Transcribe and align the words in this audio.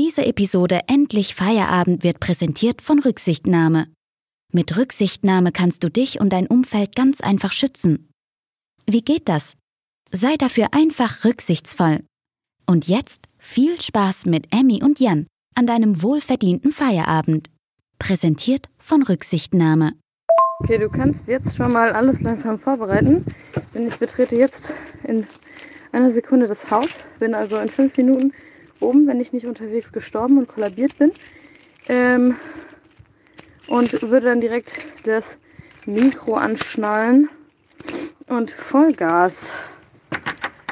Diese 0.00 0.26
Episode 0.26 0.80
Endlich 0.88 1.36
Feierabend 1.36 2.02
wird 2.02 2.18
präsentiert 2.18 2.82
von 2.82 2.98
Rücksichtnahme. 2.98 3.86
Mit 4.52 4.76
Rücksichtnahme 4.76 5.52
kannst 5.52 5.84
du 5.84 5.88
dich 5.88 6.20
und 6.20 6.32
dein 6.32 6.48
Umfeld 6.48 6.96
ganz 6.96 7.20
einfach 7.20 7.52
schützen. 7.52 8.08
Wie 8.86 9.02
geht 9.02 9.28
das? 9.28 9.54
Sei 10.10 10.34
dafür 10.36 10.68
einfach 10.72 11.24
rücksichtsvoll. 11.24 12.00
Und 12.66 12.88
jetzt 12.88 13.26
viel 13.38 13.80
Spaß 13.80 14.26
mit 14.26 14.52
Emmy 14.52 14.82
und 14.82 14.98
Jan 14.98 15.28
an 15.54 15.66
deinem 15.68 16.02
wohlverdienten 16.02 16.72
Feierabend. 16.72 17.50
Präsentiert 18.00 18.68
von 18.78 19.04
Rücksichtnahme. 19.04 19.92
Okay, 20.58 20.78
du 20.78 20.88
kannst 20.88 21.28
jetzt 21.28 21.56
schon 21.56 21.72
mal 21.72 21.92
alles 21.92 22.20
langsam 22.20 22.58
vorbereiten, 22.58 23.24
denn 23.72 23.86
ich 23.86 23.96
betrete 23.98 24.34
jetzt 24.34 24.72
in 25.04 25.24
einer 25.92 26.10
Sekunde 26.10 26.48
das 26.48 26.68
Haus, 26.72 27.06
bin 27.20 27.36
also 27.36 27.58
in 27.58 27.68
fünf 27.68 27.96
Minuten 27.96 28.32
oben, 28.84 29.06
wenn 29.06 29.20
ich 29.20 29.32
nicht 29.32 29.46
unterwegs 29.46 29.92
gestorben 29.92 30.38
und 30.38 30.48
kollabiert 30.48 30.98
bin. 30.98 31.12
Ähm, 31.88 32.36
und 33.68 34.02
würde 34.02 34.26
dann 34.26 34.40
direkt 34.40 35.06
das 35.06 35.38
Mikro 35.86 36.34
anschnallen 36.34 37.28
und 38.28 38.50
Vollgas. 38.50 39.52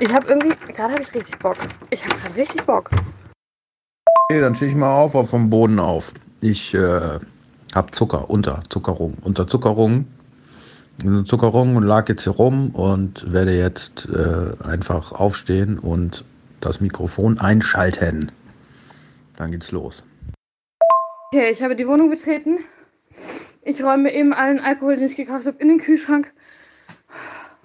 Ich 0.01 0.13
habe 0.13 0.27
irgendwie, 0.29 0.57
gerade 0.73 0.95
habe 0.95 1.03
ich 1.03 1.15
richtig 1.15 1.39
Bock. 1.39 1.57
Ich 1.91 2.05
habe 2.05 2.17
gerade 2.17 2.37
richtig 2.37 2.65
Bock. 2.65 2.91
Okay, 4.29 4.41
dann 4.41 4.55
stehe 4.55 4.71
ich 4.71 4.77
mal 4.77 4.95
auf, 4.95 5.15
auf 5.15 5.31
vom 5.31 5.51
Boden 5.51 5.79
auf. 5.79 6.13
Ich 6.41 6.75
äh, 6.75 7.19
habe 7.75 7.91
Zucker, 7.93 8.31
Unterzuckerung, 8.31 9.15
Unterzuckerung, 9.23 10.07
Unterzuckerung 11.05 11.77
und 11.77 11.83
lag 11.83 12.09
jetzt 12.09 12.25
hier 12.25 12.33
rum 12.33 12.71
und 12.71 13.33
werde 13.33 13.57
jetzt 13.57 14.09
äh, 14.09 14.55
einfach 14.65 15.13
aufstehen 15.13 15.79
und 15.79 16.25
das 16.65 16.81
Mikrofon 16.81 17.39
einschalten. 17.39 18.33
Dann 19.37 19.51
geht's 19.51 19.71
los. 19.73 20.05
Okay, 21.29 21.51
ich 21.51 21.63
habe 21.63 21.77
die 21.77 21.87
Wohnung 21.87 22.11
betreten. 22.11 22.59
Ich 23.63 23.83
räume 23.83 24.13
eben 24.13 24.33
allen 24.33 24.61
Alkohol, 24.61 24.97
den 24.97 25.07
ich 25.07 25.17
gekauft 25.17 25.47
habe, 25.47 25.59
in 25.59 25.69
den 25.69 25.79
Kühlschrank. 25.79 26.33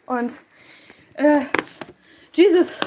Und 0.05 0.31
äh, 1.15 1.41
Jesus. 2.33 2.79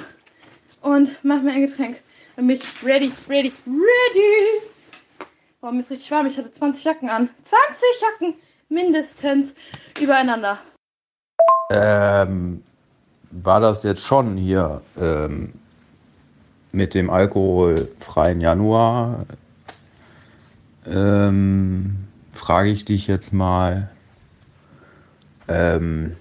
Und 0.83 1.19
mach 1.23 1.43
mir 1.43 1.53
ein 1.53 1.61
Getränk. 1.61 2.01
Und 2.37 2.47
mich 2.47 2.63
ready, 2.85 3.13
ready, 3.29 3.53
ready. 3.67 4.63
Boah, 5.61 5.73
mir 5.73 5.81
ist 5.81 5.91
richtig 5.91 6.11
warm. 6.11 6.27
Ich 6.27 6.39
hatte 6.39 6.51
20 6.51 6.85
Jacken 6.85 7.11
an. 7.11 7.29
20 7.43 7.57
Jacken 8.01 8.35
mindestens 8.69 9.55
übereinander. 10.01 10.59
Ähm, 11.71 12.63
war 13.31 13.61
das 13.61 13.83
jetzt 13.83 14.03
schon 14.03 14.37
hier 14.37 14.81
ähm, 14.99 15.53
mit 16.73 16.95
dem 16.95 17.11
alkoholfreien 17.11 18.41
Januar? 18.41 19.27
Ähm, 20.87 22.09
frage 22.33 22.71
ich 22.71 22.85
dich 22.85 23.07
jetzt 23.07 23.33
mal. 23.33 23.91
Ähm, 25.49 26.17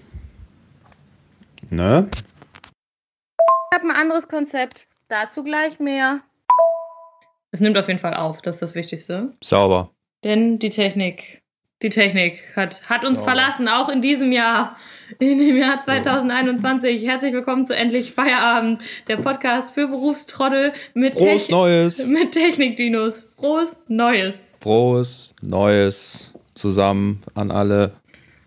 ne? 1.70 2.08
Ich 2.12 3.78
habe 3.78 3.88
ein 3.88 3.96
anderes 3.96 4.28
Konzept. 4.28 4.86
Dazu 5.08 5.42
gleich 5.42 5.80
mehr. 5.80 6.20
Es 7.52 7.60
nimmt 7.60 7.76
auf 7.78 7.88
jeden 7.88 7.98
Fall 7.98 8.14
auf, 8.14 8.42
das 8.42 8.56
ist 8.56 8.62
das 8.62 8.74
Wichtigste. 8.74 9.34
Sauber. 9.42 9.90
Denn 10.22 10.58
die 10.58 10.70
Technik, 10.70 11.39
die 11.82 11.88
Technik 11.88 12.42
hat, 12.56 12.82
hat 12.90 13.04
uns 13.04 13.18
Sauber. 13.18 13.32
verlassen, 13.32 13.68
auch 13.68 13.88
in 13.88 14.02
diesem 14.02 14.32
Jahr, 14.32 14.76
in 15.18 15.38
dem 15.38 15.56
Jahr 15.56 15.82
2021. 15.82 17.06
Herzlich 17.06 17.32
willkommen 17.32 17.66
zu 17.66 17.74
Endlich 17.74 18.12
Feierabend, 18.12 18.82
der 19.08 19.16
Podcast 19.16 19.72
für 19.74 19.86
Berufstrottel 19.86 20.72
mit, 20.92 21.14
Frohes 21.14 21.46
Tech- 21.46 21.50
Neues. 21.50 22.06
mit 22.08 22.32
Technikdinos. 22.32 23.24
Frohes 23.38 23.78
Neues. 23.88 24.34
Frohes 24.60 25.34
Neues 25.40 26.34
zusammen 26.54 27.22
an 27.34 27.50
alle. 27.50 27.92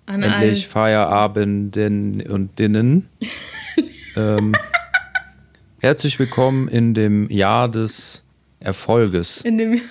An 0.06 0.22
Endlich 0.22 0.68
Feierabenden 0.68 2.22
und 2.30 2.60
Dinnen. 2.60 3.10
ähm, 4.18 4.54
herzlich 5.80 6.20
willkommen 6.20 6.68
in 6.68 6.94
dem 6.94 7.30
Jahr 7.32 7.68
des 7.70 8.22
Erfolges. 8.60 9.42
in 9.42 9.56
dem 9.56 9.82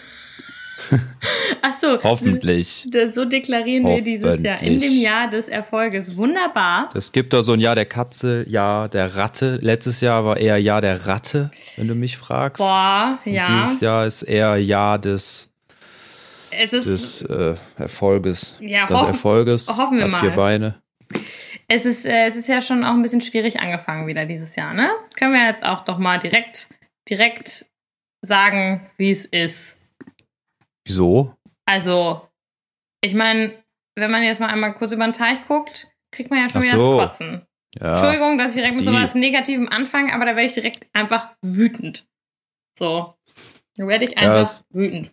Ach 1.62 1.72
so, 1.74 2.02
Hoffentlich. 2.02 2.86
So 3.12 3.24
deklarieren 3.24 3.86
wir 3.86 4.02
dieses 4.02 4.42
Jahr. 4.42 4.60
In 4.62 4.78
dem. 4.80 4.92
Jahr 4.92 5.28
des 5.30 5.48
Erfolges. 5.48 6.16
Wunderbar. 6.16 6.88
Es 6.94 7.12
gibt 7.12 7.32
da 7.32 7.42
so 7.42 7.52
ein 7.52 7.60
Jahr 7.60 7.74
der 7.74 7.86
Katze, 7.86 8.48
Jahr 8.48 8.88
der 8.88 9.16
Ratte. 9.16 9.58
Letztes 9.62 10.00
Jahr 10.00 10.24
war 10.24 10.36
eher 10.36 10.58
Jahr 10.58 10.80
der 10.80 11.06
Ratte, 11.06 11.50
wenn 11.76 11.88
du 11.88 11.94
mich 11.94 12.16
fragst. 12.16 12.58
Boah, 12.58 13.18
Und 13.24 13.32
ja. 13.32 13.44
Dieses 13.62 13.80
Jahr 13.80 14.06
ist 14.06 14.22
eher 14.22 14.56
Jahr 14.56 14.98
des, 14.98 15.50
Es 16.50 16.72
ist, 16.72 16.86
des 16.86 17.22
äh, 17.22 17.54
Erfolges. 17.78 18.56
Ja, 18.60 18.86
des 18.86 18.96
hoffen- 18.96 19.08
Erfolges 19.08 19.68
hoffen 19.76 19.96
wir 19.98 20.04
hat 20.04 20.10
mal. 20.12 20.20
vier 20.20 20.30
Beine. 20.30 20.74
Es 21.68 21.84
ist, 21.86 22.04
äh, 22.04 22.26
es 22.26 22.36
ist 22.36 22.48
ja 22.48 22.60
schon 22.60 22.84
auch 22.84 22.92
ein 22.92 23.02
bisschen 23.02 23.20
schwierig 23.20 23.60
angefangen 23.60 24.06
wieder 24.06 24.26
dieses 24.26 24.56
Jahr, 24.56 24.74
ne? 24.74 24.90
Können 25.16 25.32
wir 25.32 25.46
jetzt 25.46 25.64
auch 25.64 25.82
doch 25.82 25.98
mal 25.98 26.18
direkt, 26.18 26.68
direkt 27.08 27.66
sagen, 28.20 28.86
wie 28.98 29.10
es 29.10 29.24
ist. 29.24 29.76
Wieso? 30.86 31.34
Also, 31.66 32.28
ich 33.02 33.14
meine, 33.14 33.62
wenn 33.96 34.10
man 34.10 34.22
jetzt 34.22 34.40
mal 34.40 34.48
einmal 34.48 34.74
kurz 34.74 34.92
über 34.92 35.04
den 35.04 35.12
Teich 35.12 35.46
guckt, 35.46 35.88
kriegt 36.14 36.30
man 36.30 36.40
ja 36.40 36.48
schon 36.50 36.62
Ach 36.62 36.66
wieder 36.66 36.78
so. 36.82 36.96
das 36.98 37.08
Kotzen. 37.18 37.46
Ja. 37.80 37.92
Entschuldigung, 37.92 38.36
dass 38.38 38.52
ich 38.54 38.56
direkt 38.56 38.74
mit 38.76 38.80
die- 38.80 38.84
sowas 38.92 39.14
Negativem 39.14 39.68
anfange, 39.68 40.12
aber 40.12 40.24
da 40.26 40.36
werde 40.36 40.46
ich 40.48 40.54
direkt 40.54 40.86
einfach 40.92 41.34
wütend. 41.42 42.06
So. 42.78 43.14
Da 43.76 43.86
werde 43.86 44.04
ich 44.04 44.10
Ja, 44.12 44.16
einfach 44.18 44.34
das- 44.40 44.64
wütend. 44.70 45.10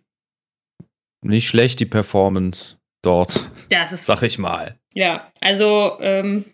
Nicht 1.21 1.47
schlecht 1.47 1.79
die 1.79 1.85
Performance 1.85 2.77
dort, 3.03 3.49
Ja, 3.71 3.83
es 3.83 3.91
ist 3.91 4.05
sag 4.05 4.23
ich 4.23 4.37
mal. 4.39 4.77
Ja, 4.93 5.31
also 5.41 5.97
ähm, 6.01 6.45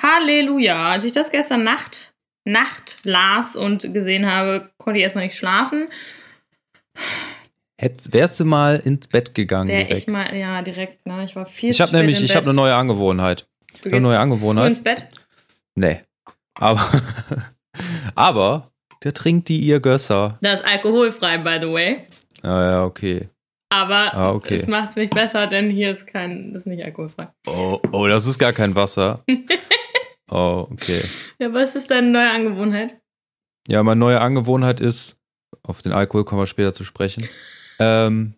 Halleluja. 0.00 0.92
Als 0.92 1.04
ich 1.04 1.12
das 1.12 1.30
gestern 1.30 1.62
Nacht, 1.62 2.14
Nacht 2.46 3.04
las 3.04 3.56
und 3.56 3.92
gesehen 3.94 4.26
habe, 4.26 4.70
konnte 4.78 4.98
ich 4.98 5.02
erstmal 5.04 5.24
nicht 5.24 5.36
schlafen. 5.36 5.88
Hätt, 7.80 8.12
wärst 8.12 8.40
du 8.40 8.44
mal 8.44 8.76
ins 8.76 9.06
Bett 9.06 9.34
gegangen 9.34 9.68
Wäre 9.68 9.84
direkt? 9.84 10.00
ich 10.00 10.06
mal, 10.08 10.36
ja, 10.36 10.62
direkt, 10.62 11.06
ne? 11.06 11.22
Ich 11.24 11.36
war 11.36 11.46
viel 11.46 11.70
ich 11.70 11.80
habe 11.80 11.92
nämlich, 11.96 12.20
ich 12.22 12.34
habe 12.34 12.46
eine 12.46 12.54
neue 12.54 12.74
Angewohnheit. 12.74 13.46
Du 13.70 13.74
Ich 13.74 13.84
habe 13.86 13.96
eine 13.96 14.00
neue 14.02 14.14
früh 14.16 14.22
Angewohnheit. 14.22 14.68
ins 14.68 14.82
Bett? 14.82 15.06
Nee. 15.76 16.00
Aber, 16.54 16.84
aber, 18.16 18.72
der 19.04 19.12
trinkt 19.12 19.48
die 19.48 19.60
ihr 19.60 19.78
Gösser. 19.78 20.38
Das 20.42 20.60
ist 20.60 20.66
alkoholfrei, 20.66 21.38
by 21.38 21.58
the 21.62 21.72
way. 21.72 22.06
Ah 22.42 22.70
ja, 22.70 22.84
okay. 22.84 23.28
Aber 23.70 24.12
Ah, 24.14 24.30
okay. 24.32 24.56
es 24.56 24.66
macht 24.66 24.90
es 24.90 24.96
nicht 24.96 25.14
besser, 25.14 25.46
denn 25.46 25.70
hier 25.70 25.92
ist 25.92 26.06
kein, 26.06 26.52
das 26.52 26.62
ist 26.62 26.66
nicht 26.66 26.82
alkoholfrei. 26.84 27.28
Oh, 27.46 27.78
oh, 27.92 28.06
das 28.08 28.26
ist 28.26 28.38
gar 28.38 28.52
kein 28.52 28.74
Wasser. 28.74 29.24
Oh, 30.30 30.66
okay. 30.70 31.00
Ja, 31.40 31.54
was 31.54 31.74
ist 31.74 31.90
deine 31.90 32.10
neue 32.10 32.28
Angewohnheit? 32.30 32.98
Ja, 33.66 33.82
meine 33.82 33.98
neue 33.98 34.20
Angewohnheit 34.20 34.78
ist, 34.78 35.16
auf 35.62 35.80
den 35.80 35.92
Alkohol 35.92 36.26
kommen 36.26 36.42
wir 36.42 36.46
später 36.46 36.74
zu 36.74 36.84
sprechen. 36.84 37.26
Ähm, 37.78 38.34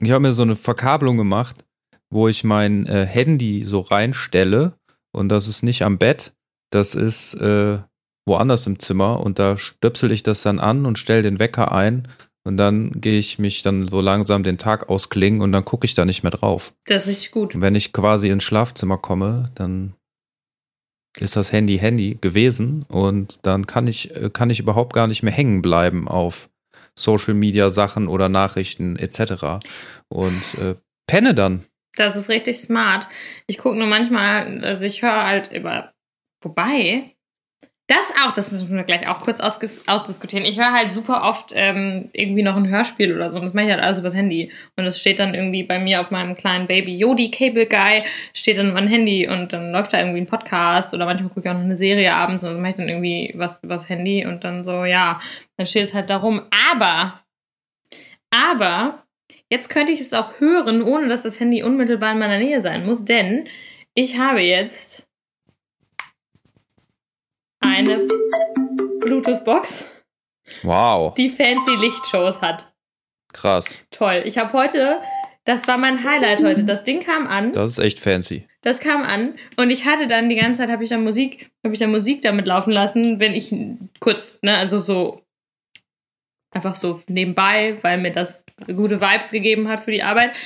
ich 0.00 0.10
habe 0.10 0.20
mir 0.20 0.32
so 0.32 0.42
eine 0.42 0.56
Verkabelung 0.56 1.16
gemacht, 1.16 1.64
wo 2.10 2.28
ich 2.28 2.44
mein 2.44 2.86
äh, 2.86 3.06
Handy 3.06 3.64
so 3.64 3.80
reinstelle 3.80 4.74
und 5.12 5.28
das 5.28 5.48
ist 5.48 5.62
nicht 5.62 5.82
am 5.82 5.98
Bett, 5.98 6.34
das 6.70 6.94
ist 6.94 7.34
äh, 7.34 7.78
woanders 8.26 8.66
im 8.66 8.78
Zimmer 8.78 9.20
und 9.20 9.38
da 9.38 9.56
stöpsel 9.56 10.12
ich 10.12 10.22
das 10.22 10.42
dann 10.42 10.60
an 10.60 10.86
und 10.86 10.98
stelle 10.98 11.22
den 11.22 11.38
Wecker 11.38 11.72
ein 11.72 12.08
und 12.44 12.56
dann 12.56 13.00
gehe 13.00 13.18
ich 13.18 13.38
mich 13.38 13.62
dann 13.62 13.88
so 13.88 14.00
langsam 14.00 14.42
den 14.42 14.58
Tag 14.58 14.88
ausklingen 14.88 15.40
und 15.40 15.52
dann 15.52 15.64
gucke 15.64 15.84
ich 15.84 15.94
da 15.94 16.04
nicht 16.04 16.22
mehr 16.22 16.30
drauf. 16.30 16.74
Das 16.86 17.02
ist 17.02 17.08
richtig 17.08 17.30
gut. 17.30 17.54
Und 17.54 17.60
wenn 17.60 17.74
ich 17.74 17.92
quasi 17.92 18.28
ins 18.28 18.44
Schlafzimmer 18.44 18.98
komme, 18.98 19.50
dann 19.54 19.94
ist 21.18 21.36
das 21.36 21.52
Handy 21.52 21.78
Handy 21.78 22.16
gewesen 22.20 22.84
und 22.88 23.46
dann 23.46 23.66
kann 23.66 23.86
ich, 23.86 24.16
äh, 24.16 24.30
kann 24.32 24.50
ich 24.50 24.60
überhaupt 24.60 24.94
gar 24.94 25.06
nicht 25.06 25.22
mehr 25.22 25.32
hängen 25.32 25.62
bleiben 25.62 26.08
auf 26.08 26.48
Social 26.98 27.34
Media 27.34 27.70
Sachen 27.70 28.08
oder 28.08 28.28
Nachrichten 28.28 28.96
etc. 28.96 29.64
Und 30.08 30.54
äh, 30.58 30.76
penne 31.06 31.34
dann. 31.34 31.64
Das 31.96 32.16
ist 32.16 32.28
richtig 32.28 32.58
smart. 32.58 33.08
Ich 33.46 33.58
gucke 33.58 33.76
nur 33.76 33.86
manchmal, 33.86 34.64
also 34.64 34.84
ich 34.84 35.02
höre 35.02 35.24
halt 35.24 35.52
über. 35.52 35.92
Wobei, 36.42 37.11
das 37.92 38.12
auch, 38.24 38.32
das 38.32 38.50
müssen 38.50 38.74
wir 38.74 38.84
gleich 38.84 39.08
auch 39.08 39.20
kurz 39.20 39.40
ausdiskutieren. 39.40 40.44
Ich 40.44 40.58
höre 40.58 40.72
halt 40.72 40.92
super 40.92 41.22
oft 41.24 41.52
ähm, 41.54 42.08
irgendwie 42.12 42.42
noch 42.42 42.56
ein 42.56 42.68
Hörspiel 42.68 43.14
oder 43.14 43.30
so. 43.30 43.36
Und 43.36 43.44
das 43.44 43.54
mache 43.54 43.66
ich 43.66 43.70
halt 43.70 43.82
alles 43.82 43.98
übers 43.98 44.16
Handy. 44.16 44.50
Und 44.76 44.84
es 44.84 44.98
steht 44.98 45.18
dann 45.18 45.34
irgendwie 45.34 45.62
bei 45.62 45.78
mir 45.78 46.00
auf 46.00 46.10
meinem 46.10 46.34
kleinen 46.34 46.66
Baby 46.66 46.96
Yodi 46.96 47.30
Cable 47.30 47.66
Guy, 47.66 48.02
steht 48.34 48.58
dann 48.58 48.72
mein 48.72 48.88
Handy 48.88 49.28
und 49.28 49.52
dann 49.52 49.72
läuft 49.72 49.92
da 49.92 49.98
irgendwie 50.00 50.20
ein 50.20 50.26
Podcast 50.26 50.94
oder 50.94 51.04
manchmal 51.04 51.28
gucke 51.28 51.46
ich 51.46 51.50
auch 51.50 51.58
noch 51.58 51.64
eine 51.64 51.76
Serie 51.76 52.14
abends 52.14 52.42
und 52.44 52.50
das 52.50 52.58
mache 52.58 52.70
ich 52.70 52.76
dann 52.76 52.88
irgendwie 52.88 53.32
was 53.36 53.62
übers 53.62 53.88
Handy 53.88 54.26
und 54.26 54.44
dann 54.44 54.64
so, 54.64 54.84
ja, 54.84 55.20
dann 55.56 55.66
steht 55.66 55.84
es 55.84 55.94
halt 55.94 56.10
darum. 56.10 56.42
Aber, 56.72 57.20
aber 58.30 59.02
Jetzt 59.52 59.68
könnte 59.68 59.92
ich 59.92 60.00
es 60.00 60.14
auch 60.14 60.40
hören, 60.40 60.80
ohne 60.80 61.08
dass 61.08 61.24
das 61.24 61.38
Handy 61.38 61.62
unmittelbar 61.62 62.12
in 62.12 62.18
meiner 62.18 62.38
Nähe 62.38 62.62
sein 62.62 62.86
muss, 62.86 63.04
denn 63.04 63.48
ich 63.92 64.16
habe 64.16 64.40
jetzt 64.40 65.06
eine 67.62 68.06
Bluetooth-Box 69.00 69.88
Wow, 70.62 71.14
die 71.14 71.28
fancy 71.30 71.74
Lichtshows 71.76 72.40
hat. 72.42 72.72
krass. 73.32 73.84
Toll. 73.90 74.22
Ich 74.26 74.36
habe 74.38 74.52
heute, 74.52 75.00
das 75.44 75.66
war 75.66 75.78
mein 75.78 76.04
Highlight 76.04 76.42
heute. 76.42 76.64
Das 76.64 76.84
Ding 76.84 77.00
kam 77.00 77.26
an. 77.26 77.52
Das 77.52 77.72
ist 77.72 77.78
echt 77.78 77.98
fancy. 77.98 78.46
Das 78.60 78.80
kam 78.80 79.02
an 79.02 79.34
und 79.56 79.70
ich 79.70 79.86
hatte 79.86 80.06
dann 80.06 80.28
die 80.28 80.36
ganze 80.36 80.60
Zeit 80.60 80.70
habe 80.70 80.84
ich 80.84 80.90
dann 80.90 81.02
Musik, 81.02 81.50
habe 81.64 81.74
ich 81.74 81.80
dann 81.80 81.90
Musik 81.90 82.22
damit 82.22 82.46
laufen 82.46 82.70
lassen, 82.72 83.18
wenn 83.18 83.34
ich 83.34 83.52
kurz, 83.98 84.38
ne, 84.42 84.56
also 84.56 84.80
so 84.80 85.22
einfach 86.50 86.76
so 86.76 87.02
nebenbei, 87.08 87.78
weil 87.80 87.98
mir 87.98 88.12
das 88.12 88.44
gute 88.66 89.00
Vibes 89.00 89.30
gegeben 89.30 89.68
hat 89.68 89.80
für 89.82 89.90
die 89.90 90.02
Arbeit. 90.02 90.36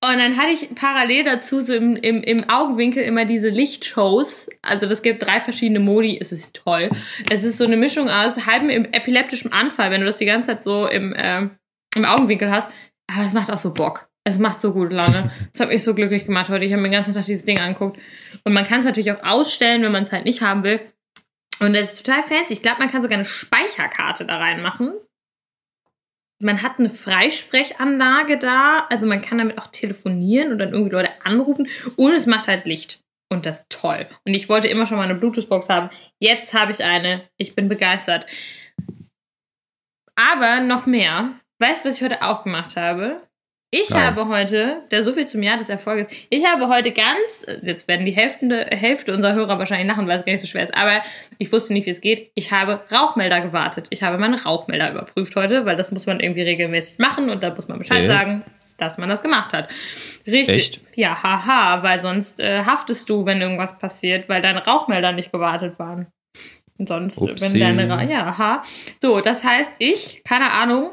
Und 0.00 0.18
dann 0.18 0.36
hatte 0.36 0.50
ich 0.50 0.72
parallel 0.76 1.24
dazu 1.24 1.60
so 1.60 1.74
im, 1.74 1.96
im, 1.96 2.22
im 2.22 2.48
Augenwinkel 2.48 3.02
immer 3.02 3.24
diese 3.24 3.48
Lichtshows. 3.48 4.48
Also 4.62 4.86
das 4.88 5.02
gibt 5.02 5.24
drei 5.24 5.40
verschiedene 5.40 5.80
Modi. 5.80 6.18
Es 6.20 6.30
ist 6.30 6.54
toll. 6.54 6.90
Es 7.30 7.42
ist 7.42 7.58
so 7.58 7.64
eine 7.64 7.76
Mischung 7.76 8.08
aus 8.08 8.46
halbem 8.46 8.70
epileptischem 8.70 9.52
Anfall, 9.52 9.90
wenn 9.90 10.00
du 10.00 10.06
das 10.06 10.18
die 10.18 10.24
ganze 10.24 10.50
Zeit 10.50 10.62
so 10.62 10.86
im, 10.86 11.14
ähm, 11.16 11.50
im 11.96 12.04
Augenwinkel 12.04 12.50
hast. 12.50 12.70
Aber 13.12 13.26
es 13.26 13.32
macht 13.32 13.50
auch 13.50 13.58
so 13.58 13.74
Bock. 13.74 14.08
Es 14.22 14.38
macht 14.38 14.60
so 14.60 14.72
gute 14.72 14.94
Laune. 14.94 15.32
Das 15.52 15.60
hat 15.60 15.68
mich 15.70 15.82
so 15.82 15.94
glücklich 15.94 16.26
gemacht 16.26 16.48
heute. 16.48 16.64
Ich 16.64 16.72
habe 16.72 16.82
mir 16.82 16.88
den 16.88 16.94
ganzen 16.94 17.14
Tag 17.14 17.24
dieses 17.24 17.44
Ding 17.44 17.58
angeguckt. 17.58 17.98
Und 18.44 18.52
man 18.52 18.66
kann 18.66 18.80
es 18.80 18.84
natürlich 18.84 19.10
auch 19.10 19.24
ausstellen, 19.24 19.82
wenn 19.82 19.90
man 19.90 20.04
es 20.04 20.12
halt 20.12 20.26
nicht 20.26 20.42
haben 20.42 20.62
will. 20.62 20.80
Und 21.58 21.74
das 21.74 21.94
ist 21.94 22.06
total 22.06 22.22
fancy. 22.22 22.52
Ich 22.52 22.62
glaube, 22.62 22.78
man 22.78 22.90
kann 22.90 23.02
sogar 23.02 23.16
eine 23.16 23.26
Speicherkarte 23.26 24.24
da 24.26 24.36
reinmachen. 24.36 24.92
Man 26.40 26.62
hat 26.62 26.78
eine 26.78 26.90
Freisprechanlage 26.90 28.38
da. 28.38 28.86
Also 28.90 29.06
man 29.06 29.20
kann 29.20 29.38
damit 29.38 29.58
auch 29.58 29.68
telefonieren 29.68 30.52
und 30.52 30.58
dann 30.58 30.72
irgendwie 30.72 30.92
Leute 30.92 31.10
anrufen. 31.24 31.68
Und 31.96 32.12
es 32.12 32.26
macht 32.26 32.46
halt 32.46 32.64
Licht. 32.66 33.00
Und 33.30 33.44
das 33.44 33.60
ist 33.60 33.70
toll. 33.70 34.06
Und 34.24 34.34
ich 34.34 34.48
wollte 34.48 34.68
immer 34.68 34.86
schon 34.86 34.96
mal 34.96 35.04
eine 35.04 35.14
Bluetooth-Box 35.14 35.68
haben. 35.68 35.90
Jetzt 36.18 36.54
habe 36.54 36.72
ich 36.72 36.82
eine. 36.82 37.28
Ich 37.36 37.54
bin 37.54 37.68
begeistert. 37.68 38.26
Aber 40.16 40.60
noch 40.60 40.86
mehr. 40.86 41.38
Weißt 41.60 41.84
du, 41.84 41.88
was 41.88 41.96
ich 41.96 42.02
heute 42.02 42.22
auch 42.22 42.44
gemacht 42.44 42.76
habe? 42.76 43.27
Ich 43.70 43.90
Nein. 43.90 44.02
habe 44.02 44.28
heute, 44.28 44.82
der 44.90 45.02
so 45.02 45.12
viel 45.12 45.26
zum 45.26 45.42
Jahr 45.42 45.58
des 45.58 45.68
Erfolges, 45.68 46.06
ich 46.30 46.46
habe 46.46 46.68
heute 46.68 46.90
ganz, 46.90 47.44
jetzt 47.62 47.86
werden 47.86 48.06
die 48.06 48.12
Hälfte, 48.12 48.66
Hälfte 48.70 49.12
unserer 49.12 49.34
Hörer 49.34 49.58
wahrscheinlich 49.58 49.86
lachen, 49.88 50.08
weil 50.08 50.18
es 50.18 50.24
gar 50.24 50.32
nicht 50.32 50.40
so 50.40 50.48
schwer 50.48 50.62
ist, 50.64 50.74
aber 50.74 51.02
ich 51.36 51.52
wusste 51.52 51.74
nicht, 51.74 51.84
wie 51.84 51.90
es 51.90 52.00
geht. 52.00 52.30
Ich 52.34 52.50
habe 52.50 52.80
Rauchmelder 52.90 53.42
gewartet. 53.42 53.88
Ich 53.90 54.02
habe 54.02 54.16
meine 54.16 54.42
Rauchmelder 54.42 54.90
überprüft 54.92 55.36
heute, 55.36 55.66
weil 55.66 55.76
das 55.76 55.92
muss 55.92 56.06
man 56.06 56.18
irgendwie 56.20 56.42
regelmäßig 56.42 56.98
machen 56.98 57.28
und 57.28 57.42
da 57.42 57.54
muss 57.54 57.68
man 57.68 57.78
Bescheid 57.78 58.04
Äh? 58.04 58.06
sagen, 58.06 58.42
dass 58.78 58.96
man 58.96 59.10
das 59.10 59.22
gemacht 59.22 59.52
hat. 59.52 59.68
Richtig. 60.26 60.56
Echt? 60.56 60.80
Ja, 60.94 61.22
haha, 61.22 61.82
weil 61.82 62.00
sonst 62.00 62.40
äh, 62.40 62.62
haftest 62.64 63.10
du, 63.10 63.26
wenn 63.26 63.42
irgendwas 63.42 63.78
passiert, 63.78 64.30
weil 64.30 64.40
deine 64.40 64.64
Rauchmelder 64.64 65.12
nicht 65.12 65.30
gewartet 65.30 65.78
waren. 65.78 66.06
Und 66.78 66.88
sonst, 66.88 67.18
Upsi. 67.18 67.60
wenn 67.60 67.76
deine 67.76 67.92
Ra 67.92 68.02
ja, 68.02 68.22
aha. 68.24 68.62
So, 69.02 69.20
das 69.20 69.44
heißt, 69.44 69.72
ich, 69.78 70.22
keine 70.24 70.52
Ahnung, 70.52 70.92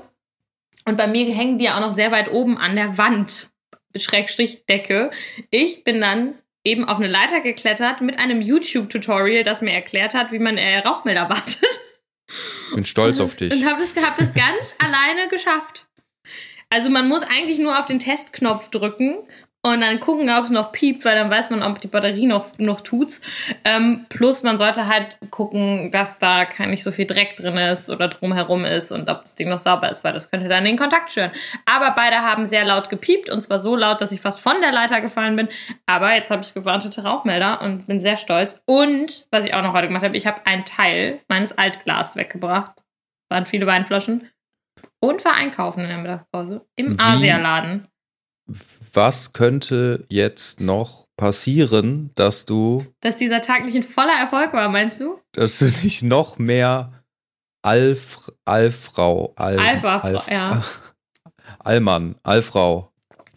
und 0.85 0.97
bei 0.97 1.07
mir 1.07 1.33
hängen 1.33 1.57
die 1.57 1.65
ja 1.65 1.75
auch 1.75 1.81
noch 1.81 1.91
sehr 1.91 2.11
weit 2.11 2.31
oben 2.31 2.57
an 2.57 2.75
der 2.75 2.97
Wand, 2.97 3.49
Schrägstrich 3.95 4.65
Decke. 4.65 5.11
Ich 5.49 5.83
bin 5.83 6.01
dann 6.01 6.35
eben 6.63 6.85
auf 6.85 6.97
eine 6.97 7.07
Leiter 7.07 7.41
geklettert 7.41 8.01
mit 8.01 8.19
einem 8.19 8.41
YouTube-Tutorial, 8.41 9.43
das 9.43 9.61
mir 9.61 9.71
erklärt 9.71 10.13
hat, 10.13 10.31
wie 10.31 10.39
man 10.39 10.57
äh, 10.57 10.79
Rauchmelder 10.79 11.29
wartet. 11.29 11.79
Bin 12.73 12.85
stolz 12.85 13.19
auf 13.19 13.35
dich. 13.35 13.53
Und 13.53 13.65
habe 13.65 13.79
das, 13.79 13.95
hab 14.03 14.17
das 14.17 14.33
ganz 14.33 14.75
alleine 14.83 15.29
geschafft. 15.29 15.87
Also 16.69 16.89
man 16.89 17.07
muss 17.07 17.21
eigentlich 17.21 17.59
nur 17.59 17.79
auf 17.79 17.85
den 17.85 17.99
Testknopf 17.99 18.69
drücken 18.69 19.17
und 19.65 19.81
dann 19.81 20.00
gucken, 20.00 20.29
ob 20.29 20.44
es 20.44 20.51
noch 20.51 20.71
piept, 20.71 21.06
weil 21.06 21.15
dann 21.15 21.31
weiß 21.31 21.50
man, 21.50 21.63
ob 21.63 21.81
die 21.81 21.88
Batterie 21.88 22.27
noch, 22.27 22.56
noch 22.59 22.81
tut's. 22.81 23.21
Ähm, 23.63 24.06
plus 24.09 24.44
man 24.44 24.59
sollte 24.59 24.85
halt 24.85 25.17
gucken, 25.31 25.89
dass 25.89 26.19
da 26.19 26.45
kein 26.45 26.69
nicht 26.69 26.83
so 26.83 26.91
viel 26.91 27.07
Dreck 27.07 27.35
drin 27.35 27.57
ist 27.57 27.89
oder 27.89 28.07
drumherum 28.07 28.63
ist 28.63 28.91
und 28.91 29.09
ob 29.09 29.21
das 29.21 29.33
Ding 29.33 29.50
noch 29.50 29.57
sauber 29.57 29.89
ist, 29.89 30.03
weil 30.03 30.13
das 30.13 30.29
könnte 30.29 30.50
dann 30.50 30.65
den 30.65 30.77
Kontakt 30.77 31.09
stören. 31.09 31.31
Aber 31.65 31.95
beide 31.95 32.17
haben 32.17 32.45
sehr 32.45 32.63
laut 32.63 32.91
gepiept 32.91 33.31
und 33.31 33.41
zwar 33.41 33.57
so 33.57 33.75
laut, 33.75 34.01
dass 34.01 34.12
ich 34.12 34.21
fast 34.21 34.39
von 34.39 34.62
der 34.62 34.71
Leiter 34.71 35.01
gefallen 35.01 35.35
bin. 35.35 35.47
Aber 35.88 36.13
jetzt 36.13 36.29
habe 36.29 36.44
ich 36.44 36.53
gewartete 36.53 37.01
Rauchmelder 37.01 37.63
und 37.63 37.88
bin 37.88 38.01
sehr 38.01 38.17
stolz. 38.17 38.62
Und 38.67 39.25
was 39.31 39.45
ich 39.45 39.56
auch 39.56 39.63
noch 39.63 39.73
heute 39.73 39.88
gemacht 39.88 40.03
habe, 40.03 40.15
ich 40.15 40.27
habe 40.27 40.45
einen 40.45 40.65
Teil 40.65 41.21
meines 41.27 41.57
Altglas 41.57 42.15
weggebracht. 42.15 42.71
Waren 43.29 43.47
viele 43.47 43.65
Weinflaschen. 43.65 44.29
Und 45.00 45.25
war 45.25 45.33
einkaufen 45.33 45.81
in 45.81 45.88
der 45.88 45.97
Mittagspause. 45.97 46.67
Im? 46.75 47.00
Asialaden. 47.00 47.88
Was 48.47 49.33
könnte 49.33 50.06
jetzt 50.09 50.59
noch 50.59 51.07
passieren, 51.18 52.12
dass 52.15 52.45
du, 52.45 52.86
Dass 53.01 53.15
dieser 53.15 53.42
Tag 53.42 53.65
nicht 53.65 53.75
ein 53.75 53.83
voller 53.83 54.18
Erfolg 54.19 54.53
war, 54.53 54.69
meinst 54.69 55.00
du? 55.01 55.19
dass 55.31 55.59
du 55.59 55.65
nicht 55.83 56.03
noch 56.03 56.38
mehr 56.38 57.03
Alf, 57.63 58.31
Alfrau, 58.45 59.33
Al, 59.36 59.57
Alpha-Frau, 59.59 60.31
ja. 60.31 60.63
Allmann, 61.59 62.15
Allfrau 62.24 62.92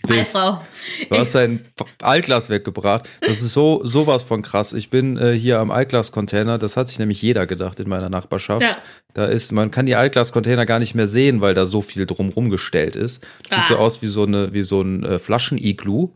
bist. 0.08 0.34
Alfrau. 0.36 0.62
Du 1.10 1.16
hast 1.16 1.34
dein 1.34 1.62
Altglas 2.02 2.50
weggebracht. 2.50 3.08
Das 3.20 3.40
ist 3.42 3.52
so 3.52 3.80
sowas 3.84 4.22
von 4.24 4.42
krass. 4.42 4.72
Ich 4.72 4.90
bin 4.90 5.16
äh, 5.16 5.32
hier 5.32 5.60
am 5.60 5.70
Altglas-Container. 5.70 6.58
Das 6.58 6.76
hat 6.76 6.88
sich 6.88 6.98
nämlich 6.98 7.22
jeder 7.22 7.46
gedacht 7.46 7.78
in 7.80 7.88
meiner 7.88 8.08
Nachbarschaft. 8.08 8.62
Ja. 8.62 8.78
Da 9.14 9.26
ist, 9.26 9.52
man 9.52 9.70
kann 9.70 9.86
die 9.86 9.96
Altglas-Container 9.96 10.66
gar 10.66 10.78
nicht 10.78 10.94
mehr 10.94 11.06
sehen, 11.06 11.40
weil 11.40 11.54
da 11.54 11.66
so 11.66 11.80
viel 11.80 12.06
drumrum 12.06 12.50
gestellt 12.50 12.96
ist. 12.96 13.24
Sieht 13.48 13.58
Ah. 13.58 13.64
so 13.68 13.76
aus 13.76 14.02
wie 14.02 14.06
so 14.06 14.24
eine, 14.24 14.52
wie 14.52 14.62
so 14.62 14.80
ein 14.82 15.04
äh, 15.04 15.18
Flaschen-Iglu. 15.18 16.10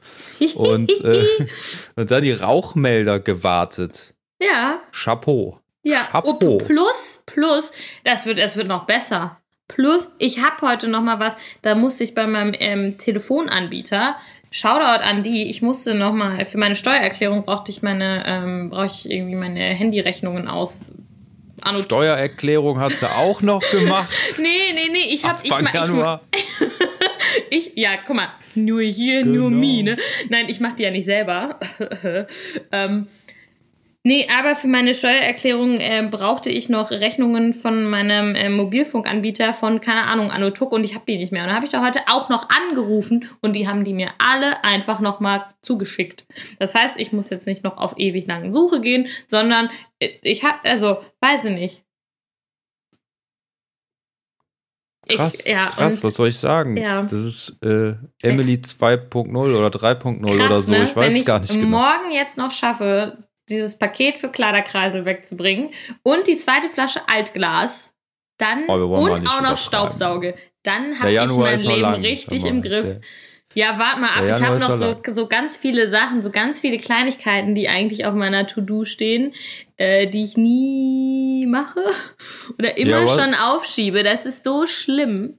Und, 0.55 0.91
äh, 1.05 1.25
und 1.97 2.11
dann 2.11 2.23
die 2.23 2.33
Rauchmelder 2.33 3.21
gewartet. 3.21 4.15
Ja, 4.41 4.81
Chapeau. 4.93 5.61
ja. 5.83 6.09
Chapeau. 6.11 6.35
Oh, 6.35 6.59
plus, 6.59 7.23
plus, 7.27 7.71
das 8.05 8.27
wird, 8.27 8.39
das 8.39 8.57
wird 8.57 8.67
noch 8.69 8.87
besser. 8.87 9.39
Plus, 9.75 10.09
ich 10.19 10.43
habe 10.43 10.67
heute 10.67 10.89
noch 10.89 11.03
mal 11.03 11.19
was, 11.21 11.35
da 11.63 11.75
musste 11.75 12.05
ich 12.05 12.15
bei 12.15 12.27
meinem 12.27 12.55
ähm, 12.59 12.99
Telefonanbieter, 12.99 14.17
Shoutout 14.51 15.03
an 15.03 15.23
die, 15.23 15.49
ich 15.49 15.63
musste 15.63 15.95
noch 15.95 16.13
mal, 16.13 16.45
für 16.45 16.59
meine 16.59 16.77
Steuererklärung 16.77 17.45
brauchte 17.45 17.71
ich 17.73 17.81
meine, 17.83 18.23
ähm, 18.27 18.69
brauche 18.71 18.87
ich 18.87 19.11
irgendwie 19.11 19.35
meine 19.37 19.61
Handyrechnungen 19.61 20.47
aus. 20.47 20.91
Anno 21.63 21.81
Steuererklärung 21.83 22.79
hat 22.81 22.93
sie 22.93 23.09
auch 23.11 23.41
noch 23.41 23.63
gemacht. 23.71 24.13
Nee, 24.39 24.73
nee, 24.75 24.89
nee, 24.93 25.15
ich 25.15 25.25
habe 25.25 25.39
ich, 25.43 25.51
ma- 25.51 25.61
ich, 25.61 25.73
Januar. 25.73 26.21
Ich, 27.49 27.73
ja, 27.77 27.91
guck 28.07 28.17
mal, 28.17 28.29
nur 28.55 28.83
hier, 28.83 29.25
nur 29.25 29.49
Genau. 29.51 29.59
me, 29.61 29.83
ne? 29.83 29.97
Nein, 30.29 30.47
ich 30.49 30.61
mach 30.61 30.73
die 30.75 30.83
ja 30.83 30.91
nicht 30.91 31.05
selber. 31.07 31.59
ähm, 32.73 33.09
nee, 34.05 34.27
aber 34.37 34.55
für 34.55 34.69
meine 34.69 34.95
Steuererklärung 34.95 35.79
äh, 35.81 36.07
brauchte 36.11 36.51
ich 36.51 36.69
noch 36.69 36.91
Rechnungen 36.91 37.53
von 37.53 37.85
meinem 37.85 38.35
äh, 38.35 38.49
Mobilfunkanbieter 38.49 39.53
von, 39.53 39.81
keine 39.81 40.05
Ahnung, 40.05 40.31
Anotuk 40.31 40.73
und 40.73 40.85
ich 40.85 40.95
habe 40.95 41.05
die 41.07 41.19
nicht 41.19 41.33
mehr. 41.33 41.43
Und 41.45 41.51
da 41.51 41.55
habe 41.55 41.65
ich 41.67 41.71
da 41.73 41.85
heute 41.85 42.01
auch 42.09 42.29
noch 42.29 42.49
angerufen 42.51 43.29
und 43.41 43.55
die 43.55 43.69
haben 43.69 43.85
die 43.85 43.95
mir 43.95 44.11
alle 44.19 44.63
einfach 44.65 45.01
nochmal 45.01 45.45
zugeschickt. 45.63 46.25
Das 46.59 46.75
heißt, 46.75 46.99
ich 46.99 47.13
muss 47.13 47.31
jetzt 47.31 47.47
nicht 47.47 47.65
noch 47.65 47.77
auf 47.77 47.95
ewig 47.99 48.27
lange 48.27 48.53
Suche 48.53 48.81
gehen, 48.81 49.09
sondern 49.27 49.71
äh, 50.01 50.11
ich 50.23 50.45
habe, 50.45 50.59
also, 50.69 50.99
weiß 51.21 51.45
ich 51.47 51.53
nicht. 51.53 51.85
Krass, 55.09 55.41
ich, 55.41 55.47
ja, 55.47 55.67
krass, 55.67 55.97
und- 55.97 56.05
was 56.05 56.15
soll 56.15 56.29
ich 56.29 56.39
sagen? 56.39 56.77
Ja. 56.77 57.03
Das 57.03 57.13
ist 57.13 57.57
äh, 57.63 57.95
Emily 58.23 58.55
2.0 58.55 59.37
oder 59.37 59.69
3.0 59.69 60.25
oder 60.45 60.63
so. 60.63 60.73
ne? 60.73 60.85
Ich 60.85 60.95
weiß 60.97 61.09
Wenn 61.11 61.17
ich 61.17 61.25
gar 61.27 61.41
nicht 61.41 61.53
genau. 61.53 61.67
morgen 61.79 62.13
jetzt 62.13 62.39
noch 62.39 62.53
schaffe, 62.53 63.19
dieses 63.49 63.77
Paket 63.79 64.19
für 64.19 64.29
Kleiderkreisel 64.31 65.05
wegzubringen 65.05 65.71
und 66.03 66.27
die 66.27 66.37
zweite 66.37 66.69
Flasche 66.69 67.01
Altglas, 67.09 67.93
dann 68.39 68.65
Oh, 68.69 68.75
und 68.75 69.29
auch 69.29 69.41
noch. 69.43 69.59
Staubsauge, 69.59 70.35
dann 70.63 70.99
habe 71.01 71.13
ich 71.13 71.37
mein 71.37 71.55
ist 71.55 71.67
Leben 71.67 71.81
lang. 71.81 72.01
richtig 72.03 72.45
im 72.45 72.63
Griff. 72.63 72.85
der- 72.85 73.01
Ja, 73.55 73.79
warte 73.79 74.01
mal 74.01 74.09
ab. 74.09 74.25
Ich 74.25 74.43
habe 74.43 74.57
ist 74.57 74.63
noch 74.67 74.77
so, 74.77 74.85
lang. 74.93 75.15
so 75.15 75.27
ganz 75.27 75.57
viele 75.59 75.89
Sachen, 75.89 76.23
so 76.23 76.31
ganz 76.31 76.61
viele 76.61 76.79
Kleinigkeiten, 76.79 77.55
die 77.55 77.69
eigentlich 77.69 78.07
auf 78.07 78.15
meiner 78.15 78.47
To-Do 78.47 78.85
stehen, 78.85 79.35
äh, 79.77 80.07
die 80.07 80.25
ich 80.25 80.37
nie 80.39 81.47
mache 81.47 81.81
oder 82.59 82.79
immer 82.79 83.03
Ja, 83.03 83.09
schon 83.09 83.35
aufschiebe. 83.35 84.03
Das 84.05 84.25
ist 84.25 84.45
so 84.45 84.65
schlimm. 84.67 85.39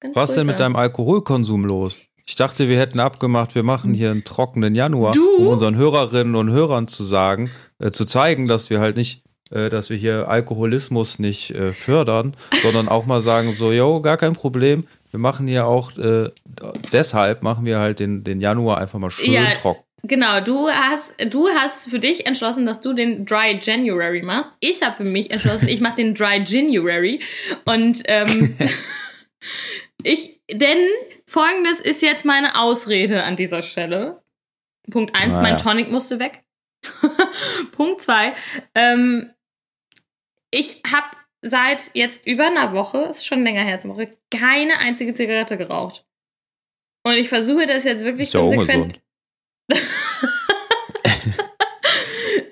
Ganz 0.00 0.14
Was 0.14 0.34
denn 0.34 0.46
mit 0.46 0.60
deinem 0.60 0.76
Alkoholkonsum 0.76 1.64
los? 1.64 1.98
Ich 2.28 2.36
dachte, 2.36 2.68
wir 2.68 2.78
hätten 2.78 3.00
abgemacht, 3.00 3.54
wir 3.54 3.62
machen 3.62 3.94
hier 3.94 4.10
einen 4.10 4.22
trockenen 4.22 4.74
Januar, 4.74 5.14
Du? 5.14 5.26
um 5.38 5.46
unseren 5.46 5.76
Hörerinnen 5.76 6.34
und 6.34 6.50
Hörern 6.50 6.86
zu 6.86 7.02
sagen, 7.02 7.50
äh, 7.78 7.90
zu 7.90 8.04
zeigen, 8.04 8.46
dass 8.48 8.68
wir 8.68 8.80
halt 8.80 8.98
nicht, 8.98 9.22
äh, 9.50 9.70
dass 9.70 9.88
wir 9.88 9.96
hier 9.96 10.28
Alkoholismus 10.28 11.18
nicht 11.18 11.52
äh, 11.52 11.72
fördern, 11.72 12.36
sondern 12.62 12.86
auch 12.86 13.06
mal 13.06 13.22
sagen, 13.22 13.54
so, 13.54 13.72
yo, 13.72 14.02
gar 14.02 14.18
kein 14.18 14.34
Problem. 14.34 14.84
Wir 15.10 15.18
machen 15.18 15.48
hier 15.48 15.66
auch, 15.66 15.96
äh, 15.96 16.28
deshalb 16.92 17.42
machen 17.42 17.64
wir 17.64 17.78
halt 17.78 17.98
den, 17.98 18.24
den 18.24 18.42
Januar 18.42 18.76
einfach 18.76 18.98
mal 18.98 19.10
schön 19.10 19.32
Ja. 19.32 19.54
trocken. 19.54 19.82
Genau, 20.02 20.40
du 20.42 20.68
hast, 20.68 21.12
du 21.30 21.48
hast 21.48 21.88
für 21.90 21.98
dich 21.98 22.26
entschlossen, 22.26 22.66
dass 22.66 22.82
du 22.82 22.92
den 22.92 23.24
Dry 23.24 23.58
January 23.58 24.20
machst. 24.20 24.52
Ich 24.60 24.82
habe 24.82 24.94
für 24.94 25.04
mich 25.04 25.30
entschlossen, 25.30 25.66
ich 25.66 25.80
mache 25.80 25.96
den 25.96 26.14
Dry 26.14 26.42
January. 26.46 27.20
Und 27.64 28.02
ähm, 28.04 28.54
ich, 30.02 30.40
denn 30.52 30.76
folgendes 31.28 31.80
ist 31.80 32.02
jetzt 32.02 32.24
meine 32.24 32.58
Ausrede 32.58 33.22
an 33.22 33.36
dieser 33.36 33.62
Stelle. 33.62 34.22
Punkt 34.90 35.14
eins, 35.14 35.36
Naja. 35.36 35.50
mein 35.50 35.58
Tonic 35.58 35.90
musste 35.90 36.18
weg. 36.18 36.42
Punkt 37.72 38.00
zwei, 38.00 38.34
ähm, 38.74 39.32
ich 40.50 40.82
habe 40.90 41.08
seit 41.42 41.90
jetzt 41.94 42.26
über 42.26 42.46
einer 42.46 42.72
Woche, 42.72 42.98
ist 43.04 43.26
schon 43.26 43.44
länger 43.44 43.62
her 43.62 43.78
Woche, 43.84 44.10
keine 44.30 44.78
einzige 44.78 45.12
Zigarette 45.14 45.56
geraucht. 45.56 46.04
Und 47.04 47.14
ich 47.14 47.28
versuche 47.28 47.66
das 47.66 47.84
jetzt 47.84 48.04
wirklich 48.04 48.28
Ist 48.28 48.34
ja 48.34 48.40
konsequent. 48.40 48.68
ungesund. 48.68 49.00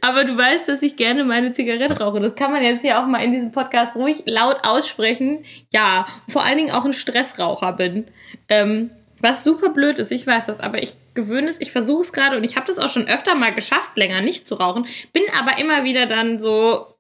Aber 0.07 0.23
du 0.23 0.39
weißt, 0.39 0.69
dass 0.69 0.83
ich 0.83 0.95
gerne 0.95 1.25
meine 1.25 1.51
Zigarette 1.51 1.99
rauche. 1.99 2.21
Das 2.21 2.37
kann 2.37 2.53
man 2.53 2.63
jetzt 2.63 2.83
hier 2.83 3.01
auch 3.01 3.07
mal 3.07 3.25
in 3.25 3.33
diesem 3.33 3.51
Podcast 3.51 3.97
ruhig 3.97 4.23
laut 4.25 4.59
aussprechen. 4.63 5.45
Ja, 5.73 6.07
vor 6.29 6.45
allen 6.45 6.59
Dingen 6.59 6.71
auch 6.71 6.85
ein 6.85 6.93
Stressraucher 6.93 7.73
bin. 7.73 8.07
Ähm, 8.49 8.93
was 9.19 9.43
super 9.43 9.71
blöd 9.71 9.99
ist, 9.99 10.13
ich 10.13 10.25
weiß 10.25 10.47
das, 10.47 10.61
aber 10.61 10.81
ich 10.81 10.95
gewöhne 11.15 11.49
es, 11.49 11.61
ich 11.61 11.73
versuche 11.73 12.03
es 12.03 12.13
gerade 12.13 12.37
und 12.37 12.45
ich 12.45 12.55
habe 12.55 12.69
das 12.69 12.79
auch 12.79 12.89
schon 12.89 13.09
öfter 13.09 13.35
mal 13.35 13.53
geschafft, 13.53 13.97
länger 13.97 14.21
nicht 14.21 14.47
zu 14.47 14.55
rauchen, 14.55 14.87
bin 15.13 15.25
aber 15.37 15.59
immer 15.59 15.83
wieder 15.83 16.07
dann 16.07 16.39
so 16.39 16.95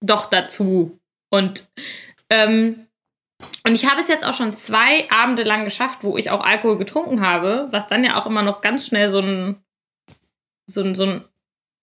doch 0.00 0.24
dazu. 0.24 0.98
Und, 1.28 1.68
ähm, 2.30 2.86
und 3.66 3.74
ich 3.74 3.90
habe 3.90 4.00
es 4.00 4.08
jetzt 4.08 4.26
auch 4.26 4.32
schon 4.32 4.56
zwei 4.56 5.06
Abende 5.10 5.42
lang 5.42 5.64
geschafft, 5.64 5.98
wo 6.00 6.16
ich 6.16 6.30
auch 6.30 6.46
Alkohol 6.46 6.78
getrunken 6.78 7.20
habe, 7.20 7.68
was 7.72 7.88
dann 7.88 8.04
ja 8.04 8.18
auch 8.18 8.24
immer 8.24 8.42
noch 8.42 8.62
ganz 8.62 8.86
schnell 8.86 9.10
so 9.10 9.18
ein, 9.18 9.62
so 10.66 10.80
ein, 10.80 10.94
so 10.94 11.04
ein 11.04 11.24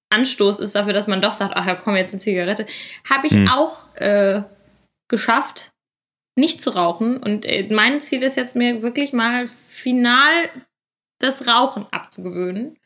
Anstoß 0.09 0.59
ist 0.59 0.75
dafür, 0.75 0.93
dass 0.93 1.07
man 1.07 1.21
doch 1.21 1.33
sagt, 1.33 1.53
ach 1.55 1.65
ja, 1.65 1.75
komm, 1.75 1.95
jetzt 1.95 2.13
eine 2.13 2.21
Zigarette. 2.21 2.65
Habe 3.09 3.27
ich 3.27 3.33
Hm. 3.33 3.49
auch 3.49 3.93
äh, 3.95 4.41
geschafft, 5.09 5.71
nicht 6.37 6.61
zu 6.61 6.69
rauchen. 6.71 7.17
Und 7.17 7.45
äh, 7.45 7.67
mein 7.71 7.99
Ziel 7.99 8.23
ist 8.23 8.37
jetzt 8.37 8.55
mir 8.55 8.83
wirklich 8.83 9.11
mal 9.13 9.45
final 9.47 10.49
das 11.19 11.47
Rauchen 11.47 11.85
abzugewöhnen. 11.91 12.77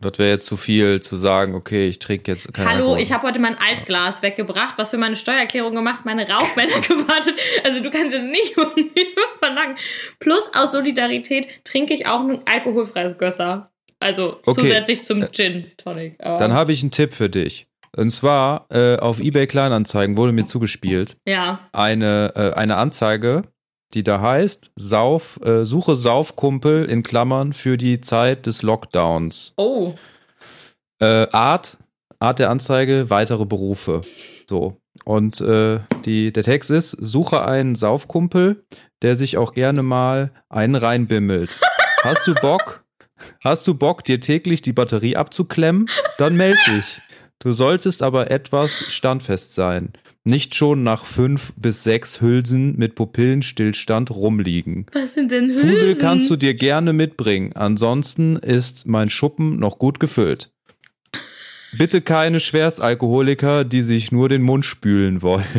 Das 0.00 0.18
wäre 0.18 0.30
jetzt 0.30 0.46
zu 0.46 0.56
viel 0.56 1.00
zu 1.00 1.16
sagen, 1.16 1.54
okay, 1.54 1.86
ich 1.86 1.98
trinke 1.98 2.32
jetzt 2.32 2.52
kein 2.54 2.66
Hallo, 2.66 2.84
Alkohol. 2.86 3.00
ich 3.02 3.12
habe 3.12 3.26
heute 3.26 3.38
mein 3.38 3.58
Altglas 3.58 4.22
weggebracht, 4.22 4.78
was 4.78 4.90
für 4.90 4.98
meine 4.98 5.16
Steuererklärung 5.16 5.74
gemacht, 5.74 6.04
meine 6.06 6.28
Rauchmelder 6.28 6.80
gewartet. 6.88 7.36
Also 7.62 7.80
du 7.82 7.90
kannst 7.90 8.14
jetzt 8.14 8.24
nicht 8.26 8.54
von 8.54 8.72
mir 8.74 9.06
verlangen. 9.38 9.76
Plus 10.18 10.48
aus 10.54 10.72
Solidarität 10.72 11.62
trinke 11.64 11.92
ich 11.94 12.06
auch 12.06 12.20
ein 12.20 12.40
alkoholfreies 12.48 13.18
Gösser. 13.18 13.71
Also 14.02 14.38
Okay. 14.44 14.60
zusätzlich 14.60 15.02
zum 15.02 15.30
Gin 15.32 15.66
Tonic. 15.76 16.18
Dann 16.18 16.52
habe 16.52 16.72
ich 16.72 16.82
einen 16.82 16.90
Tipp 16.90 17.14
für 17.14 17.30
dich. 17.30 17.66
Und 17.96 18.10
zwar 18.10 18.66
äh, 18.70 18.96
auf 18.96 19.20
eBay 19.20 19.46
Kleinanzeigen 19.46 20.16
wurde 20.16 20.32
mir 20.32 20.44
zugespielt 20.46 21.16
ja. 21.26 21.60
eine, 21.72 22.32
äh, 22.34 22.52
eine 22.54 22.76
Anzeige, 22.76 23.42
die 23.92 24.02
da 24.02 24.20
heißt, 24.20 24.72
Sauf, 24.76 25.38
äh, 25.44 25.64
suche 25.66 25.94
Saufkumpel 25.96 26.86
in 26.86 27.02
Klammern 27.02 27.52
für 27.52 27.76
die 27.76 27.98
Zeit 27.98 28.46
des 28.46 28.62
Lockdowns. 28.62 29.52
Oh. 29.58 29.94
Äh, 31.00 31.26
Art, 31.32 31.76
Art 32.18 32.38
der 32.38 32.48
Anzeige, 32.48 33.10
weitere 33.10 33.44
Berufe. 33.44 34.00
So. 34.48 34.78
Und 35.04 35.40
äh, 35.40 35.80
die, 36.04 36.32
der 36.32 36.44
Text 36.44 36.70
ist, 36.70 36.92
suche 36.92 37.44
einen 37.44 37.74
Saufkumpel, 37.74 38.64
der 39.02 39.16
sich 39.16 39.36
auch 39.36 39.52
gerne 39.52 39.82
mal 39.82 40.30
einen 40.48 40.76
reinbimmelt. 40.76 41.60
Hast 42.02 42.26
du 42.26 42.34
Bock? 42.34 42.81
Hast 43.42 43.66
du 43.66 43.74
Bock, 43.74 44.04
dir 44.04 44.20
täglich 44.20 44.62
die 44.62 44.72
Batterie 44.72 45.16
abzuklemmen? 45.16 45.88
Dann 46.18 46.36
meld 46.36 46.58
dich. 46.66 47.00
Du 47.38 47.52
solltest 47.52 48.02
aber 48.02 48.30
etwas 48.30 48.84
standfest 48.88 49.54
sein. 49.54 49.92
Nicht 50.24 50.54
schon 50.54 50.84
nach 50.84 51.04
fünf 51.04 51.52
bis 51.56 51.82
sechs 51.82 52.20
Hülsen 52.20 52.76
mit 52.76 52.94
Pupillenstillstand 52.94 54.12
rumliegen. 54.12 54.86
Was 54.92 55.14
sind 55.14 55.32
denn 55.32 55.48
Hülsen? 55.48 55.70
Fusel 55.70 55.94
kannst 55.96 56.30
du 56.30 56.36
dir 56.36 56.54
gerne 56.54 56.92
mitbringen. 56.92 57.52
Ansonsten 57.54 58.36
ist 58.36 58.86
mein 58.86 59.10
Schuppen 59.10 59.58
noch 59.58 59.78
gut 59.78 59.98
gefüllt. 59.98 60.52
Bitte 61.76 62.02
keine 62.02 62.38
Schwerstalkoholiker, 62.38 63.64
die 63.64 63.82
sich 63.82 64.12
nur 64.12 64.28
den 64.28 64.42
Mund 64.42 64.64
spülen 64.64 65.22
wollen. 65.22 65.44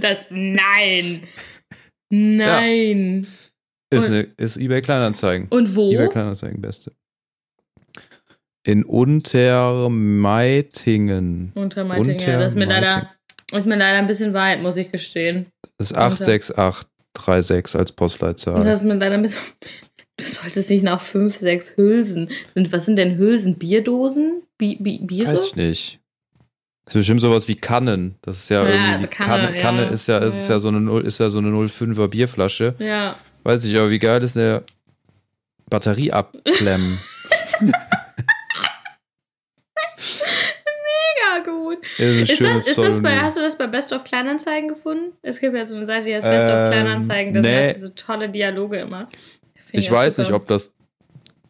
Das, 0.00 0.26
nein. 0.28 1.22
Nein. 2.10 3.26
Ist, 3.90 4.08
eine, 4.08 4.20
ist 4.36 4.56
eBay 4.58 4.82
Kleinanzeigen. 4.82 5.48
Und 5.48 5.74
wo? 5.74 5.90
eBay 5.92 6.08
Kleinanzeigen 6.08 6.60
beste. 6.60 6.92
In 8.64 8.84
Untermeitingen. 8.84 11.52
Untermeitingen, 11.54 12.18
ja. 12.20 12.38
Das 12.38 12.52
ist 12.52 12.58
mir 12.58 12.66
leider, 12.66 13.08
ist 13.52 13.66
mir 13.66 13.76
leider 13.76 13.98
ein 13.98 14.06
bisschen 14.06 14.34
weit, 14.34 14.60
muss 14.60 14.76
ich 14.76 14.92
gestehen. 14.92 15.46
Das 15.78 15.90
ist 15.90 15.96
Unter- 15.96 16.10
86836 16.16 17.78
als 17.78 17.92
Postleitzahl. 17.92 18.62
das 18.64 18.80
ist 18.80 18.84
mir 18.86 18.94
leider 18.96 19.14
ein 19.14 19.22
bisschen. 19.22 19.40
Du 20.18 20.24
solltest 20.26 20.68
nicht 20.68 20.82
nach 20.82 21.00
fünf, 21.00 21.38
sechs 21.38 21.76
Hülsen. 21.76 22.28
Sind, 22.54 22.72
was 22.72 22.84
sind 22.86 22.96
denn 22.96 23.16
Hülsen? 23.16 23.54
Bierdosen? 23.54 24.42
Bi 24.58 24.76
Bi 24.80 24.98
Biere? 24.98 25.28
Weiß 25.30 25.46
ich 25.50 25.56
nicht. 25.56 26.00
Das 26.84 26.94
ist 26.96 27.00
bestimmt 27.00 27.20
sowas 27.20 27.46
wie 27.46 27.54
Kannen. 27.54 28.16
Das 28.22 28.38
ist 28.38 28.48
ja, 28.48 28.64
Ja, 28.64 28.68
irgendwie. 28.94 29.06
Kanne, 29.08 29.44
Kanne, 29.46 29.56
Kanne 29.58 29.82
ja. 29.82 29.88
ist 29.90 30.08
ja, 30.08 30.18
ist 30.18 30.48
Ja. 30.48 30.54
ja 30.54 30.60
so 30.60 30.68
eine 30.68 31.00
ist 31.02 31.20
ja 31.20 31.30
so 31.30 31.38
eine 31.38 31.50
05er 31.50 32.08
Bierflasche. 32.08 32.74
Ja. 32.80 33.14
Weiß 33.48 33.64
ich, 33.64 33.74
aber 33.78 33.88
wie 33.88 33.98
geil 33.98 34.22
ist 34.22 34.36
eine 34.36 34.62
Batterie 35.70 36.12
abklemmen? 36.12 36.98
Ja, 41.20 41.42
gut. 41.44 41.78
Ist, 41.98 42.30
Ist 42.30 42.40
das, 42.40 42.66
ist 42.66 42.78
das 42.78 43.02
bei, 43.02 43.18
hast 43.18 43.36
du 43.36 43.40
das 43.40 43.56
bei 43.58 43.66
Best 43.66 43.92
of 43.92 44.04
Kleinanzeigen 44.04 44.68
gefunden? 44.68 45.12
Es 45.22 45.40
gibt 45.40 45.54
ja 45.54 45.64
so 45.64 45.76
eine 45.76 45.84
Seite, 45.84 46.04
die 46.06 46.14
heißt 46.14 46.24
Best 46.24 46.46
of 46.46 46.58
Ähm, 46.58 46.70
Kleinanzeigen. 46.70 47.34
Das 47.34 47.42
nee. 47.42 47.68
hat 47.68 47.76
diese 47.76 47.94
tolle 47.94 48.28
Dialoge 48.28 48.78
immer. 48.78 49.08
Find 49.54 49.82
Ich 49.82 49.86
ja 49.86 49.92
weiß 49.92 50.16
super. 50.16 50.28
nicht, 50.28 50.34
ob 50.36 50.46
das. 50.48 50.72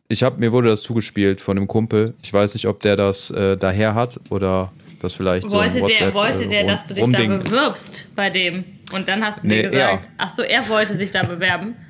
Ich 0.09 0.23
habe 0.23 0.39
mir 0.41 0.53
wurde 0.53 0.69
das 0.69 0.83
zugespielt 0.83 1.41
von 1.41 1.57
einem 1.57 1.69
Kumpel. 1.69 2.15
Ich 2.23 2.33
weiß 2.33 2.55
nicht, 2.55 2.67
ob 2.67 2.81
der 2.81 2.97
das 2.97 3.31
äh, 3.31 3.57
daher 3.57 3.95
hat 3.95 4.19
oder 4.31 4.73
das 5.01 5.15
vielleicht 5.15 5.51
Wollte 5.51 5.81
so 5.81 5.85
der, 5.87 6.15
wollte 6.15 6.45
äh, 6.45 6.49
der, 6.49 6.65
dass 6.65 6.87
du 6.89 6.95
dich 6.95 7.09
da 7.09 7.27
bewirbst 7.27 8.09
bei 8.17 8.31
dem. 8.31 8.65
Und 8.93 9.09
dann 9.09 9.25
hast 9.25 9.45
du 9.45 9.49
Nee, 9.49 9.63
dir 9.63 9.71
gesagt, 9.71 10.09
ach 10.17 10.31
so, 10.31 10.43
er 10.43 10.69
wollte 10.69 10.97
sich 10.97 11.11
da 11.11 11.23
bewerben. 11.25 11.77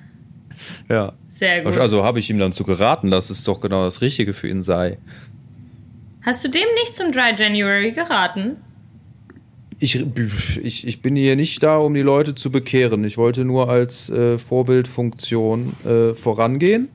Ja. 0.89 1.13
Sehr 1.29 1.63
gut. 1.63 1.79
Also 1.79 2.03
habe 2.05 2.19
ich 2.19 2.31
ihm 2.31 2.39
dann 2.39 2.53
zu 2.53 2.65
geraten, 2.65 3.11
dass 3.11 3.31
es 3.31 3.45
doch 3.45 3.61
genau 3.61 3.85
das 3.85 4.01
Richtige 4.01 4.33
für 4.33 4.49
ihn 4.49 4.63
sei. 4.63 4.99
Hast 6.23 6.45
du 6.45 6.49
dem 6.49 6.67
nicht 6.75 6.97
zum 6.97 7.13
Dry 7.13 7.35
January 7.37 7.93
geraten? 7.93 8.57
Ich, 9.79 10.05
ich, 10.61 10.87
ich 10.87 11.03
bin 11.03 11.15
hier 11.15 11.37
nicht 11.37 11.63
da, 11.63 11.77
um 11.77 11.95
die 11.95 12.03
Leute 12.03 12.35
zu 12.35 12.51
bekehren. 12.51 13.05
Ich 13.05 13.17
wollte 13.17 13.45
nur 13.45 13.69
als 13.69 14.11
äh, 14.11 14.37
Vorbildfunktion 14.37 15.75
äh, 15.85 16.15
vorangehen. 16.15 16.89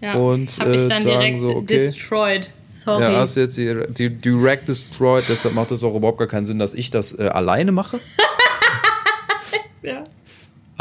Ja. 0.00 0.14
Und, 0.14 0.58
Hab 0.58 0.68
ich 0.68 0.84
äh, 0.84 0.86
dann 0.86 1.02
sagen 1.02 1.04
direkt 1.04 1.40
so, 1.40 1.56
okay. 1.56 1.66
destroyed. 1.66 2.52
Sorry. 2.70 3.02
Ja, 3.02 3.12
hast 3.12 3.36
jetzt 3.36 3.58
die, 3.58 3.84
die 3.90 4.08
direct 4.08 4.66
destroyed, 4.66 5.24
deshalb 5.28 5.54
macht 5.54 5.70
es 5.70 5.84
auch 5.84 5.94
überhaupt 5.94 6.18
gar 6.18 6.26
keinen 6.26 6.46
Sinn, 6.46 6.58
dass 6.58 6.74
ich 6.74 6.90
das 6.90 7.16
äh, 7.16 7.28
alleine 7.28 7.72
mache. 7.72 8.00
Ja. 9.82 10.04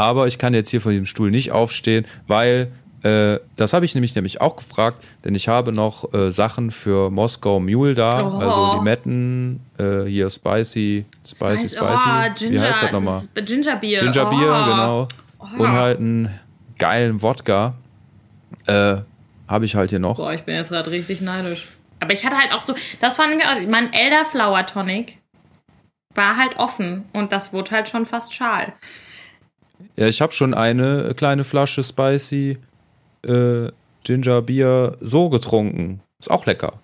Aber 0.02 0.26
ich 0.26 0.40
kann 0.40 0.56
jetzt 0.56 0.70
hier 0.70 0.82
von 0.82 0.94
dem 0.94 1.06
Stuhl 1.06 1.30
nicht 1.30 1.52
aufstehen, 1.52 2.06
weil 2.26 2.72
äh, 3.04 3.40
das 3.56 3.74
habe 3.74 3.86
ich 3.86 3.94
nämlich 3.94 4.16
nämlich 4.16 4.42
auch 4.42 4.56
gefragt, 4.56 5.04
denn 5.24 5.36
ich 5.36 5.48
habe 5.48 5.72
noch 5.72 6.12
äh, 6.14 6.32
Sachen 6.32 6.72
für 6.72 7.12
Moskau 7.12 7.60
Mule 7.60 7.94
da, 7.94 8.10
Oh. 8.10 8.38
also 8.40 8.78
Limetten, 8.78 9.60
äh, 9.78 10.04
hier 10.06 10.30
Spicy, 10.30 11.06
Spicy, 11.24 11.70
Spicy. 11.70 11.82
Oh, 11.82 12.34
Ginger, 12.36 12.52
Wie 12.52 12.60
heißt 12.60 12.84
das 12.84 12.92
nochmal? 12.92 13.18
ist 13.20 13.46
Gingerbier. 13.46 14.00
Gingerbier, 14.00 14.64
oh. 14.66 14.70
genau. 14.70 15.08
Oh. 15.40 15.64
Und 15.64 15.72
halt 15.72 16.00
einen 16.00 16.40
geilen 16.80 17.22
Wodka. 17.22 17.76
Äh, 18.66 18.98
habe 19.48 19.66
ich 19.66 19.76
halt 19.76 19.92
hier 19.92 20.00
noch. 20.00 20.18
Boah, 20.18 20.34
ich 20.34 20.44
bin 20.44 20.56
jetzt 20.56 20.70
gerade 20.70 20.90
richtig 20.90 21.22
neidisch. 21.22 21.68
Aber 22.00 22.14
ich 22.14 22.26
hatte 22.26 22.38
halt 22.38 22.54
auch 22.54 22.66
so, 22.66 22.74
das 23.02 23.20
war 23.20 23.28
nämlich 23.28 23.48
aus, 23.48 23.58
mein 23.68 23.94
Elderflower 23.94 24.66
Tonic 24.66 25.20
war 26.16 26.38
halt 26.38 26.58
offen 26.58 27.06
und 27.14 27.32
das 27.32 27.54
wurde 27.54 27.72
halt 27.72 27.90
schon 27.90 28.06
fast 28.06 28.34
schal. 28.34 28.74
Ja, 29.96 30.08
ich 30.08 30.22
habe 30.22 30.32
schon 30.32 30.54
eine 30.54 31.14
kleine 31.16 31.44
Flasche 31.44 31.84
Spicy 31.84 32.58
äh, 33.26 33.68
Ginger 34.04 34.42
Bier 34.42 34.98
so 35.00 35.30
getrunken. 35.30 36.02
Ist 36.20 36.32
auch 36.32 36.46
lecker. 36.46 36.80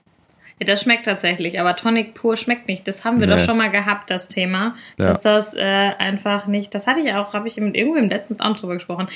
Ja, 0.59 0.65
das 0.65 0.81
schmeckt 0.81 1.05
tatsächlich, 1.05 1.59
aber 1.59 1.75
Tonic 1.75 2.15
pur 2.15 2.35
schmeckt 2.35 2.67
nicht. 2.67 2.87
Das 2.87 3.05
haben 3.05 3.19
wir 3.19 3.27
Nee. 3.27 3.35
doch 3.35 3.39
schon 3.39 3.57
mal 3.57 3.69
gehabt, 3.69 4.09
das 4.09 4.27
Thema. 4.27 4.75
Ja. 4.97 5.07
Dass 5.09 5.21
das 5.21 5.53
äh, 5.53 5.59
einfach 5.61 6.47
nicht, 6.47 6.73
das 6.73 6.87
hatte 6.87 6.99
ich 7.01 7.13
auch, 7.13 7.33
habe 7.33 7.47
ich 7.47 7.57
im, 7.59 7.75
irgendwo 7.75 7.97
im 7.97 8.09
letzten 8.09 8.39
auch 8.41 8.57
drüber 8.57 8.73
gesprochen. 8.73 9.07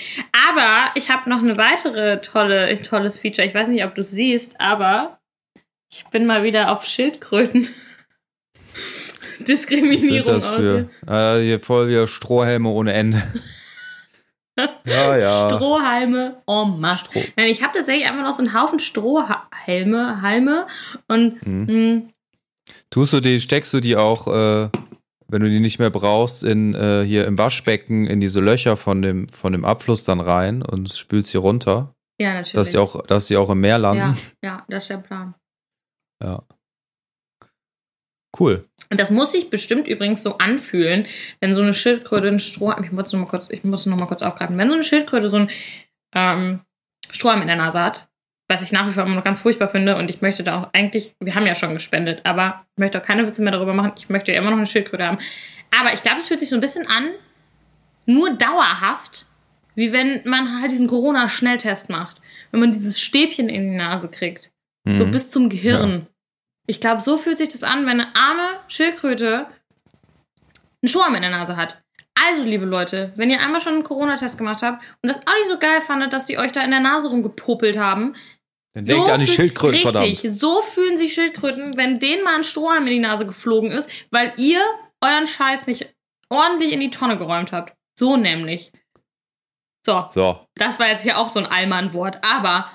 Aber 0.50 0.91
ich 0.95 1.09
habe 1.09 1.27
noch 1.29 1.39
eine 1.39 1.57
weitere 1.57 2.19
tolle, 2.21 2.79
tolles 2.83 3.17
Feature. 3.17 3.47
Ich 3.47 3.55
weiß 3.55 3.69
nicht, 3.69 3.83
ob 3.83 3.95
du 3.95 4.01
es 4.01 4.11
siehst, 4.11 4.59
aber 4.61 5.17
ich 5.91 6.05
bin 6.11 6.27
mal 6.27 6.43
wieder 6.43 6.71
auf 6.71 6.85
Schildkröten. 6.85 7.69
Was 8.63 9.38
sind 9.38 9.47
Diskriminierung 9.47 10.33
das 10.35 10.47
für? 10.47 10.89
Äh, 11.07 11.41
hier 11.41 11.59
voll 11.59 11.88
wieder 11.89 12.05
Strohhelme 12.07 12.69
ohne 12.69 12.93
Ende. 12.93 13.21
Ja, 14.86 15.17
ja. 15.17 15.50
Strohhalme 15.55 16.41
en 16.48 16.79
masse. 16.79 17.05
Stroh. 17.05 17.22
Nein, 17.38 17.48
ich 17.48 17.62
habe 17.63 17.74
tatsächlich 17.74 18.10
einfach 18.10 18.24
noch 18.24 18.34
so 18.34 18.43
einen 18.43 18.53
Haufen 18.53 18.79
Strohhalme 18.79 20.22
Halme 20.22 20.67
und 21.08 21.46
Mhm. 21.46 21.65
mh, 21.67 22.01
Tust 22.89 23.13
du 23.13 23.20
die, 23.22 23.39
steckst 23.41 23.74
du 23.74 23.79
die 23.79 23.96
auch, 23.96 24.27
äh, 24.27 24.70
wenn 25.27 25.41
du 25.41 25.50
die 25.50 25.60
nicht 25.60 25.79
mehr 25.79 25.89
brauchst, 25.89 26.43
in 26.43 26.74
äh, 26.75 27.03
hier 27.05 27.25
im 27.25 27.38
Waschbecken 27.38 28.05
in 28.05 28.20
diese 28.20 28.39
Löcher 28.41 28.75
von 28.77 29.01
dem, 29.01 29.29
von 29.29 29.53
dem 29.53 29.65
Abfluss 29.65 30.03
dann 30.03 30.20
rein 30.20 30.62
und 30.62 30.91
spülst 30.91 31.31
sie 31.31 31.38
runter, 31.38 31.93
ja, 32.20 32.29
natürlich. 32.34 32.51
dass 32.53 32.72
sie 32.72 32.77
auch, 32.77 33.01
dass 33.08 33.27
sie 33.27 33.38
auch 33.38 33.50
im 33.50 33.62
Meer 33.62 33.72
ja, 33.72 33.77
landen. 33.77 34.17
ja, 34.43 34.65
das 34.70 34.84
ist 34.84 34.89
der 34.89 34.98
Plan. 34.98 35.36
Ja. 36.24 36.43
Cool. 38.39 38.65
Und 38.89 39.00
das 39.00 39.11
muss 39.11 39.31
sich 39.31 39.50
bestimmt 39.50 39.88
übrigens 39.88 40.23
so 40.23 40.38
anfühlen, 40.38 41.05
wenn 41.39 41.55
so 41.55 41.61
eine 41.61 41.73
Schildkröte 41.73 42.27
ein 42.27 42.39
Strohhalm, 42.39 42.83
ich 42.83 42.91
muss 42.91 43.11
noch 43.11 43.19
mal 43.19 43.25
kurz, 43.27 43.50
ich 43.50 43.63
muss 43.63 43.85
noch 43.85 44.00
mal 44.00 44.05
kurz 44.05 44.21
aufgreifen, 44.21 44.57
wenn 44.57 44.69
so 44.69 44.73
eine 44.75 44.83
Schildkröte 44.83 45.29
so 45.29 45.38
ein 45.38 45.50
ähm, 46.13 46.59
Strohhalm 47.09 47.41
in 47.41 47.47
der 47.47 47.57
Nase 47.57 47.79
hat, 47.81 48.07
was 48.47 48.61
ich 48.61 48.71
nach 48.71 48.88
wie 48.88 48.91
vor 48.91 49.03
immer 49.03 49.15
noch 49.15 49.23
ganz 49.23 49.39
furchtbar 49.39 49.69
finde 49.69 49.95
und 49.97 50.09
ich 50.09 50.21
möchte 50.21 50.43
da 50.43 50.61
auch 50.61 50.69
eigentlich, 50.73 51.15
wir 51.19 51.35
haben 51.35 51.45
ja 51.45 51.55
schon 51.55 51.73
gespendet, 51.73 52.21
aber 52.25 52.65
ich 52.75 52.79
möchte 52.79 53.00
auch 53.01 53.05
keine 53.05 53.25
Witze 53.27 53.41
mehr 53.41 53.51
darüber 53.53 53.73
machen, 53.73 53.93
ich 53.97 54.09
möchte 54.09 54.31
ja 54.31 54.39
immer 54.39 54.50
noch 54.51 54.57
eine 54.57 54.65
Schildkröte 54.65 55.05
haben. 55.05 55.19
Aber 55.77 55.93
ich 55.93 56.03
glaube, 56.03 56.19
es 56.19 56.27
fühlt 56.27 56.39
sich 56.39 56.50
so 56.50 56.55
ein 56.55 56.61
bisschen 56.61 56.88
an, 56.88 57.11
nur 58.05 58.33
dauerhaft, 58.33 59.25
wie 59.75 59.93
wenn 59.93 60.21
man 60.25 60.61
halt 60.61 60.71
diesen 60.71 60.88
Corona-Schnelltest 60.88 61.89
macht. 61.89 62.19
Wenn 62.51 62.59
man 62.59 62.71
dieses 62.73 63.00
Stäbchen 63.00 63.47
in 63.47 63.71
die 63.71 63.77
Nase 63.77 64.09
kriegt. 64.09 64.51
So 64.85 65.05
Mhm. 65.05 65.11
bis 65.11 65.29
zum 65.29 65.47
Gehirn. 65.50 66.07
Ich 66.67 66.79
glaube, 66.79 67.01
so 67.01 67.17
fühlt 67.17 67.37
sich 67.37 67.49
das 67.49 67.63
an, 67.63 67.85
wenn 67.85 67.99
eine 68.01 68.15
arme 68.15 68.59
Schildkröte 68.67 69.47
einen 70.81 70.89
Sturm 70.89 71.15
in 71.15 71.21
der 71.21 71.31
Nase 71.31 71.57
hat. 71.57 71.81
Also, 72.15 72.43
liebe 72.43 72.65
Leute, 72.65 73.13
wenn 73.15 73.31
ihr 73.31 73.41
einmal 73.41 73.61
schon 73.61 73.73
einen 73.73 73.83
Corona-Test 73.83 74.37
gemacht 74.37 74.61
habt 74.61 74.83
und 75.01 75.09
das 75.09 75.25
auch 75.25 75.33
nicht 75.33 75.47
so 75.47 75.57
geil 75.57 75.81
fandet, 75.81 76.13
dass 76.13 76.25
die 76.27 76.37
euch 76.37 76.51
da 76.51 76.61
in 76.63 76.71
der 76.71 76.79
Nase 76.79 77.09
rumgepopelt 77.09 77.77
haben, 77.77 78.13
Dann 78.73 78.85
denkt 78.85 79.09
an 79.09 79.19
die 79.19 79.27
Schildkröten, 79.27 79.81
Richtig, 79.87 80.19
verdammt. 80.21 80.39
so 80.39 80.61
fühlen 80.61 80.97
sich 80.97 81.13
Schildkröten, 81.13 81.75
wenn 81.77 81.99
denen 81.99 82.23
mal 82.23 82.35
ein 82.35 82.43
Strohhalm 82.43 82.85
in 82.85 82.93
die 82.93 82.99
Nase 82.99 83.25
geflogen 83.25 83.71
ist, 83.71 83.89
weil 84.11 84.33
ihr 84.37 84.61
euren 85.01 85.25
Scheiß 85.27 85.67
nicht 85.67 85.93
ordentlich 86.29 86.71
in 86.73 86.79
die 86.79 86.91
Tonne 86.91 87.17
geräumt 87.17 87.51
habt. 87.51 87.73
So 87.97 88.17
nämlich. 88.17 88.71
So, 89.85 90.05
So. 90.09 90.47
das 90.55 90.79
war 90.79 90.89
jetzt 90.89 91.01
hier 91.01 91.17
auch 91.17 91.29
so 91.29 91.39
ein 91.39 91.47
Allmann-Wort, 91.47 92.19
aber 92.23 92.69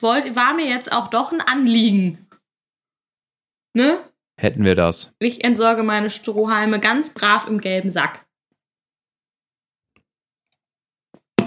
wollt, 0.00 0.34
war 0.34 0.54
mir 0.54 0.66
jetzt 0.66 0.90
auch 0.90 1.08
doch 1.08 1.30
ein 1.30 1.40
Anliegen. 1.42 2.26
Ne? 3.74 4.00
Hätten 4.38 4.64
wir 4.64 4.74
das. 4.74 5.14
Ich 5.18 5.44
entsorge 5.44 5.82
meine 5.82 6.10
Strohhalme 6.10 6.80
ganz 6.80 7.10
brav 7.12 7.46
im 7.48 7.60
gelben 7.60 7.92
Sack. 7.92 8.24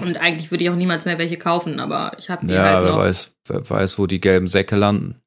Und 0.00 0.16
eigentlich 0.18 0.50
würde 0.50 0.64
ich 0.64 0.70
auch 0.70 0.76
niemals 0.76 1.04
mehr 1.04 1.18
welche 1.18 1.36
kaufen, 1.38 1.80
aber 1.80 2.16
ich 2.18 2.28
habe 2.30 2.46
die 2.46 2.52
Ja, 2.52 2.62
halt 2.74 2.84
wer 2.84 2.90
noch. 2.92 2.98
weiß, 2.98 3.34
wer 3.46 3.68
weiß, 3.70 3.98
wo 3.98 4.06
die 4.06 4.20
gelben 4.20 4.46
Säcke 4.46 4.76
landen. 4.76 5.20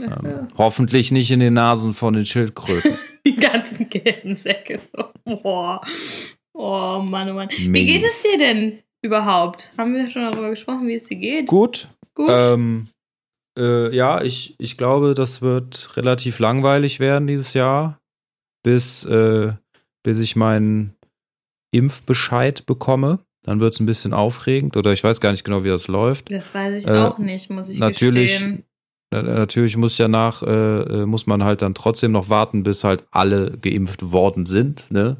Ähm, 0.00 0.48
hoffentlich 0.58 1.10
nicht 1.10 1.30
in 1.30 1.40
den 1.40 1.54
Nasen 1.54 1.94
von 1.94 2.12
den 2.14 2.26
Schildkröten. 2.26 2.98
Die 3.26 3.36
ganzen 3.36 3.88
gelben 3.88 4.34
Säcke. 4.34 4.80
Boah. 5.24 5.80
Oh 6.52 7.00
Mann, 7.02 7.30
oh 7.30 7.34
Mann. 7.34 7.48
Wie 7.56 7.68
Mies. 7.68 7.86
geht 7.86 8.04
es 8.04 8.22
dir 8.22 8.38
denn 8.38 8.78
überhaupt? 9.02 9.72
Haben 9.78 9.94
wir 9.94 10.06
schon 10.08 10.22
darüber 10.22 10.50
gesprochen, 10.50 10.86
wie 10.86 10.94
es 10.94 11.04
dir 11.04 11.16
geht? 11.16 11.46
Gut. 11.46 11.88
Gut. 12.14 12.28
Ähm, 12.30 12.88
äh, 13.56 13.94
ja, 13.94 14.22
ich, 14.22 14.54
ich 14.58 14.76
glaube, 14.76 15.14
das 15.14 15.42
wird 15.42 15.96
relativ 15.96 16.38
langweilig 16.38 17.00
werden 17.00 17.26
dieses 17.26 17.54
Jahr, 17.54 18.00
bis, 18.62 19.04
äh, 19.04 19.52
bis 20.02 20.18
ich 20.18 20.36
meinen 20.36 20.94
Impfbescheid 21.72 22.66
bekomme. 22.66 23.20
Dann 23.42 23.60
wird 23.60 23.74
es 23.74 23.80
ein 23.80 23.86
bisschen 23.86 24.12
aufregend 24.12 24.76
oder 24.76 24.92
ich 24.92 25.04
weiß 25.04 25.20
gar 25.20 25.30
nicht 25.30 25.44
genau, 25.44 25.62
wie 25.62 25.68
das 25.68 25.86
läuft. 25.86 26.32
das 26.32 26.52
weiß 26.52 26.78
ich 26.78 26.86
äh, 26.88 26.98
auch 26.98 27.18
nicht, 27.18 27.48
muss 27.50 27.68
ich 27.68 27.78
natürlich- 27.78 28.32
gestehen. 28.32 28.64
Na- 29.12 29.22
Natürlich 29.22 29.76
muss 29.76 29.96
ja 29.98 30.08
nach, 30.08 30.42
äh, 30.42 30.46
äh, 31.02 31.06
muss 31.06 31.28
man 31.28 31.44
halt 31.44 31.62
dann 31.62 31.74
trotzdem 31.74 32.10
noch 32.10 32.28
warten, 32.28 32.64
bis 32.64 32.82
halt 32.82 33.04
alle 33.12 33.52
geimpft 33.56 34.10
worden 34.10 34.46
sind, 34.46 34.90
ne? 34.90 35.18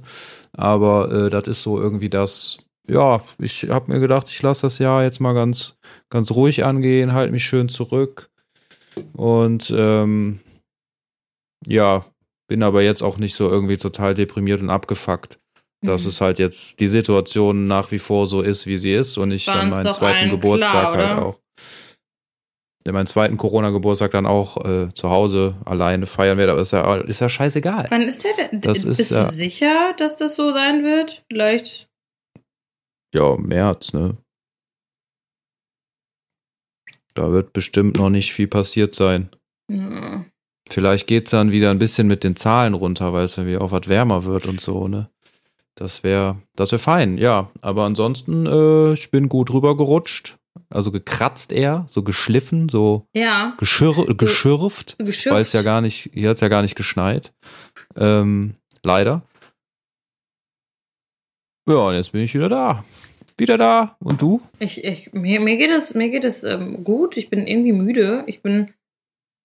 Aber 0.52 1.12
äh, 1.12 1.30
das 1.30 1.46
ist 1.46 1.62
so 1.62 1.80
irgendwie 1.80 2.10
das, 2.10 2.58
ja, 2.88 3.20
ich 3.38 3.68
habe 3.68 3.92
mir 3.92 4.00
gedacht, 4.00 4.28
ich 4.30 4.40
lasse 4.42 4.62
das 4.62 4.78
Jahr 4.78 5.02
jetzt 5.02 5.20
mal 5.20 5.32
ganz, 5.34 5.76
ganz 6.10 6.30
ruhig 6.30 6.64
angehen, 6.64 7.12
halte 7.12 7.32
mich 7.32 7.44
schön 7.44 7.68
zurück 7.68 8.30
und 9.12 9.72
ähm, 9.76 10.40
ja, 11.66 12.04
bin 12.48 12.62
aber 12.62 12.82
jetzt 12.82 13.02
auch 13.02 13.18
nicht 13.18 13.34
so 13.34 13.48
irgendwie 13.50 13.76
total 13.76 14.14
deprimiert 14.14 14.62
und 14.62 14.70
abgefuckt, 14.70 15.38
dass 15.84 16.02
Mhm. 16.04 16.08
es 16.08 16.20
halt 16.20 16.38
jetzt 16.38 16.80
die 16.80 16.88
Situation 16.88 17.66
nach 17.66 17.90
wie 17.90 17.98
vor 17.98 18.26
so 18.26 18.40
ist, 18.42 18.66
wie 18.66 18.78
sie 18.78 18.92
ist 18.92 19.18
und 19.18 19.30
ich 19.32 19.46
dann 19.46 19.68
meinen 19.68 19.92
zweiten 19.92 20.30
Geburtstag 20.30 20.92
klar, 20.92 20.96
halt 20.96 21.18
auch 21.24 21.38
meinen 22.92 23.06
zweiten 23.08 23.36
Corona-Geburtstag 23.36 24.12
dann 24.12 24.26
auch 24.26 24.64
äh, 24.64 24.94
zu 24.94 25.10
Hause 25.10 25.56
alleine 25.64 26.06
feiern 26.06 26.38
werde, 26.38 26.52
aber 26.52 26.60
ist 26.60 26.70
ja, 26.72 26.94
ist 26.98 27.20
ja 27.20 27.28
scheißegal. 27.28 27.86
Wann 27.90 28.02
ist 28.02 28.22
der 28.22 28.32
denn? 28.48 28.60
Das 28.60 28.84
ist, 28.84 28.98
Bist 28.98 29.10
ja- 29.10 29.24
du 29.24 29.32
sicher, 29.32 29.92
dass 29.98 30.14
das 30.14 30.36
so 30.36 30.52
sein 30.52 30.84
wird? 30.84 31.24
Vielleicht. 31.28 31.88
Ja, 33.16 33.34
März, 33.38 33.94
ne? 33.94 34.18
Da 37.14 37.32
wird 37.32 37.54
bestimmt 37.54 37.96
noch 37.96 38.10
nicht 38.10 38.34
viel 38.34 38.46
passiert 38.46 38.92
sein. 38.94 39.30
Ja. 39.70 40.26
Vielleicht 40.68 41.06
geht's 41.06 41.30
dann 41.30 41.50
wieder 41.50 41.70
ein 41.70 41.78
bisschen 41.78 42.08
mit 42.08 42.24
den 42.24 42.36
Zahlen 42.36 42.74
runter, 42.74 43.14
weil 43.14 43.24
es 43.24 43.38
wieder 43.38 43.62
auch 43.62 43.70
was 43.70 43.88
wärmer 43.88 44.24
wird 44.24 44.46
und 44.46 44.60
so, 44.60 44.86
ne? 44.86 45.08
Das 45.76 46.02
wäre 46.02 46.42
das 46.56 46.72
wär 46.72 46.78
fein, 46.78 47.16
ja. 47.16 47.50
Aber 47.62 47.84
ansonsten, 47.84 48.44
äh, 48.44 48.92
ich 48.92 49.10
bin 49.10 49.30
gut 49.30 49.50
rübergerutscht. 49.50 50.36
Also 50.68 50.92
gekratzt 50.92 51.52
eher, 51.52 51.84
so 51.88 52.02
geschliffen, 52.02 52.68
so 52.68 53.06
Ja. 53.14 53.54
geschirr 53.58 54.14
geschürft. 54.14 54.98
Geschürft. 54.98 55.34
weil 55.34 55.42
es 55.42 55.52
ja 55.54 55.62
gar 55.62 55.80
nicht, 55.80 56.10
hier 56.12 56.28
hat 56.30 56.34
es 56.34 56.40
ja 56.42 56.48
gar 56.48 56.60
nicht 56.62 56.76
geschneit. 56.76 57.32
Ähm, 57.96 58.56
leider. 58.82 59.22
Ja, 61.68 61.76
und 61.76 61.94
jetzt 61.94 62.12
bin 62.12 62.20
ich 62.22 62.34
wieder 62.34 62.48
da. 62.50 62.84
Wieder 63.38 63.58
da. 63.58 63.96
Und 64.00 64.22
du? 64.22 64.40
Ich, 64.58 64.84
ich, 64.84 65.12
mir, 65.12 65.40
mir 65.40 65.56
geht 65.56 65.70
es, 65.70 65.94
mir 65.94 66.08
geht 66.08 66.24
es 66.24 66.42
ähm, 66.42 66.84
gut. 66.84 67.16
Ich 67.16 67.28
bin 67.28 67.46
irgendwie 67.46 67.72
müde. 67.72 68.24
Ich 68.26 68.42
bin, 68.42 68.72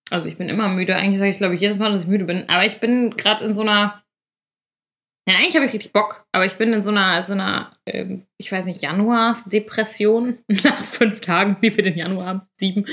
also 0.10 0.28
ich 0.28 0.38
bin 0.38 0.50
immer 0.50 0.70
müde. 0.70 0.96
Eigentlich 0.96 1.20
sage 1.20 1.32
ich, 1.32 1.38
glaube 1.38 1.56
ich, 1.56 1.62
jedes 1.62 1.78
Mal, 1.78 1.92
dass 1.92 2.04
ich 2.04 2.08
müde 2.08 2.26
bin. 2.26 2.48
Aber 2.48 2.66
ich 2.66 2.80
bin 2.80 3.16
gerade 3.18 3.44
in 3.44 3.54
so 3.54 3.62
einer. 3.62 4.02
Ja, 5.28 5.36
eigentlich 5.36 5.56
habe 5.56 5.66
ich 5.68 5.74
richtig 5.74 5.94
Bock, 5.94 6.26
aber 6.32 6.48
ich 6.48 6.56
bin 6.56 6.74
in 6.74 6.82
so 6.82 6.90
einer, 6.90 7.22
so 7.22 7.34
einer, 7.34 7.72
ähm, 7.86 8.26
ich 8.40 8.52
weiß 8.52 8.66
nicht, 8.66 8.82
Januarsdepression 8.82 10.40
nach 10.64 10.84
fünf 10.84 11.20
Tagen, 11.20 11.58
die 11.62 11.78
wir 11.78 11.84
den 11.84 11.96
Januar 11.96 12.26
haben, 12.26 12.42
sieben. 12.60 12.86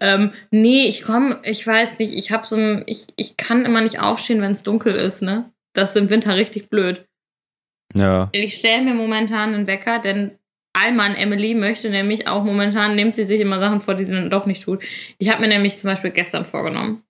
Ähm, 0.00 0.32
nee, 0.50 0.86
ich 0.86 1.02
komme, 1.02 1.38
ich 1.42 1.66
weiß 1.66 1.98
nicht, 1.98 2.14
ich 2.14 2.30
habe 2.32 2.46
so 2.46 2.56
ein, 2.56 2.82
ich, 2.86 3.08
ich 3.16 3.36
kann 3.36 3.66
immer 3.66 3.82
nicht 3.82 4.00
aufstehen, 4.00 4.40
wenn 4.40 4.52
es 4.52 4.62
dunkel 4.62 4.94
ist, 4.94 5.20
ne? 5.20 5.52
Das 5.74 5.90
ist 5.90 5.96
im 5.96 6.08
Winter 6.08 6.34
richtig 6.34 6.70
blöd. 6.70 7.05
Ja. 7.94 8.28
Ich 8.32 8.54
stelle 8.54 8.82
mir 8.82 8.94
momentan 8.94 9.54
einen 9.54 9.66
Wecker, 9.66 9.98
denn 9.98 10.32
Alman 10.72 11.14
Emily 11.14 11.54
möchte 11.54 11.88
nämlich 11.88 12.28
auch 12.28 12.44
momentan, 12.44 12.94
nimmt 12.96 13.14
sie 13.14 13.24
sich 13.24 13.40
immer 13.40 13.60
Sachen 13.60 13.80
vor, 13.80 13.94
die 13.94 14.04
sie 14.04 14.12
dann 14.12 14.28
doch 14.30 14.44
nicht 14.46 14.62
tut. 14.62 14.82
Ich 15.18 15.30
habe 15.30 15.40
mir 15.40 15.48
nämlich 15.48 15.78
zum 15.78 15.88
Beispiel 15.88 16.10
gestern 16.10 16.44
vorgenommen. 16.44 17.02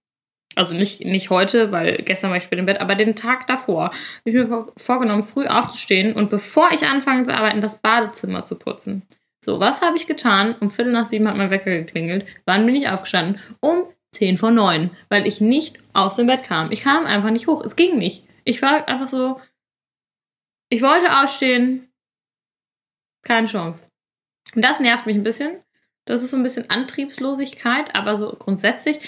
Also 0.54 0.74
nicht, 0.74 1.04
nicht 1.04 1.28
heute, 1.30 1.72
weil 1.72 1.96
gestern 1.98 2.30
war 2.30 2.36
ich 2.36 2.44
spät 2.44 2.58
im 2.58 2.66
Bett, 2.66 2.80
aber 2.80 2.94
den 2.94 3.16
Tag 3.16 3.46
davor 3.46 3.86
habe 3.86 3.94
ich 4.24 4.34
mir 4.34 4.46
vor- 4.46 4.72
vorgenommen, 4.76 5.22
früh 5.22 5.46
aufzustehen 5.46 6.14
und 6.14 6.30
bevor 6.30 6.70
ich 6.72 6.86
anfange 6.86 7.24
zu 7.24 7.34
arbeiten, 7.34 7.60
das 7.60 7.78
Badezimmer 7.78 8.44
zu 8.44 8.56
putzen. 8.56 9.02
So, 9.44 9.60
was 9.60 9.82
habe 9.82 9.96
ich 9.96 10.06
getan? 10.06 10.54
Um 10.60 10.70
Viertel 10.70 10.92
nach 10.92 11.06
sieben 11.06 11.28
hat 11.28 11.36
mein 11.36 11.50
Wecker 11.50 11.70
geklingelt. 11.70 12.24
Wann 12.46 12.64
bin 12.64 12.74
ich 12.74 12.88
aufgestanden? 12.88 13.40
Um 13.60 13.84
zehn 14.12 14.38
vor 14.38 14.50
neun, 14.50 14.90
weil 15.08 15.26
ich 15.26 15.40
nicht 15.40 15.78
aus 15.92 16.16
dem 16.16 16.26
Bett 16.26 16.44
kam. 16.44 16.70
Ich 16.72 16.82
kam 16.82 17.04
einfach 17.04 17.30
nicht 17.30 17.48
hoch. 17.48 17.62
Es 17.64 17.76
ging 17.76 17.98
nicht. 17.98 18.24
Ich 18.44 18.62
war 18.62 18.88
einfach 18.88 19.08
so, 19.08 19.40
ich 20.68 20.83
wollte 20.83 21.20
aufstehen. 21.22 21.88
Keine 23.22 23.46
Chance. 23.46 23.88
Und 24.55 24.62
das 24.64 24.81
nervt 24.81 25.07
mich 25.07 25.16
ein 25.16 25.22
bisschen. 25.22 25.62
Das 26.05 26.22
ist 26.22 26.31
so 26.31 26.37
ein 26.37 26.44
bisschen 26.44 26.70
Antriebslosigkeit, 26.70 27.96
aber 27.96 28.14
so 28.14 28.31
grundsätzlich 28.38 28.98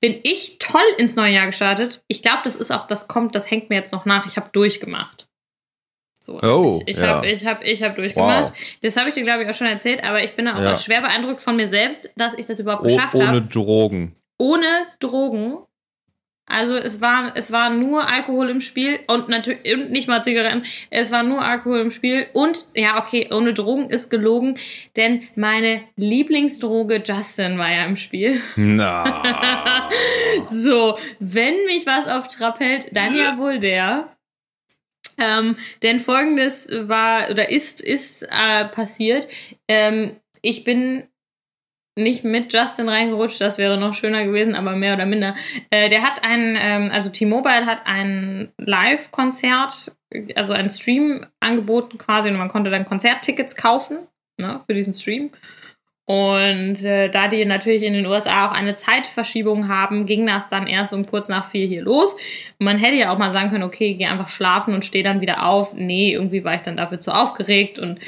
bin 0.00 0.18
ich 0.22 0.58
toll 0.58 0.80
ins 0.96 1.14
neue 1.14 1.34
Jahr 1.34 1.44
gestartet. 1.46 2.02
Ich 2.08 2.22
glaube, 2.22 2.40
das 2.44 2.56
ist 2.56 2.70
auch, 2.70 2.86
das 2.86 3.06
kommt, 3.06 3.34
das 3.34 3.50
hängt 3.50 3.68
mir 3.68 3.76
jetzt 3.76 3.92
noch 3.92 4.06
nach. 4.06 4.24
Ich 4.24 4.36
habe 4.38 4.48
durchgemacht. 4.52 5.28
So, 6.24 6.40
Oh, 6.42 6.80
ich, 6.86 6.92
ich 6.92 6.96
ja. 6.96 7.16
habe 7.16 7.26
ich 7.26 7.44
hab, 7.46 7.62
ich 7.64 7.82
hab 7.82 7.96
durchgemacht. 7.96 8.54
Das 8.80 8.96
habe 8.96 9.10
ich 9.10 9.14
dir, 9.14 9.24
glaube 9.24 9.42
ich, 9.44 9.48
auch 9.50 9.54
schon 9.54 9.66
erzählt, 9.66 10.02
aber 10.04 10.22
ich 10.24 10.34
bin 10.36 10.48
auch 10.48 10.58
Ja. 10.58 10.76
schwer 10.78 11.02
beeindruckt 11.02 11.42
von 11.42 11.54
mir 11.56 11.68
selbst, 11.68 12.10
dass 12.16 12.32
ich 12.32 12.46
das 12.46 12.58
überhaupt 12.58 12.82
Oh, 12.84 12.88
geschafft 12.88 13.14
ohne 13.14 13.26
habe 13.28 13.42
Drogen. 13.42 14.16
ohne 14.38 14.86
Drogen. 15.00 15.58
Also 16.48 16.74
es 16.74 17.00
war, 17.00 17.32
es 17.36 17.52
war 17.52 17.70
nur 17.70 18.10
Alkohol 18.10 18.50
im 18.50 18.60
Spiel 18.60 19.00
und 19.06 19.28
natürlich 19.28 19.60
und 19.72 19.90
nicht 19.90 20.08
mal 20.08 20.22
Zigaretten. 20.22 20.64
Es 20.90 21.10
war 21.10 21.22
nur 21.22 21.42
Alkohol 21.42 21.80
im 21.80 21.90
Spiel 21.90 22.26
und 22.32 22.64
ja, 22.74 22.98
okay, 22.98 23.28
ohne 23.32 23.52
Drogen 23.52 23.90
ist 23.90 24.10
gelogen, 24.10 24.58
denn 24.96 25.22
meine 25.34 25.82
Lieblingsdroge 25.96 27.02
Justin 27.04 27.58
war 27.58 27.70
ja 27.70 27.84
im 27.84 27.96
Spiel. 27.96 28.40
Na. 28.56 29.90
so, 30.50 30.98
wenn 31.18 31.64
mich 31.66 31.86
was 31.86 32.08
auf 32.08 32.28
Trab 32.28 32.60
hält, 32.60 32.96
dann 32.96 33.16
ja 33.16 33.36
wohl 33.38 33.58
der. 33.58 34.16
Ähm, 35.20 35.56
denn 35.82 36.00
folgendes 36.00 36.68
war 36.70 37.30
oder 37.30 37.50
ist, 37.50 37.80
ist 37.80 38.22
äh, 38.22 38.64
passiert. 38.66 39.26
Ähm, 39.66 40.16
ich 40.42 40.64
bin 40.64 41.08
nicht 41.98 42.24
mit 42.24 42.52
Justin 42.52 42.88
reingerutscht, 42.88 43.40
das 43.40 43.58
wäre 43.58 43.76
noch 43.76 43.94
schöner 43.94 44.24
gewesen, 44.24 44.54
aber 44.54 44.76
mehr 44.76 44.94
oder 44.94 45.06
minder. 45.06 45.34
Äh, 45.70 45.88
der 45.88 46.02
hat 46.02 46.24
ein, 46.24 46.56
ähm, 46.60 46.90
also 46.92 47.10
T-Mobile 47.10 47.66
hat 47.66 47.82
ein 47.84 48.50
Live-Konzert, 48.58 49.92
also 50.34 50.52
einen 50.52 50.70
Stream 50.70 51.26
angeboten 51.40 51.98
quasi 51.98 52.30
und 52.30 52.36
man 52.36 52.48
konnte 52.48 52.70
dann 52.70 52.84
Konzerttickets 52.84 53.56
kaufen 53.56 53.98
ne, 54.40 54.60
für 54.66 54.74
diesen 54.74 54.94
Stream. 54.94 55.30
Und 56.06 56.82
äh, 56.82 57.10
da 57.10 57.28
die 57.28 57.44
natürlich 57.44 57.82
in 57.82 57.92
den 57.92 58.06
USA 58.06 58.46
auch 58.46 58.52
eine 58.52 58.74
Zeitverschiebung 58.74 59.68
haben, 59.68 60.06
ging 60.06 60.24
das 60.24 60.48
dann 60.48 60.66
erst 60.66 60.94
um 60.94 61.04
kurz 61.04 61.28
nach 61.28 61.46
vier 61.46 61.66
hier 61.66 61.82
los. 61.82 62.16
Man 62.58 62.78
hätte 62.78 62.96
ja 62.96 63.12
auch 63.12 63.18
mal 63.18 63.30
sagen 63.30 63.50
können, 63.50 63.64
okay, 63.64 63.92
geh 63.92 64.06
einfach 64.06 64.28
schlafen 64.28 64.72
und 64.72 64.86
steh 64.86 65.02
dann 65.02 65.20
wieder 65.20 65.44
auf. 65.46 65.74
Nee, 65.74 66.14
irgendwie 66.14 66.44
war 66.44 66.54
ich 66.54 66.62
dann 66.62 66.78
dafür 66.78 66.98
zu 66.98 67.10
aufgeregt 67.12 67.78
und 67.78 67.98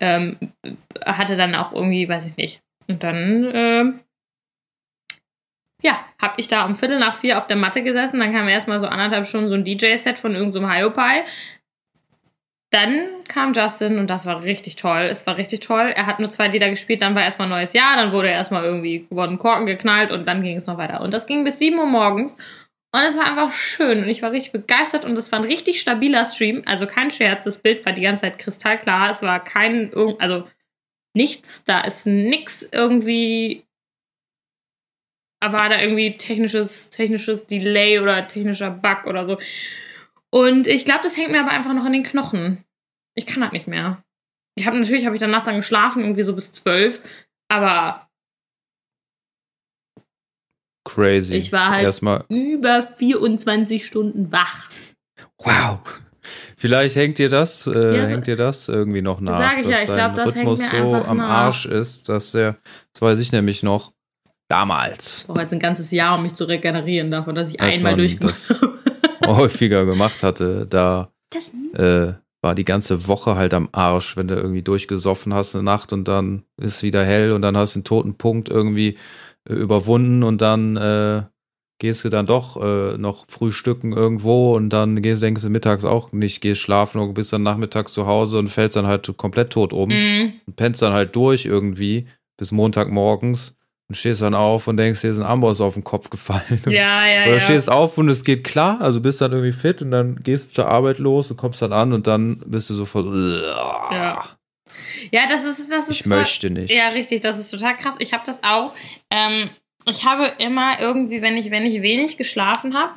ähm, 0.00 0.38
hatte 1.04 1.36
dann 1.36 1.54
auch 1.54 1.74
irgendwie, 1.74 2.08
weiß 2.08 2.28
ich 2.28 2.36
nicht. 2.38 2.62
Und 2.90 3.02
dann, 3.02 3.44
äh, 3.44 3.84
ja, 5.82 6.04
habe 6.20 6.34
ich 6.36 6.48
da 6.48 6.66
um 6.66 6.74
Viertel 6.74 6.98
nach 6.98 7.14
vier 7.14 7.38
auf 7.38 7.46
der 7.46 7.56
Matte 7.56 7.82
gesessen. 7.82 8.18
Dann 8.18 8.32
kam 8.32 8.48
erstmal 8.48 8.78
so 8.78 8.86
anderthalb 8.86 9.26
Stunden 9.26 9.48
so 9.48 9.54
ein 9.54 9.64
DJ-Set 9.64 10.18
von 10.18 10.34
irgendeinem 10.34 10.64
so 10.64 10.70
Hiopai. 10.70 11.24
Dann 12.70 13.24
kam 13.28 13.52
Justin 13.52 13.98
und 13.98 14.08
das 14.10 14.26
war 14.26 14.44
richtig 14.44 14.76
toll. 14.76 15.08
Es 15.10 15.26
war 15.26 15.36
richtig 15.36 15.60
toll. 15.60 15.92
Er 15.94 16.06
hat 16.06 16.20
nur 16.20 16.30
zwei 16.30 16.48
Lieder 16.48 16.70
gespielt, 16.70 17.02
dann 17.02 17.16
war 17.16 17.22
erstmal 17.22 17.48
neues 17.48 17.72
Jahr, 17.72 17.96
dann 17.96 18.12
wurde 18.12 18.28
erstmal 18.28 18.64
irgendwie 18.64 19.06
wurden 19.10 19.38
Korken 19.38 19.66
geknallt 19.66 20.12
und 20.12 20.26
dann 20.28 20.42
ging 20.42 20.56
es 20.56 20.66
noch 20.66 20.78
weiter. 20.78 21.00
Und 21.00 21.12
das 21.12 21.26
ging 21.26 21.42
bis 21.42 21.58
7 21.58 21.78
Uhr 21.78 21.86
morgens. 21.86 22.36
Und 22.92 23.02
es 23.02 23.16
war 23.16 23.26
einfach 23.26 23.52
schön 23.52 24.02
und 24.02 24.08
ich 24.08 24.22
war 24.22 24.32
richtig 24.32 24.52
begeistert 24.52 25.04
und 25.04 25.16
es 25.16 25.30
war 25.30 25.38
ein 25.38 25.44
richtig 25.44 25.80
stabiler 25.80 26.24
Stream. 26.24 26.62
Also 26.66 26.86
kein 26.86 27.10
Scherz, 27.10 27.44
das 27.44 27.58
Bild 27.58 27.86
war 27.86 27.92
die 27.92 28.02
ganze 28.02 28.22
Zeit 28.22 28.38
kristallklar. 28.38 29.10
Es 29.10 29.22
war 29.22 29.42
kein, 29.42 29.92
also 30.18 30.44
nichts, 31.14 31.64
da 31.64 31.80
ist 31.82 32.06
nix 32.06 32.62
irgendwie, 32.62 33.64
war 35.42 35.68
da 35.68 35.80
irgendwie 35.80 36.16
technisches, 36.16 36.90
technisches 36.90 37.46
Delay 37.46 37.98
oder 37.98 38.26
technischer 38.26 38.70
Bug 38.70 39.06
oder 39.06 39.26
so. 39.26 39.38
Und 40.30 40.66
ich 40.66 40.84
glaube, 40.84 41.00
das 41.02 41.16
hängt 41.16 41.32
mir 41.32 41.40
aber 41.40 41.50
einfach 41.50 41.74
noch 41.74 41.86
in 41.86 41.92
den 41.92 42.02
Knochen. 42.02 42.64
Ich 43.16 43.26
kann 43.26 43.40
das 43.40 43.52
nicht 43.52 43.66
mehr. 43.66 44.02
Ich 44.56 44.66
habe 44.66 44.78
natürlich 44.78 45.06
habe 45.06 45.16
ich 45.16 45.20
danach 45.20 45.42
dann 45.42 45.56
geschlafen, 45.56 46.02
irgendwie 46.02 46.22
so 46.22 46.34
bis 46.34 46.52
zwölf, 46.52 47.00
aber 47.48 48.08
crazy. 50.84 51.34
Ich 51.34 51.52
war 51.52 51.70
halt 51.70 51.84
Erstmal. 51.84 52.24
über 52.28 52.82
24 52.82 53.86
Stunden 53.86 54.30
wach. 54.32 54.70
Wow. 55.38 55.80
Vielleicht 56.56 56.96
hängt 56.96 57.18
dir 57.18 57.28
das, 57.28 57.66
äh, 57.66 57.96
Ja, 57.96 58.06
hängt 58.06 58.26
dir 58.26 58.36
das 58.36 58.68
irgendwie 58.68 59.02
noch 59.02 59.20
nach, 59.20 59.38
Sag 59.38 59.58
ich 59.60 59.64
ja, 59.66 59.70
dass 59.72 59.80
ich 59.80 59.86
dein 59.86 59.96
glaub, 59.96 60.14
das 60.14 60.34
hängt 60.34 60.36
Rhythmus 60.48 60.72
mir 60.72 60.88
so 60.88 60.94
am 60.96 61.16
nach. 61.18 61.28
Arsch 61.28 61.66
ist, 61.66 62.08
dass 62.08 62.32
der, 62.32 62.56
das 62.92 63.02
weiß 63.02 63.18
ich 63.18 63.32
nämlich 63.32 63.62
noch, 63.62 63.92
damals 64.48 65.20
Ich 65.20 65.26
brauche 65.28 65.40
jetzt 65.42 65.52
ein 65.52 65.60
ganzes 65.60 65.90
Jahr, 65.90 66.16
um 66.16 66.22
mich 66.24 66.34
zu 66.34 66.44
regenerieren 66.44 67.10
davon, 67.10 67.34
dass 67.34 67.50
ich 67.50 67.60
Als 67.60 67.76
einmal 67.76 67.96
durchgemacht 67.96 68.50
habe. 68.50 68.78
häufiger 69.26 69.84
gemacht 69.86 70.22
hatte, 70.22 70.66
da 70.68 71.12
Das, 71.30 71.52
äh, 71.74 72.14
war 72.42 72.54
die 72.54 72.64
ganze 72.64 73.06
Woche 73.06 73.36
halt 73.36 73.54
am 73.54 73.68
Arsch, 73.72 74.16
wenn 74.16 74.26
du 74.28 74.34
irgendwie 74.34 74.62
durchgesoffen 74.62 75.34
hast 75.34 75.54
eine 75.54 75.62
Nacht 75.62 75.92
und 75.92 76.08
dann 76.08 76.44
ist 76.56 76.82
wieder 76.82 77.04
hell 77.04 77.32
und 77.32 77.42
dann 77.42 77.56
hast 77.56 77.76
du 77.76 77.80
den 77.80 77.84
toten 77.84 78.14
Punkt 78.16 78.48
irgendwie 78.48 78.96
äh, 79.48 79.52
überwunden 79.52 80.22
und 80.22 80.40
dann 80.40 80.76
äh, 80.76 81.22
gehst 81.80 82.04
du 82.04 82.10
dann 82.10 82.26
doch 82.26 82.62
äh, 82.62 82.96
noch 82.98 83.24
frühstücken 83.28 83.92
irgendwo 83.92 84.54
und 84.54 84.68
dann 84.70 85.02
gehst, 85.02 85.22
denkst 85.22 85.42
du 85.42 85.48
mittags 85.48 85.84
auch 85.84 86.12
nicht, 86.12 86.40
gehst 86.40 86.60
schlafen 86.60 87.00
und 87.00 87.14
bist 87.14 87.32
dann 87.32 87.42
nachmittags 87.42 87.92
zu 87.92 88.06
Hause 88.06 88.38
und 88.38 88.48
fällst 88.48 88.76
dann 88.76 88.86
halt 88.86 89.12
komplett 89.16 89.50
tot 89.50 89.72
um 89.72 89.88
mm, 89.88 90.32
und 90.46 90.56
pennst 90.56 90.82
dann 90.82 90.92
halt 90.92 91.16
durch 91.16 91.46
irgendwie 91.46 92.06
bis 92.36 92.52
Montagmorgens 92.52 93.56
und 93.88 93.94
stehst 93.96 94.20
dann 94.20 94.34
auf 94.34 94.68
und 94.68 94.76
denkst, 94.76 95.00
dir 95.00 95.10
ist 95.10 95.18
ein 95.18 95.24
Amboss 95.24 95.60
auf 95.62 95.74
den 95.74 95.82
Kopf 95.82 96.10
gefallen. 96.10 96.62
ja, 96.66 97.06
ja, 97.06 97.22
Oder 97.24 97.34
ja. 97.34 97.40
stehst 97.40 97.70
auf 97.70 97.96
und 97.96 98.10
es 98.10 98.24
geht 98.24 98.44
klar, 98.44 98.78
also 98.80 99.00
bist 99.00 99.22
dann 99.22 99.32
irgendwie 99.32 99.52
fit 99.52 99.80
und 99.80 99.90
dann 99.90 100.22
gehst 100.22 100.50
du 100.50 100.54
zur 100.56 100.68
Arbeit 100.68 100.98
los 100.98 101.30
und 101.30 101.38
kommst 101.38 101.62
dann 101.62 101.72
an 101.72 101.94
und 101.94 102.06
dann 102.06 102.42
bist 102.46 102.68
du 102.68 102.74
so 102.74 102.84
voll. 102.84 103.42
Ja. 103.90 104.24
Ja, 105.10 105.22
das 105.28 105.44
ist, 105.44 105.72
das 105.72 105.88
ist 105.88 106.00
Ich 106.00 106.06
möchte 106.06 106.50
nicht. 106.50 106.72
Ja, 106.72 106.88
richtig, 106.88 107.22
das 107.22 107.38
ist 107.38 107.50
total 107.50 107.76
krass. 107.76 107.96
Ich 107.98 108.12
habe 108.12 108.22
das 108.24 108.38
auch. 108.44 108.74
Ähm, 109.10 109.50
ich 109.86 110.04
habe 110.04 110.32
immer 110.38 110.80
irgendwie, 110.80 111.22
wenn 111.22 111.36
ich, 111.36 111.50
wenn 111.50 111.66
ich 111.66 111.82
wenig 111.82 112.16
geschlafen 112.16 112.74
habe, 112.74 112.94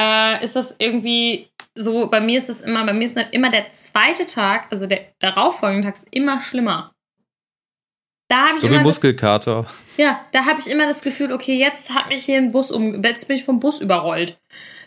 äh, 0.00 0.44
ist 0.44 0.56
das 0.56 0.74
irgendwie 0.78 1.48
so, 1.74 2.08
bei 2.08 2.20
mir 2.20 2.38
ist 2.38 2.48
das 2.48 2.62
immer, 2.62 2.84
bei 2.84 2.92
mir 2.92 3.04
ist 3.04 3.16
das 3.16 3.26
immer 3.30 3.50
der 3.50 3.70
zweite 3.70 4.26
Tag, 4.26 4.66
also 4.70 4.86
der 4.86 5.12
darauffolgende 5.18 5.86
Tag 5.86 5.96
ist 5.96 6.06
immer 6.10 6.40
schlimmer. 6.40 6.92
Da 8.30 8.48
habe 8.48 8.56
ich 8.56 8.60
So 8.60 8.68
wie 8.68 8.74
immer 8.74 8.84
das, 8.84 8.96
Muskelkater. 8.96 9.66
ja, 9.96 10.20
da 10.32 10.44
habe 10.44 10.60
ich 10.60 10.66
immer 10.68 10.86
das 10.86 11.00
Gefühl, 11.00 11.32
okay, 11.32 11.56
jetzt 11.56 11.94
hat 11.94 12.08
mich 12.08 12.24
hier 12.24 12.36
ein 12.36 12.50
Bus 12.50 12.70
um, 12.70 13.02
jetzt 13.02 13.26
bin 13.26 13.36
ich 13.36 13.44
vom 13.44 13.58
Bus 13.58 13.80
überrollt. 13.80 14.38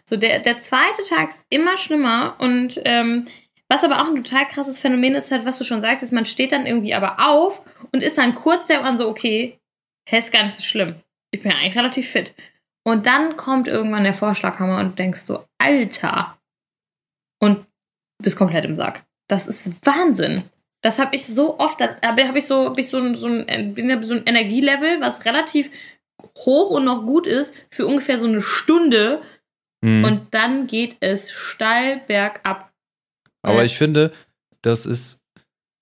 So, 0.05 0.15
der, 0.15 0.39
der 0.39 0.57
zweite 0.57 1.03
Tag 1.07 1.29
ist 1.29 1.43
immer 1.49 1.77
schlimmer 1.77 2.35
und 2.39 2.79
ähm, 2.85 3.25
was 3.69 3.83
aber 3.83 4.01
auch 4.01 4.07
ein 4.07 4.17
total 4.17 4.45
krasses 4.47 4.79
Phänomen 4.79 5.15
ist, 5.15 5.31
halt, 5.31 5.45
was 5.45 5.57
du 5.57 5.63
schon 5.63 5.81
sagtest, 5.81 6.11
man 6.11 6.25
steht 6.25 6.51
dann 6.51 6.65
irgendwie 6.65 6.93
aber 6.93 7.25
auf 7.25 7.63
und 7.93 8.03
ist 8.03 8.17
dann 8.17 8.35
kurz 8.35 8.67
der 8.67 8.81
Mann 8.81 8.97
so, 8.97 9.07
okay, 9.07 9.57
hä, 10.07 10.17
ist 10.17 10.31
gar 10.31 10.43
nicht 10.43 10.55
so 10.55 10.63
schlimm. 10.63 10.95
Ich 11.31 11.41
bin 11.41 11.51
ja 11.51 11.57
eigentlich 11.57 11.77
relativ 11.77 12.09
fit. 12.09 12.33
Und 12.83 13.05
dann 13.05 13.37
kommt 13.37 13.67
irgendwann 13.67 14.03
der 14.03 14.13
Vorschlaghammer 14.13 14.79
und 14.79 14.91
du 14.91 14.95
denkst 14.95 15.21
so, 15.21 15.45
Alter. 15.59 16.37
Und 17.39 17.65
bist 18.21 18.35
komplett 18.35 18.65
im 18.65 18.75
Sack. 18.75 19.03
Das 19.27 19.47
ist 19.47 19.85
Wahnsinn. 19.85 20.43
Das 20.83 20.97
habe 20.99 21.15
ich 21.15 21.25
so 21.25 21.59
oft, 21.59 21.79
da 21.79 21.95
habe 22.03 22.27
hab 22.27 22.35
ich 22.35 22.45
so, 22.45 22.73
ich 22.75 22.89
so, 22.89 22.97
ein- 22.97 23.15
so, 23.15 23.27
ein, 23.27 23.75
so 24.03 24.15
ein 24.15 24.25
Energielevel, 24.25 24.99
was 24.99 25.25
relativ 25.25 25.69
hoch 26.39 26.71
und 26.71 26.85
noch 26.85 27.05
gut 27.05 27.27
ist, 27.27 27.53
für 27.69 27.85
ungefähr 27.85 28.19
so 28.19 28.27
eine 28.27 28.41
Stunde. 28.41 29.21
Mhm. 29.81 30.03
Und 30.03 30.33
dann 30.33 30.67
geht 30.67 30.97
es 30.99 31.31
steil 31.31 32.01
bergab. 32.07 32.71
Aber 33.43 33.63
ich 33.63 33.77
finde, 33.77 34.11
das 34.61 34.85
ist, 34.85 35.20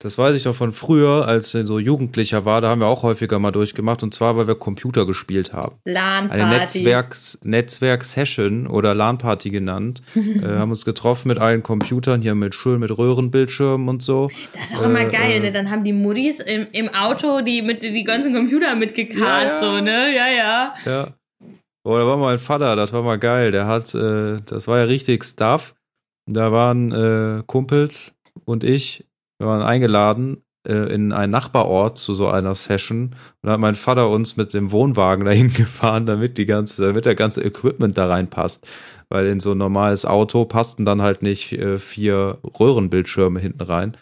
das 0.02 0.18
weiß 0.18 0.34
ich 0.36 0.46
noch 0.46 0.56
von 0.56 0.72
früher, 0.72 1.28
als 1.28 1.54
ich 1.54 1.68
so 1.68 1.78
Jugendlicher 1.78 2.46
war, 2.46 2.62
da 2.62 2.70
haben 2.70 2.80
wir 2.80 2.88
auch 2.88 3.04
häufiger 3.04 3.38
mal 3.38 3.52
durchgemacht 3.52 4.02
und 4.02 4.14
zwar, 4.14 4.38
weil 4.38 4.48
wir 4.48 4.56
Computer 4.56 5.06
gespielt 5.06 5.52
haben. 5.52 5.76
Eine 5.84 5.94
LAN-Partys. 5.94 6.76
Netzwerks, 6.76 7.40
Netzwerk-Session 7.44 8.68
oder 8.68 8.94
LAN-Party 8.96 9.50
genannt. 9.50 10.02
äh, 10.16 10.42
haben 10.46 10.70
uns 10.72 10.86
getroffen 10.86 11.28
mit 11.28 11.38
allen 11.38 11.64
Computern, 11.64 12.22
hier 12.22 12.34
mit 12.36 12.56
schön 12.56 12.80
mit 12.80 12.98
Röhrenbildschirmen 12.98 13.90
und 13.90 14.02
so. 14.02 14.30
Das 14.54 14.70
ist 14.72 14.78
auch 14.78 14.84
immer 14.86 15.02
Äh, 15.02 15.12
geil, 15.12 15.32
äh. 15.34 15.40
ne? 15.42 15.52
Dann 15.52 15.70
haben 15.70 15.84
die 15.84 15.94
Muddis 15.94 16.40
im, 16.40 16.68
im 16.72 16.90
Auto 16.90 17.42
die 17.42 17.62
mit 17.62 17.84
die 17.84 18.04
ganzen 18.04 18.34
Computer 18.34 18.76
mitgekarrt, 18.76 19.20
Ja, 19.20 19.44
ja. 19.54 19.60
so, 19.60 19.82
ne? 19.84 20.16
Ja, 20.16 20.28
ja. 20.30 20.74
Ja. 20.86 21.14
Oh, 21.84 21.98
da 21.98 22.06
war 22.06 22.18
mein 22.18 22.40
Vater, 22.40 22.76
das 22.76 22.94
war 22.94 23.02
mal 23.04 23.20
geil. 23.20 23.52
Der 23.52 23.66
hat, 23.66 23.94
äh, 23.96 24.38
das 24.46 24.68
war 24.68 24.78
ja 24.78 24.84
richtig 24.86 25.26
Stuff. 25.26 25.76
Da 26.26 26.52
waren 26.52 26.92
äh, 26.92 27.44
Kumpels 27.48 28.16
und 28.46 28.64
ich, 28.64 29.06
wir 29.40 29.48
waren 29.48 29.62
eingeladen 29.62 30.44
äh, 30.68 30.94
in 30.94 31.12
einen 31.14 31.32
Nachbarort 31.32 31.98
zu 31.98 32.14
so 32.14 32.28
einer 32.28 32.54
Session. 32.54 33.16
Und 33.42 33.48
da 33.48 33.54
hat 33.54 33.60
mein 33.60 33.76
Vater 33.76 34.10
uns 34.10 34.38
mit 34.38 34.54
dem 34.54 34.72
Wohnwagen 34.72 35.26
dahin 35.26 35.52
gefahren, 35.52 36.06
damit 36.06 36.38
die 36.38 36.46
ganze, 36.46 36.86
damit 36.88 37.06
der 37.06 37.16
ganze 37.16 37.44
Equipment 37.44 37.98
da 37.98 38.08
reinpasst. 38.08 38.68
Weil 39.08 39.28
in 39.28 39.40
so 39.40 39.54
ein 39.54 39.58
normales 39.58 40.06
Auto 40.06 40.46
passten 40.46 40.86
dann 40.86 41.02
halt 41.02 41.24
nicht 41.24 41.54
äh, 41.54 41.80
vier 41.80 42.38
Röhrenbildschirme 42.60 43.40
hinten 43.40 43.64
rein. 43.64 43.98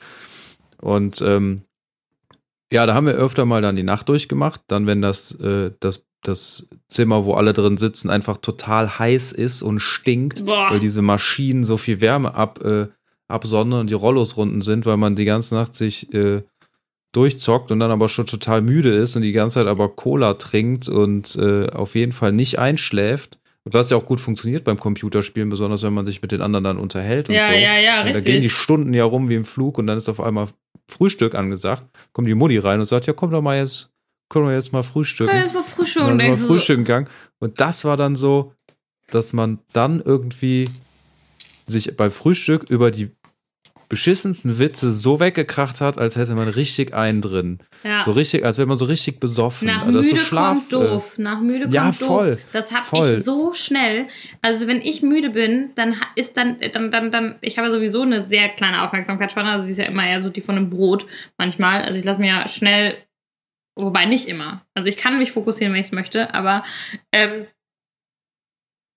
Und 0.81 1.21
ähm, 1.21 1.61
ja, 2.71 2.85
da 2.85 2.93
haben 2.93 3.05
wir 3.05 3.13
öfter 3.13 3.45
mal 3.45 3.61
dann 3.61 3.77
die 3.77 3.83
Nacht 3.83 4.09
durchgemacht. 4.09 4.61
Dann, 4.67 4.87
wenn 4.87 5.01
das, 5.01 5.31
äh, 5.39 5.71
das, 5.79 6.05
das 6.23 6.69
Zimmer, 6.89 7.23
wo 7.23 7.33
alle 7.33 7.53
drin 7.53 7.77
sitzen, 7.77 8.09
einfach 8.09 8.37
total 8.37 8.99
heiß 8.99 9.31
ist 9.31 9.61
und 9.61 9.79
stinkt, 9.79 10.45
Boah. 10.45 10.71
weil 10.71 10.79
diese 10.79 11.01
Maschinen 11.01 11.63
so 11.63 11.77
viel 11.77 12.01
Wärme 12.01 12.35
ab, 12.35 12.63
äh, 12.65 12.87
absondern 13.27 13.81
und 13.81 13.89
die 13.89 13.93
Rollos 13.95 14.37
runden 14.37 14.61
sind, 14.61 14.85
weil 14.85 14.97
man 14.97 15.15
die 15.15 15.25
ganze 15.25 15.55
Nacht 15.55 15.75
sich 15.75 16.13
äh, 16.13 16.43
durchzockt 17.13 17.71
und 17.71 17.79
dann 17.79 17.91
aber 17.91 18.09
schon 18.09 18.25
total 18.25 18.61
müde 18.61 18.93
ist 18.93 19.15
und 19.15 19.21
die 19.21 19.31
ganze 19.31 19.55
Zeit 19.55 19.67
aber 19.67 19.89
Cola 19.89 20.33
trinkt 20.35 20.87
und 20.87 21.35
äh, 21.35 21.67
auf 21.69 21.95
jeden 21.95 22.11
Fall 22.11 22.31
nicht 22.31 22.59
einschläft. 22.59 23.39
Und 23.63 23.73
was 23.73 23.89
ja 23.89 23.97
auch 23.97 24.05
gut 24.05 24.21
funktioniert 24.21 24.63
beim 24.63 24.79
Computerspielen, 24.79 25.49
besonders 25.49 25.83
wenn 25.83 25.93
man 25.93 26.05
sich 26.05 26.21
mit 26.21 26.31
den 26.31 26.41
anderen 26.41 26.63
dann 26.63 26.77
unterhält 26.77 27.27
und 27.27 27.35
Ja, 27.35 27.45
so. 27.45 27.51
ja, 27.51 27.77
ja, 27.77 28.01
Und 28.03 28.15
da 28.15 28.21
gehen 28.21 28.23
die 28.39 28.47
richtig. 28.47 28.53
Stunden 28.53 28.93
ja 28.93 29.03
rum 29.03 29.27
wie 29.29 29.35
im 29.35 29.45
Flug 29.45 29.77
und 29.77 29.87
dann 29.87 29.97
ist 29.97 30.07
auf 30.07 30.21
einmal 30.21 30.47
Frühstück 30.89 31.35
angesagt. 31.35 31.83
Kommt 32.13 32.27
die 32.29 32.35
Mutti 32.35 32.57
rein 32.59 32.79
und 32.79 32.85
sagt, 32.85 33.07
ja, 33.07 33.13
komm 33.13 33.31
doch 33.31 33.41
mal 33.41 33.57
jetzt, 33.57 33.89
können 34.29 34.47
wir 34.47 34.53
jetzt 34.55 34.71
mal 34.71 34.83
frühstücken. 34.83 35.33
Ja, 35.35 35.41
jetzt 35.41 35.53
mal 35.53 35.63
Frühstück 35.63 36.03
und 36.03 36.09
dann 36.11 36.19
sind 36.19 36.19
wir 36.19 36.25
denkst 36.27 36.41
du 36.43 36.47
so, 36.47 36.53
frühstücken 36.53 36.83
gegangen. 36.85 37.09
Und 37.39 37.59
das 37.59 37.83
war 37.83 37.97
dann 37.97 38.15
so, 38.15 38.53
dass 39.09 39.33
man 39.33 39.59
dann 39.73 40.01
irgendwie 40.01 40.69
sich 41.67 41.95
beim 41.95 42.11
Frühstück 42.11 42.69
über 42.69 42.91
die 42.91 43.11
beschissensten 43.89 44.59
Witze 44.59 44.91
so 44.91 45.21
weggekracht 45.21 45.79
hat, 45.79 45.97
als 45.97 46.17
hätte 46.17 46.35
man 46.35 46.49
richtig 46.49 46.93
einen 46.93 47.21
drin. 47.21 47.59
ja. 47.83 48.03
So 48.03 48.11
richtig, 48.11 48.43
als 48.43 48.57
wäre 48.57 48.67
man 48.67 48.77
so 48.77 48.83
richtig 48.83 49.21
besoffen. 49.21 49.67
Nach 49.67 49.85
Also 49.85 49.91
müde 49.93 50.03
so 50.03 50.15
Schlaf, 50.17 50.57
kommt 50.57 50.73
doof. 50.73 51.17
Nach 51.17 51.39
müde 51.39 51.61
kommt 51.61 51.73
ja, 51.73 51.85
doof. 51.85 51.95
voll, 51.95 52.37
Das 52.51 52.73
habe 52.73 53.15
ich 53.15 53.23
so 53.23 53.53
schnell. 53.53 54.07
Also 54.41 54.67
wenn 54.67 54.81
ich 54.81 55.03
müde 55.03 55.29
bin, 55.29 55.69
dann 55.75 55.95
ist 56.15 56.35
dann, 56.35 56.57
dann, 56.73 56.91
dann, 56.91 57.11
dann, 57.11 57.35
ich 57.41 57.57
habe 57.57 57.71
sowieso 57.71 58.01
eine 58.01 58.27
sehr 58.27 58.49
kleine 58.49 58.83
Aufmerksamkeitsspanne. 58.83 59.51
Also 59.51 59.65
sie 59.65 59.71
ist 59.71 59.77
ja 59.77 59.85
immer 59.85 60.05
eher 60.05 60.21
so 60.21 60.29
die 60.29 60.41
von 60.41 60.55
einem 60.57 60.69
Brot 60.69 61.05
manchmal. 61.37 61.81
Also 61.83 61.97
ich 61.97 62.03
lasse 62.03 62.19
mir 62.19 62.27
ja 62.27 62.47
schnell, 62.49 62.97
wobei 63.75 64.03
nicht 64.03 64.27
immer. 64.27 64.65
Also 64.73 64.89
ich 64.89 64.97
kann 64.97 65.17
mich 65.17 65.31
fokussieren, 65.31 65.71
wenn 65.73 65.79
ich 65.79 65.87
es 65.87 65.91
möchte, 65.93 66.33
aber 66.33 66.63
ähm, 67.13 67.45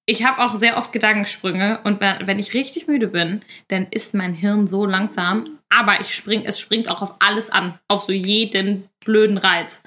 ich 0.07 0.25
habe 0.25 0.43
auch 0.43 0.55
sehr 0.55 0.77
oft 0.77 0.93
Gedankensprünge 0.93 1.81
und 1.85 2.01
wenn, 2.01 2.39
ich 2.39 2.55
richtig 2.55 2.87
müde 2.87 3.07
bin, 3.09 3.43
dann 3.69 3.87
ist 3.91 4.15
mein 4.15 4.35
Hirn 4.35 4.67
so 4.67 4.85
langsam, 4.87 5.59
aber 5.69 6.01
ich 6.01 6.15
spring, 6.15 6.43
es 6.45 6.59
springt 6.59 6.89
auch 6.89 7.03
auf 7.03 7.15
alles 7.21 7.51
an, 7.51 7.79
auf 7.89 8.03
so 8.03 8.13
jeden 8.13 8.89
blöden 9.05 9.39
Reiz. 9.39 9.81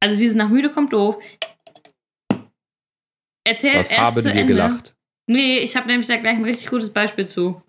Also 0.00 0.16
dieses 0.16 0.36
nach 0.36 0.48
müde 0.48 0.70
kommt 0.70 0.92
doof. 0.92 1.16
Erzähl 3.44 3.78
Was 3.78 3.90
erst 3.90 3.98
haben 3.98 4.16
zu 4.16 4.24
wir 4.24 4.32
Ende. 4.32 4.46
gelacht? 4.46 4.94
Nee, 5.26 5.58
ich 5.58 5.76
habe 5.76 5.86
nämlich 5.86 6.06
da 6.06 6.16
gleich 6.16 6.36
ein 6.36 6.44
richtig 6.44 6.68
gutes 6.68 6.90
Beispiel 6.90 7.26
zu. 7.26 7.62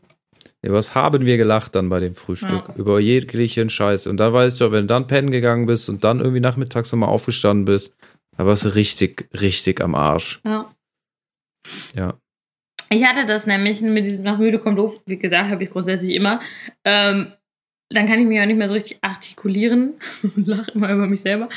Ja, 0.65 0.71
was 0.71 0.95
haben 0.95 1.25
wir 1.25 1.37
gelacht 1.37 1.75
dann 1.75 1.89
bei 1.89 1.99
dem 1.99 2.15
Frühstück? 2.15 2.69
Ja. 2.69 2.75
Über 2.75 2.99
jeglichen 2.99 3.69
Scheiß. 3.69 4.07
Und 4.07 4.17
dann 4.17 4.33
weißt 4.33 4.59
du, 4.59 4.71
wenn 4.71 4.81
du 4.81 4.87
dann 4.87 5.07
pennen 5.07 5.31
gegangen 5.31 5.65
bist 5.65 5.89
und 5.89 6.03
dann 6.03 6.19
irgendwie 6.19 6.39
nachmittags 6.39 6.91
nochmal 6.91 7.09
aufgestanden 7.09 7.65
bist, 7.65 7.93
da 8.37 8.45
warst 8.45 8.65
du 8.65 8.69
richtig, 8.69 9.27
richtig 9.39 9.81
am 9.81 9.93
Arsch. 9.93 10.41
Ja. 10.45 10.72
Ja. 11.95 12.13
Ich 12.89 13.05
hatte 13.05 13.25
das 13.25 13.47
nämlich 13.47 13.81
mit 13.81 14.05
diesem 14.05 14.23
nach 14.23 14.37
müde 14.37 14.59
kommt 14.59 14.77
doof, 14.77 15.01
wie 15.05 15.17
gesagt, 15.17 15.49
habe 15.49 15.63
ich 15.63 15.71
grundsätzlich 15.71 16.15
immer. 16.15 16.39
Ähm, 16.83 17.33
dann 17.89 18.07
kann 18.07 18.19
ich 18.19 18.25
mich 18.25 18.39
auch 18.39 18.45
nicht 18.45 18.57
mehr 18.57 18.67
so 18.67 18.73
richtig 18.73 18.97
artikulieren 19.01 19.93
und 20.23 20.47
lache 20.47 20.71
immer 20.71 20.91
über 20.91 21.07
mich 21.07 21.21
selber. 21.21 21.49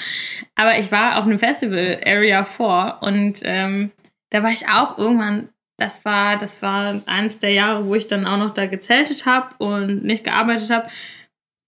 Aber 0.55 0.79
ich 0.79 0.91
war 0.93 1.19
auf 1.19 1.25
einem 1.25 1.39
Festival, 1.39 2.01
Area 2.05 2.45
4, 2.45 2.99
und 3.01 3.41
ähm, 3.45 3.91
da 4.31 4.43
war 4.43 4.51
ich 4.51 4.69
auch 4.69 4.99
irgendwann, 4.99 5.49
das 5.79 6.05
war, 6.05 6.37
das 6.37 6.63
war 6.63 7.03
eines 7.07 7.39
der 7.39 7.53
Jahre, 7.53 7.87
wo 7.87 7.95
ich 7.95 8.09
dann 8.09 8.27
auch 8.27 8.39
noch 8.39 8.55
da 8.55 8.67
gezeltet 8.67 9.27
habe 9.27 9.55
und 9.59 10.05
nicht 10.05 10.25
gearbeitet 10.25 10.71
habe. 10.71 10.89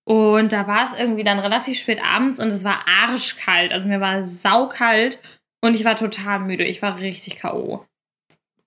Und 0.06 0.52
da 0.52 0.66
war 0.66 0.84
es 0.84 0.98
irgendwie 0.98 1.24
dann 1.24 1.38
relativ 1.38 1.78
spät 1.78 2.00
abends 2.02 2.40
und 2.40 2.48
es 2.48 2.64
war 2.64 2.86
arschkalt. 2.88 3.72
Also 3.72 3.88
mir 3.88 4.00
war 4.00 4.22
saukalt 4.22 5.20
und 5.60 5.74
ich 5.74 5.84
war 5.84 5.96
total 5.96 6.40
müde. 6.40 6.64
Ich 6.64 6.80
war 6.80 6.98
richtig 7.00 7.36
K.O. 7.36 7.84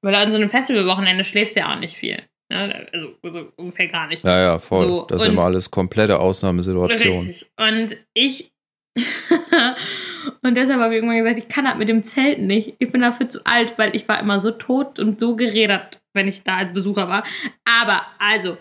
Weil 0.01 0.15
an 0.15 0.31
so 0.31 0.37
einem 0.37 0.49
Festivalwochenende 0.49 1.23
schläfst 1.23 1.55
du 1.55 1.61
ja 1.61 1.73
auch 1.73 1.79
nicht 1.79 1.95
viel. 1.95 2.21
Ne? 2.49 2.87
Also, 2.91 3.15
also 3.23 3.51
ungefähr 3.55 3.87
gar 3.87 4.07
nicht. 4.07 4.23
Ja, 4.23 4.39
ja, 4.39 4.57
voll. 4.59 4.85
So, 4.85 5.05
das 5.07 5.21
ist 5.21 5.27
immer 5.29 5.45
alles 5.45 5.71
komplette 5.71 6.19
Ausnahmesituation. 6.19 7.13
Richtig. 7.13 7.51
Und 7.57 7.97
ich. 8.13 8.51
und 10.41 10.57
deshalb 10.57 10.81
habe 10.81 10.93
ich 10.93 10.97
irgendwann 10.97 11.23
gesagt, 11.23 11.37
ich 11.37 11.47
kann 11.47 11.63
das 11.63 11.77
mit 11.77 11.87
dem 11.87 12.03
Zelten 12.03 12.45
nicht. 12.45 12.75
Ich 12.79 12.91
bin 12.91 13.01
dafür 13.01 13.29
zu 13.29 13.45
alt, 13.45 13.77
weil 13.77 13.95
ich 13.95 14.07
war 14.09 14.19
immer 14.19 14.41
so 14.41 14.51
tot 14.51 14.99
und 14.99 15.19
so 15.19 15.37
gerädert, 15.37 16.01
wenn 16.13 16.27
ich 16.27 16.43
da 16.43 16.57
als 16.57 16.73
Besucher 16.73 17.07
war. 17.07 17.23
Aber, 17.63 18.01
also, 18.19 18.57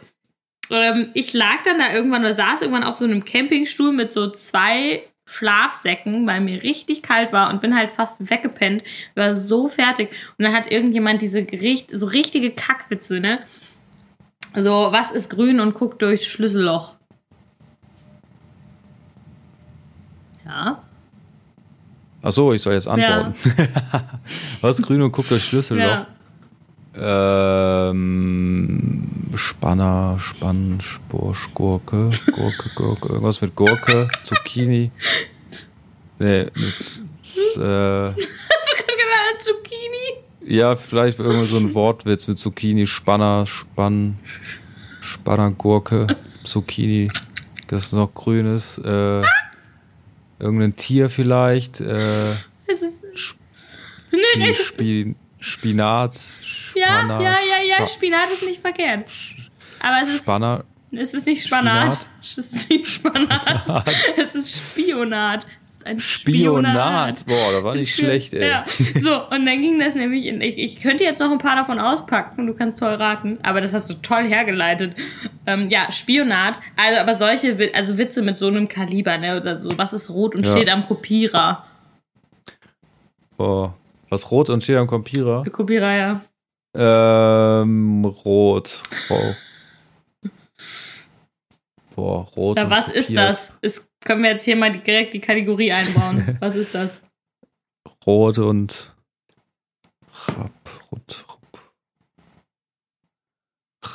ähm, 0.70 1.10
ich 1.14 1.32
lag 1.32 1.62
dann 1.64 1.80
da 1.80 1.92
irgendwann 1.92 2.22
oder 2.22 2.34
saß 2.34 2.62
irgendwann 2.62 2.84
auf 2.84 2.96
so 2.96 3.04
einem 3.04 3.24
Campingstuhl 3.24 3.92
mit 3.92 4.12
so 4.12 4.30
zwei 4.30 5.02
Schlafsäcken, 5.30 6.26
weil 6.26 6.40
mir 6.40 6.62
richtig 6.62 7.02
kalt 7.02 7.32
war 7.32 7.50
und 7.50 7.60
bin 7.60 7.76
halt 7.76 7.92
fast 7.92 8.16
weggepennt. 8.30 8.82
War 9.14 9.36
so 9.36 9.68
fertig. 9.68 10.10
Und 10.36 10.44
dann 10.44 10.52
hat 10.52 10.70
irgendjemand 10.70 11.22
diese 11.22 11.44
Gericht, 11.44 11.90
so 11.92 12.06
richtige 12.06 12.50
Kackwitze, 12.50 13.20
ne? 13.20 13.38
So, 14.56 14.88
was 14.90 15.12
ist 15.12 15.30
grün 15.30 15.60
und 15.60 15.74
guckt 15.74 16.02
durchs 16.02 16.26
Schlüsselloch? 16.26 16.96
Ja. 20.44 20.82
Ach 22.22 22.32
so, 22.32 22.52
ich 22.52 22.60
soll 22.60 22.74
jetzt 22.74 22.88
antworten. 22.88 23.34
Was 24.60 24.82
grün 24.82 25.00
und 25.00 25.12
guckt 25.12 25.30
das 25.30 25.42
Schlüsselloch? 25.42 25.84
Ja. 25.84 26.06
Ähm, 27.90 29.02
Spanner, 29.34 30.16
Spann, 30.20 30.80
Spor, 30.80 31.36
Gurke, 31.54 32.10
Gurke, 32.32 32.70
Gurke, 32.74 33.08
irgendwas 33.10 33.40
mit 33.40 33.54
Gurke, 33.54 34.08
Zucchini. 34.22 34.90
Nee, 36.18 36.44
mit, 36.54 36.54
äh, 36.56 36.72
Hast 36.74 37.56
du 37.56 37.56
gerade 37.56 38.96
gesagt, 38.96 39.38
Zucchini? 39.38 40.16
ja, 40.46 40.74
vielleicht 40.76 41.20
irgendwie 41.20 41.46
so 41.46 41.56
ein 41.58 41.72
Wortwitz 41.74 42.26
mit 42.26 42.38
Zucchini, 42.38 42.86
Spanner, 42.86 43.46
Spann, 43.46 44.18
Spanner, 45.00 45.50
Gurke, 45.52 46.08
Zucchini, 46.44 47.10
das 47.68 47.92
noch 47.92 48.12
grün 48.12 48.54
ist, 48.56 48.78
äh, 48.78 49.22
irgendein 50.40 50.74
Tier 50.74 51.08
vielleicht, 51.08 51.80
äh, 51.80 52.32
Es 52.66 52.82
ist. 52.82 53.04
Sp- 53.14 53.38
Nee, 54.12 54.42
richtig. 54.48 54.66
Spi 54.66 55.14
Spinat, 55.40 56.14
Ja, 56.74 56.86
Spanner, 56.86 57.20
ja, 57.20 57.30
ja, 57.32 57.64
ja, 57.66 57.74
Spa- 57.76 57.86
Spinat 57.86 58.30
ist 58.32 58.46
nicht 58.46 58.60
verkehrt. 58.60 59.10
Aber 59.80 60.02
es 60.02 60.10
ist, 60.14 60.22
Spanner, 60.22 60.64
es 60.92 61.14
ist 61.14 61.26
nicht 61.26 61.46
Spanat. 61.46 61.92
Spinat? 61.92 62.08
Es 62.20 62.36
ist 62.54 62.70
nicht 62.70 62.86
Spanat. 62.88 63.84
es 64.18 64.34
ist 64.34 64.50
Spionat. 64.56 65.46
Es 65.64 65.72
ist 65.72 65.86
ein 65.86 65.98
Spionat. 65.98 67.24
Boah, 67.24 67.52
das 67.52 67.64
war 67.64 67.74
nicht 67.74 67.90
Spio- 67.94 68.04
schlecht, 68.04 68.34
ey. 68.34 68.48
Ja, 68.48 68.66
so, 68.96 69.14
und 69.30 69.46
dann 69.46 69.62
ging 69.62 69.78
das 69.80 69.94
nämlich 69.94 70.26
in, 70.26 70.42
ich, 70.42 70.58
ich 70.58 70.80
könnte 70.80 71.04
jetzt 71.04 71.20
noch 71.20 71.30
ein 71.32 71.38
paar 71.38 71.56
davon 71.56 71.78
auspacken, 71.80 72.46
du 72.46 72.52
kannst 72.52 72.78
toll 72.80 72.92
raten, 72.94 73.38
aber 73.42 73.62
das 73.62 73.72
hast 73.72 73.88
du 73.88 73.94
toll 73.94 74.26
hergeleitet. 74.28 74.94
Ähm, 75.46 75.70
ja, 75.70 75.90
Spionat, 75.90 76.60
also 76.76 77.00
aber 77.00 77.14
solche, 77.14 77.70
also 77.74 77.96
Witze 77.96 78.20
mit 78.20 78.36
so 78.36 78.48
einem 78.48 78.68
Kaliber, 78.68 79.16
ne, 79.16 79.38
oder 79.38 79.58
so, 79.58 79.70
was 79.78 79.94
ist 79.94 80.10
rot 80.10 80.34
und 80.36 80.44
Ja. 80.44 80.52
steht 80.52 80.70
am 80.70 80.86
Kopierer? 80.86 81.64
Boah. 83.38 83.74
Was 84.10 84.30
rot 84.32 84.50
und 84.50 84.62
steht 84.64 84.76
am 84.76 84.88
Kopierer? 84.88 85.44
Kopierer, 85.44 85.96
ja. 85.96 86.24
Ähm, 86.74 88.04
rot. 88.04 88.82
Boah. 89.08 89.36
Boah, 91.94 92.22
rot. 92.36 92.56
Na, 92.56 92.68
was 92.68 92.88
ist 92.88 93.08
kopiert. 93.08 93.28
das? 93.28 93.52
Ist, 93.60 93.88
können 94.00 94.24
wir 94.24 94.30
jetzt 94.30 94.44
hier 94.44 94.56
mal 94.56 94.72
direkt 94.72 95.14
die 95.14 95.20
Kategorie 95.20 95.72
einbauen. 95.72 96.36
was 96.40 96.56
ist 96.56 96.74
das? 96.74 97.00
Rot 98.04 98.38
und 98.38 98.92
Rap, 100.26 100.50
rot, 100.90 101.24
Rap. 101.28 101.72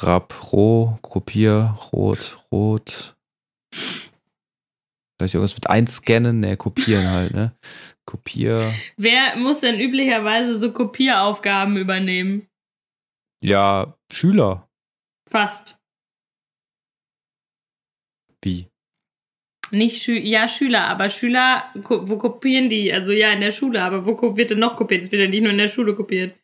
Rap, 0.01 0.53
ro, 0.53 0.97
kopier, 1.01 1.77
rot, 1.91 2.37
rot. 2.51 3.15
Vielleicht 5.17 5.33
irgendwas 5.33 5.55
mit 5.55 5.69
einscannen, 5.69 6.39
ne, 6.39 6.57
kopieren 6.57 7.09
halt, 7.09 7.33
ne? 7.33 7.53
Kopier. 8.05 8.73
Wer 8.97 9.35
muss 9.37 9.61
denn 9.61 9.79
üblicherweise 9.79 10.55
so 10.55 10.71
Kopieraufgaben 10.71 11.77
übernehmen? 11.77 12.47
Ja, 13.43 13.97
Schüler. 14.11 14.69
Fast. 15.29 15.77
Wie? 18.43 18.67
Nicht 19.71 20.03
Schü 20.03 20.17
ja, 20.19 20.47
Schüler, 20.47 20.87
aber 20.87 21.09
Schüler, 21.09 21.71
wo 21.73 22.17
kopieren 22.17 22.69
die? 22.69 22.93
Also 22.93 23.11
ja, 23.11 23.31
in 23.31 23.41
der 23.41 23.51
Schule, 23.51 23.81
aber 23.81 24.05
wo 24.05 24.37
wird 24.37 24.51
denn 24.51 24.59
noch 24.59 24.75
kopiert? 24.75 25.03
Es 25.03 25.11
wird 25.11 25.23
ja 25.23 25.27
nicht 25.27 25.41
nur 25.41 25.51
in 25.51 25.57
der 25.57 25.67
Schule 25.67 25.95
kopiert. 25.95 26.37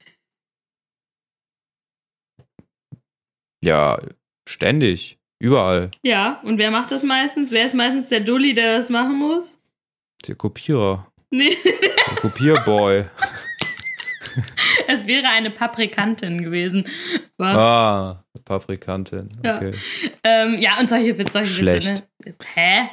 Ja, 3.64 4.00
ständig. 4.50 5.20
Überall. 5.40 5.92
Ja, 6.04 6.40
und 6.44 6.58
wer 6.58 6.72
macht 6.72 6.92
das 6.92 7.04
meistens? 7.04 7.52
Wer 7.52 7.66
ist 7.66 7.74
meistens 7.74 8.10
der 8.10 8.20
Dulli, 8.20 8.54
der 8.54 8.78
das 8.78 8.90
machen 8.90 9.18
muss? 9.18 9.60
Der 10.28 10.36
Kopierer. 10.36 11.11
Nee, 11.32 11.58
Kopierboy. 12.18 13.06
es 14.88 15.08
wäre 15.08 15.28
eine 15.30 15.50
Paprikantin 15.50 16.44
gewesen. 16.44 16.86
Aber, 17.38 17.60
ah, 17.60 18.26
Paprikantin. 18.44 19.30
Ja. 19.44 19.58
Okay. 19.58 19.74
ähm, 20.24 20.58
ja, 20.60 20.80
und 20.80 20.90
solche, 20.90 21.18
Witze, 21.18 21.32
solche 21.32 21.54
Schlecht. 21.54 22.04
Witze, 22.24 22.30
ne? 22.30 22.36
Hä? 22.54 22.90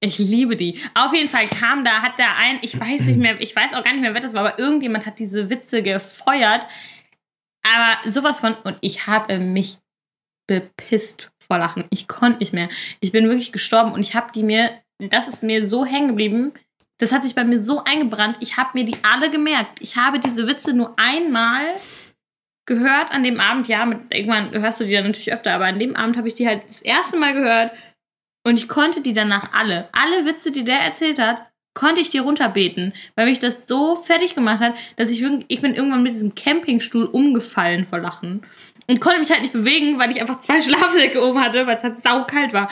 Ich 0.00 0.18
liebe 0.18 0.56
die. 0.56 0.80
Auf 0.94 1.14
jeden 1.14 1.30
Fall 1.30 1.46
kam 1.46 1.84
da, 1.84 2.02
hat 2.02 2.18
der 2.18 2.36
ein, 2.36 2.58
ich 2.60 2.78
weiß 2.78 3.02
nicht 3.02 3.18
mehr, 3.18 3.40
ich 3.40 3.56
weiß 3.56 3.72
auch 3.72 3.82
gar 3.82 3.92
nicht 3.92 4.02
mehr, 4.02 4.12
wer 4.12 4.20
das 4.20 4.34
war, 4.34 4.46
aber 4.46 4.58
irgendjemand 4.58 5.06
hat 5.06 5.18
diese 5.18 5.48
Witze 5.48 5.82
gefeuert. 5.82 6.66
Aber 7.62 8.10
sowas 8.10 8.40
von, 8.40 8.54
und 8.64 8.76
ich 8.82 9.06
habe 9.06 9.38
mich 9.38 9.78
bepisst 10.46 11.30
vor 11.38 11.58
Lachen. 11.58 11.84
Ich 11.90 12.06
konnte 12.06 12.40
nicht 12.40 12.52
mehr. 12.52 12.68
Ich 13.00 13.12
bin 13.12 13.28
wirklich 13.28 13.52
gestorben 13.52 13.92
und 13.92 14.00
ich 14.00 14.14
habe 14.14 14.30
die 14.34 14.42
mir, 14.42 14.78
das 14.98 15.28
ist 15.28 15.42
mir 15.42 15.66
so 15.66 15.86
hängen 15.86 16.08
geblieben. 16.08 16.52
Das 16.98 17.12
hat 17.12 17.24
sich 17.24 17.34
bei 17.34 17.44
mir 17.44 17.64
so 17.64 17.82
eingebrannt. 17.84 18.36
Ich 18.40 18.56
habe 18.56 18.70
mir 18.74 18.84
die 18.84 18.96
alle 19.02 19.30
gemerkt. 19.30 19.78
Ich 19.80 19.96
habe 19.96 20.20
diese 20.20 20.46
Witze 20.46 20.72
nur 20.72 20.94
einmal 20.96 21.74
gehört 22.66 23.12
an 23.12 23.22
dem 23.22 23.40
Abend. 23.40 23.68
Ja, 23.68 23.84
mit, 23.84 24.14
irgendwann 24.14 24.52
hörst 24.52 24.80
du 24.80 24.84
die 24.84 24.92
dann 24.92 25.04
natürlich 25.04 25.32
öfter, 25.32 25.52
aber 25.52 25.66
an 25.66 25.78
dem 25.78 25.96
Abend 25.96 26.16
habe 26.16 26.28
ich 26.28 26.34
die 26.34 26.46
halt 26.46 26.64
das 26.64 26.80
erste 26.80 27.18
Mal 27.18 27.34
gehört 27.34 27.72
und 28.46 28.58
ich 28.58 28.68
konnte 28.68 29.00
die 29.00 29.12
danach 29.12 29.52
alle, 29.52 29.88
alle 29.92 30.24
Witze, 30.24 30.52
die 30.52 30.64
der 30.64 30.78
erzählt 30.78 31.18
hat, 31.18 31.42
konnte 31.74 32.00
ich 32.00 32.08
die 32.08 32.18
runterbeten, 32.18 32.92
weil 33.16 33.26
mich 33.26 33.40
das 33.40 33.66
so 33.66 33.96
fertig 33.96 34.34
gemacht 34.34 34.60
hat, 34.60 34.74
dass 34.96 35.10
ich 35.10 35.22
wirklich, 35.22 35.44
ich 35.48 35.60
bin 35.60 35.74
irgendwann 35.74 36.02
mit 36.02 36.12
diesem 36.12 36.34
Campingstuhl 36.34 37.04
umgefallen 37.04 37.84
vor 37.84 37.98
Lachen 37.98 38.46
und 38.86 39.00
konnte 39.00 39.18
mich 39.18 39.30
halt 39.30 39.42
nicht 39.42 39.52
bewegen, 39.52 39.98
weil 39.98 40.12
ich 40.12 40.20
einfach 40.20 40.40
zwei 40.40 40.60
Schlafsäcke 40.62 41.22
oben 41.26 41.42
hatte, 41.42 41.66
weil 41.66 41.76
es 41.76 41.82
halt 41.82 42.00
saukalt 42.00 42.52
war. 42.52 42.70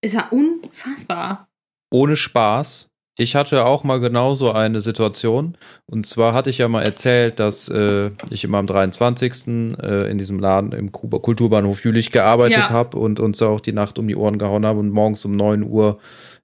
Es 0.00 0.14
war 0.14 0.32
unfassbar. 0.32 1.48
Ohne 1.92 2.16
Spaß. 2.16 2.88
Ich 3.18 3.34
hatte 3.34 3.64
auch 3.64 3.82
mal 3.82 3.98
genauso 3.98 4.52
eine 4.52 4.82
Situation. 4.82 5.56
Und 5.86 6.06
zwar 6.06 6.34
hatte 6.34 6.50
ich 6.50 6.58
ja 6.58 6.68
mal 6.68 6.82
erzählt, 6.82 7.40
dass 7.40 7.66
äh, 7.68 8.10
ich 8.28 8.44
immer 8.44 8.58
am 8.58 8.66
23. 8.66 9.46
Äh, 9.80 10.10
in 10.10 10.18
diesem 10.18 10.38
Laden 10.38 10.72
im 10.72 10.92
Kuba- 10.92 11.18
Kulturbahnhof 11.20 11.82
Jülich 11.82 12.12
gearbeitet 12.12 12.58
Ja. 12.58 12.70
habe 12.70 12.98
und 12.98 13.18
uns 13.18 13.40
auch 13.40 13.60
die 13.60 13.72
Nacht 13.72 13.98
um 13.98 14.06
die 14.06 14.16
Ohren 14.16 14.38
gehauen 14.38 14.66
haben 14.66 14.78
und 14.78 14.90
morgens 14.90 15.24
um 15.24 15.34
9 15.34 15.62
Uhr, 15.62 15.98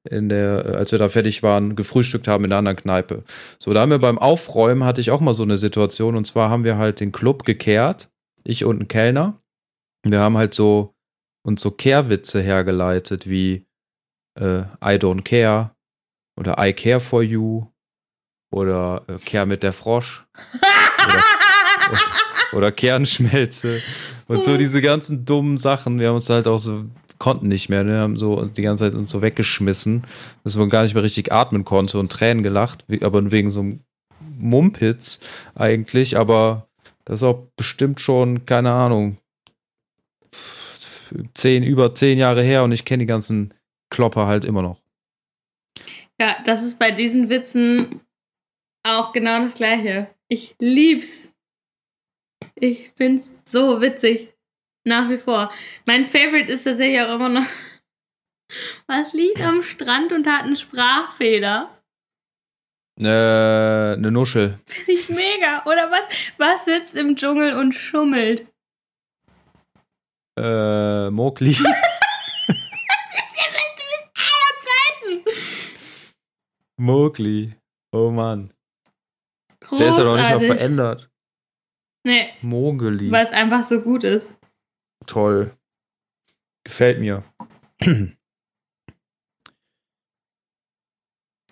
in 0.09 0.31
der, 0.31 0.65
äh, 0.65 0.77
als 0.77 0.93
wir 0.93 0.99
da 0.99 1.09
fertig 1.09 1.43
waren, 1.43 1.77
gefrühstückt 1.77 2.27
haben 2.27 2.45
in 2.47 2.53
einer 2.53 2.59
anderen 2.61 2.79
Kneipe. 2.79 3.23
So, 3.59 3.75
da 3.75 3.83
haben 3.83 3.91
wir 3.91 3.99
beim 3.99 4.19
Aufräumen 4.19 4.85
hatte 4.85 5.03
ich 5.03 5.11
auch 5.11 5.21
mal 5.21 5.35
so 5.35 5.43
eine 5.43 5.59
Situation. 5.59 6.17
Und 6.17 6.27
zwar 6.27 6.49
haben 6.49 6.65
wir 6.65 6.79
halt 6.79 7.01
den 7.01 7.13
Club 7.13 7.45
gekehrt, 7.45 8.09
ich 8.45 8.65
und 8.65 8.81
ein 8.81 8.89
Kellner. 8.89 9.39
Wir 10.05 10.21
haben 10.21 10.39
halt 10.39 10.55
so 10.55 10.95
uns 11.47 11.61
so 11.61 11.71
Kehrwitze 11.71 12.41
hergeleitet, 12.41 13.29
wie 13.29 13.67
äh, 14.41 14.61
I 14.83 14.97
don't 14.99 15.23
care 15.23 15.73
oder 16.37 16.57
I 16.59 16.73
care 16.73 17.01
for 17.01 17.23
you 17.23 17.67
oder 18.51 19.03
äh, 19.09 19.19
Care 19.25 19.47
mit 19.47 19.63
der 19.63 19.73
Frosch 19.73 20.27
oder, 21.07 21.23
oder 22.53 22.73
Kernschmelze 22.73 23.81
und 24.29 24.45
so 24.45 24.57
diese 24.57 24.81
ganzen 24.81 25.25
dummen 25.25 25.57
Sachen. 25.57 25.99
Wir 25.99 26.09
haben 26.09 26.17
uns 26.17 26.31
halt 26.31 26.47
auch 26.47 26.59
so 26.59 26.85
konnten 27.23 27.47
nicht 27.47 27.69
mehr, 27.69 27.85
ne? 27.85 28.01
haben 28.01 28.17
so 28.17 28.45
die 28.47 28.63
ganze 28.63 28.85
Zeit 28.85 28.95
uns 28.95 29.09
so 29.09 29.23
weggeschmissen, 29.23 30.03
dass 30.43 30.57
man 30.57 30.69
gar 30.69 30.83
nicht 30.83 30.95
mehr 30.95 31.05
richtig 31.05 31.31
atmen 31.31 31.65
konnte 31.65 32.01
und 32.01 32.11
Tränen 32.11 32.43
gelacht, 32.43 32.85
aber 33.01 33.31
wegen 33.31 33.49
so 33.49 33.61
einem 33.61 33.81
Mumpitz 34.39 35.21
eigentlich, 35.55 36.19
aber 36.19 36.67
das 37.05 37.21
ist 37.21 37.25
auch 37.25 37.47
bestimmt 37.57 38.01
schon, 38.01 38.45
keine 38.45 38.73
Ahnung, 38.73 39.19
zehn, 41.35 41.63
über 41.63 41.95
zehn 41.95 42.19
Jahre 42.19 42.43
her 42.43 42.65
und 42.65 42.73
ich 42.73 42.85
kenne 42.85 43.05
die 43.05 43.07
ganzen 43.07 43.55
Klopper 43.89 44.27
halt 44.27 44.45
immer 44.45 44.63
noch. 44.63 44.79
Ja, 46.23 46.37
das 46.45 46.63
ist 46.63 46.79
bei 46.79 46.93
diesen 46.93 47.31
Witzen 47.31 48.01
auch 48.85 49.13
genau 49.13 49.41
das 49.41 49.57
gleiche. 49.57 50.07
Ich 50.29 50.55
lieb's. 50.61 51.33
Ich 52.55 52.93
find's 52.97 53.29
so 53.45 53.81
witzig. 53.81 54.33
Nach 54.85 55.11
wie 55.11 55.19
vor. 55.19 55.53
Mein 55.85 56.07
Favorite 56.07 56.53
ist 56.53 56.63
tatsächlich 56.63 57.01
auch 57.01 57.17
immer 57.17 57.29
noch. 57.29 57.47
Was 58.87 59.13
liegt 59.15 59.41
am 59.41 59.65
Strand 59.65 60.13
und 60.13 60.29
hat 60.29 60.45
einen 60.45 60.55
Sprachfehler? 60.55 61.77
Äh, 63.01 63.05
eine 63.05 64.13
Nuschel. 64.13 64.61
Finde 64.67 64.93
ich 64.93 65.09
mega. 65.09 65.65
Oder 65.65 65.91
was? 65.91 66.05
Was 66.37 66.67
sitzt 66.67 66.95
im 66.95 67.17
Dschungel 67.17 67.55
und 67.55 67.73
schummelt? 67.73 68.47
Äh, 70.39 71.11
Mowgli. 71.11 71.57
Das 72.47 73.25
ist 73.25 73.37
ja 73.37 73.53
beste 73.53 73.85
mit 73.91 74.05
aller 74.17 75.25
Zeiten. 75.25 75.83
Mowgli. 76.83 77.55
Oh 77.93 78.11
Mann. 78.11 78.53
Großartig. 79.61 79.79
Der 79.79 79.89
ist 79.89 79.99
ja 79.99 80.05
noch 80.05 80.17
nicht 80.17 80.49
mal 80.49 80.57
verändert. 80.57 81.11
Nee, 82.05 82.33
Mowgli. 82.43 83.13
weil 83.13 83.25
es 83.25 83.31
einfach 83.31 83.63
so 83.63 83.81
gut 83.81 84.03
ist. 84.03 84.35
Toll. 85.07 85.57
Gefällt 86.65 86.99
mir. 86.99 87.23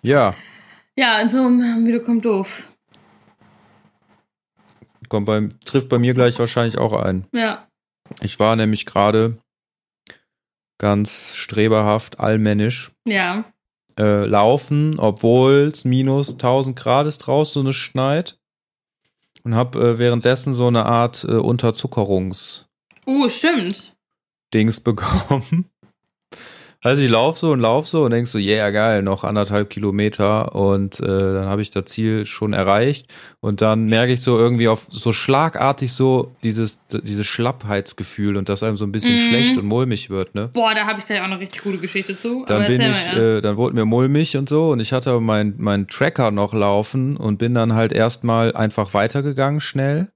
ja, 0.01 0.35
Ja, 0.97 1.21
in 1.21 1.29
so 1.29 1.45
einem 1.45 1.85
Video 1.85 2.03
kommt 2.03 2.25
doof. 2.25 2.67
kommt 5.07 5.25
beim, 5.27 5.57
trifft 5.61 5.87
bei 5.87 5.97
mir 5.97 6.13
gleich 6.13 6.37
wahrscheinlich 6.39 6.77
auch 6.77 6.91
ein. 6.91 7.25
Ja. 7.31 7.69
Ich 8.21 8.37
war 8.39 8.57
nämlich 8.57 8.85
gerade 8.85 9.37
ganz 10.77 11.35
streberhaft 11.35 12.19
allmännisch 12.19 12.91
Ja. 13.07 13.50
Äh, 13.97 14.25
laufen, 14.25 14.99
obwohl 14.99 15.69
es 15.73 15.85
minus 15.85 16.33
1000 16.33 16.75
Grad 16.77 17.07
ist 17.07 17.19
draußen 17.19 17.61
und 17.61 17.67
es 17.67 17.75
schneit. 17.75 18.37
Und 19.43 19.55
habe 19.55 19.79
äh, 19.79 19.97
währenddessen 19.97 20.53
so 20.53 20.67
eine 20.67 20.85
Art 20.85 21.23
äh, 21.23 21.31
Unterzuckerungs- 21.33 22.65
Uh, 23.07 23.27
stimmt. 23.27 23.95
Dings 24.53 24.79
bekommen. 24.79 25.70
Also 26.83 27.03
ich 27.03 27.09
laufe 27.11 27.37
so 27.37 27.51
und 27.51 27.59
laufe 27.59 27.87
so 27.87 28.03
und 28.05 28.11
denk 28.11 28.27
so, 28.27 28.39
yeah, 28.39 28.71
geil, 28.71 29.03
noch 29.03 29.23
anderthalb 29.23 29.69
Kilometer 29.69 30.55
und 30.55 30.99
äh, 30.99 31.05
dann 31.05 31.45
habe 31.45 31.61
ich 31.61 31.69
das 31.69 31.85
Ziel 31.85 32.25
schon 32.25 32.53
erreicht 32.53 33.05
und 33.39 33.61
dann 33.61 33.85
merke 33.85 34.13
ich 34.13 34.21
so 34.21 34.35
irgendwie 34.37 34.67
auf 34.67 34.87
so 34.89 35.13
schlagartig 35.13 35.93
so 35.93 36.35
dieses, 36.43 36.79
dieses 36.91 37.27
Schlappheitsgefühl 37.27 38.35
und 38.35 38.49
dass 38.49 38.63
einem 38.63 38.77
so 38.77 38.85
ein 38.85 38.91
bisschen 38.91 39.13
Mhm. 39.13 39.19
schlecht 39.19 39.57
und 39.59 39.65
mulmig 39.65 40.09
wird, 40.09 40.33
ne? 40.33 40.49
Boah, 40.53 40.73
da 40.73 40.87
habe 40.87 40.97
ich 40.99 41.05
gleich 41.05 41.19
auch 41.21 41.25
eine 41.25 41.39
richtig 41.39 41.61
gute 41.61 41.77
Geschichte 41.77 42.17
zu. 42.17 42.45
Dann 42.47 42.65
bin 42.65 42.81
ich, 42.81 43.09
äh, 43.09 43.41
dann 43.41 43.57
wurde 43.57 43.75
mir 43.75 43.85
mulmig 43.85 44.35
und 44.35 44.49
so 44.49 44.71
und 44.71 44.79
ich 44.79 44.91
hatte 44.91 45.19
meinen 45.19 45.53
mein 45.59 45.87
Tracker 45.87 46.31
noch 46.31 46.51
laufen 46.53 47.15
und 47.15 47.37
bin 47.37 47.53
dann 47.53 47.73
halt 47.73 47.91
erstmal 47.93 48.55
einfach 48.55 48.95
weitergegangen 48.95 49.61
schnell 49.61 50.07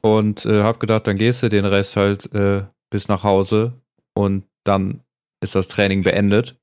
und 0.00 0.46
äh, 0.46 0.62
habe 0.62 0.78
gedacht, 0.78 1.06
dann 1.06 1.18
gehst 1.18 1.42
du 1.42 1.48
den 1.48 1.64
Rest 1.66 1.96
halt 1.96 2.32
äh, 2.34 2.62
bis 2.90 3.08
nach 3.08 3.22
Hause 3.22 3.74
und 4.14 4.44
dann 4.64 5.00
ist 5.42 5.54
das 5.54 5.68
Training 5.68 6.02
beendet. 6.02 6.56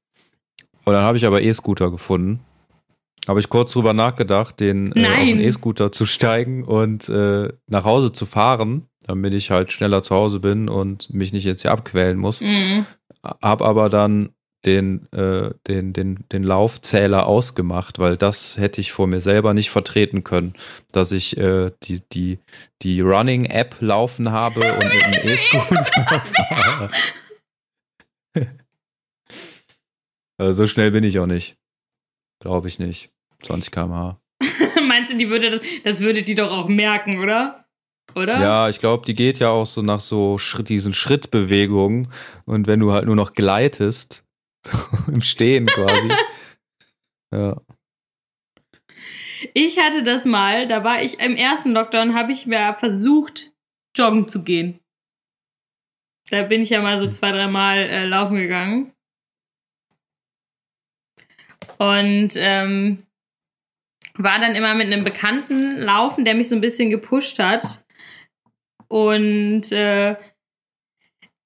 Und 0.85 0.93
dann 0.93 1.03
habe 1.03 1.17
ich 1.17 1.25
aber 1.25 1.41
E-Scooter 1.41 1.91
gefunden. 1.91 2.39
Habe 3.27 3.39
ich 3.39 3.49
kurz 3.49 3.73
drüber 3.73 3.93
nachgedacht, 3.93 4.59
den 4.59 4.91
äh, 4.95 5.05
auf 5.05 5.15
den 5.17 5.39
E-Scooter 5.39 5.91
zu 5.91 6.05
steigen 6.05 6.63
und 6.63 7.09
äh, 7.09 7.49
nach 7.67 7.83
Hause 7.83 8.11
zu 8.11 8.25
fahren, 8.25 8.87
damit 9.03 9.33
ich 9.33 9.51
halt 9.51 9.71
schneller 9.71 10.01
zu 10.01 10.15
Hause 10.15 10.39
bin 10.39 10.69
und 10.69 11.13
mich 11.13 11.31
nicht 11.33 11.43
jetzt 11.43 11.61
hier 11.61 11.71
abquälen 11.71 12.17
muss 12.17 12.41
Mhm. 12.41 12.85
hab 13.23 13.61
aber 13.61 13.89
dann 13.89 14.29
den, 14.65 15.09
äh, 15.13 15.51
den, 15.67 15.93
den, 15.93 16.25
den 16.31 16.43
Laufzähler 16.43 17.27
ausgemacht, 17.27 17.97
weil 17.99 18.17
das 18.17 18.57
hätte 18.57 18.81
ich 18.81 18.91
vor 18.91 19.07
mir 19.07 19.21
selber 19.21 19.53
nicht 19.53 19.69
vertreten 19.69 20.23
können, 20.23 20.53
dass 20.91 21.11
ich 21.13 21.37
äh, 21.37 21.71
die, 21.83 22.01
die, 22.11 22.39
die 22.81 22.99
Running-App 23.01 23.77
laufen 23.79 24.31
habe 24.31 24.59
und 24.73 24.83
mit 25.11 25.23
dem 25.23 25.33
E-Scooter 25.33 25.83
fahre. 25.85 26.89
also 28.35 28.49
so 30.39 30.67
schnell 30.67 30.91
bin 30.91 31.03
ich 31.03 31.19
auch 31.19 31.25
nicht. 31.25 31.57
Glaube 32.41 32.67
ich 32.67 32.79
nicht. 32.79 33.11
20 33.43 33.71
km/h. 33.71 34.19
Meinst 34.87 35.13
du, 35.13 35.17
die 35.17 35.29
würde 35.29 35.51
das, 35.51 35.65
das 35.83 35.99
würde 35.99 36.23
die 36.23 36.35
doch 36.35 36.51
auch 36.51 36.67
merken, 36.67 37.19
oder? 37.19 37.65
Oder? 38.15 38.41
Ja, 38.41 38.69
ich 38.69 38.79
glaube, 38.79 39.05
die 39.05 39.13
geht 39.13 39.39
ja 39.39 39.49
auch 39.49 39.65
so 39.65 39.81
nach 39.81 39.99
so 39.99 40.37
Schritt, 40.37 40.69
diesen 40.69 40.93
Schrittbewegungen. 40.93 42.11
Und 42.45 42.67
wenn 42.67 42.79
du 42.79 42.91
halt 42.91 43.05
nur 43.05 43.15
noch 43.15 43.33
gleitest, 43.33 44.25
im 45.07 45.21
Stehen 45.21 45.67
quasi. 45.67 46.09
ja. 47.33 47.61
Ich 49.53 49.79
hatte 49.79 50.03
das 50.03 50.25
mal, 50.25 50.67
da 50.67 50.83
war 50.83 51.01
ich 51.01 51.19
im 51.19 51.35
ersten 51.35 51.71
Lockdown, 51.71 52.13
habe 52.13 52.31
ich 52.31 52.45
mir 52.45 52.75
versucht, 52.75 53.51
joggen 53.95 54.27
zu 54.27 54.43
gehen. 54.43 54.79
Da 56.29 56.43
bin 56.43 56.61
ich 56.61 56.69
ja 56.69 56.81
mal 56.81 56.99
so 56.99 57.07
zwei, 57.07 57.31
dreimal 57.31 57.77
äh, 57.77 58.05
laufen 58.05 58.35
gegangen. 58.35 58.91
Und 61.79 62.33
ähm, 62.35 63.07
war 64.15 64.39
dann 64.39 64.55
immer 64.55 64.75
mit 64.75 64.87
einem 64.87 65.03
Bekannten 65.03 65.77
laufen, 65.77 66.25
der 66.25 66.35
mich 66.35 66.49
so 66.49 66.55
ein 66.55 66.61
bisschen 66.61 66.89
gepusht 66.89 67.39
hat. 67.39 67.83
Und 68.89 69.71
äh, 69.71 70.17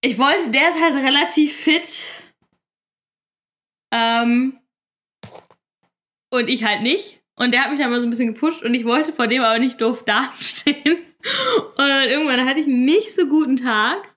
ich 0.02 0.18
wollte, 0.18 0.50
der 0.50 0.70
ist 0.70 0.82
halt 0.82 0.96
relativ 0.96 1.56
fit. 1.56 2.06
Ähm, 3.94 4.60
und 6.32 6.50
ich 6.50 6.64
halt 6.64 6.82
nicht. 6.82 7.22
Und 7.36 7.52
der 7.52 7.64
hat 7.64 7.72
mich 7.72 7.80
dann 7.80 7.92
mal 7.92 8.00
so 8.00 8.08
ein 8.08 8.10
bisschen 8.10 8.34
gepusht 8.34 8.64
und 8.64 8.74
ich 8.74 8.86
wollte 8.86 9.14
vor 9.14 9.28
dem 9.28 9.42
aber 9.42 9.60
nicht 9.60 9.82
doof 9.82 10.04
dastehen. 10.06 10.98
Und 11.78 11.86
irgendwann 11.86 12.46
hatte 12.46 12.60
ich 12.60 12.66
einen 12.66 12.86
nicht 12.86 13.16
so 13.16 13.28
guten 13.28 13.56
Tag 13.56 14.14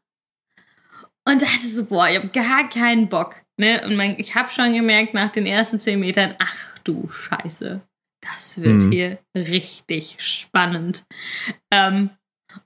und 1.24 1.42
dachte 1.42 1.68
so, 1.68 1.84
boah, 1.84 2.08
ich 2.08 2.16
habe 2.16 2.28
gar 2.28 2.68
keinen 2.68 3.08
Bock. 3.08 3.45
Ne? 3.58 3.82
Und 3.84 3.96
mein, 3.96 4.18
ich 4.18 4.34
habe 4.34 4.50
schon 4.50 4.72
gemerkt 4.74 5.14
nach 5.14 5.30
den 5.30 5.46
ersten 5.46 5.80
zehn 5.80 5.98
Metern, 6.00 6.34
ach 6.38 6.78
du 6.84 7.08
Scheiße, 7.08 7.80
das 8.20 8.60
wird 8.60 8.82
Mhm. 8.82 8.92
hier 8.92 9.18
richtig 9.34 10.16
spannend. 10.18 11.04
Ähm, 11.70 12.10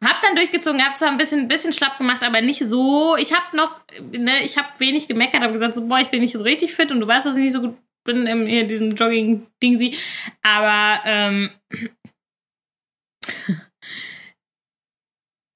hab 0.04 0.20
dann 0.20 0.36
durchgezogen, 0.36 0.84
hab 0.84 0.98
zwar 0.98 1.08
ein 1.10 1.16
bisschen, 1.16 1.48
bisschen 1.48 1.72
schlapp 1.72 1.98
gemacht, 1.98 2.22
aber 2.22 2.40
nicht 2.40 2.62
so. 2.64 3.16
Ich 3.16 3.32
hab 3.32 3.54
noch, 3.54 3.80
ne, 4.12 4.42
ich 4.44 4.56
hab 4.56 4.78
wenig 4.80 5.08
gemeckert, 5.08 5.42
hab 5.42 5.52
gesagt 5.52 5.74
so, 5.74 5.86
boah, 5.86 5.98
ich 5.98 6.08
bin 6.10 6.20
nicht 6.20 6.32
so 6.36 6.42
richtig 6.44 6.72
fit 6.72 6.92
und 6.92 7.00
du 7.00 7.06
weißt, 7.06 7.26
dass 7.26 7.36
ich 7.36 7.42
nicht 7.42 7.52
so 7.52 7.60
gut 7.60 7.76
bin 8.04 8.26
in 8.26 8.68
diesem 8.68 8.90
Jogging-Dingsi. 8.92 9.96
Aber, 10.42 11.00
ähm, 11.04 11.50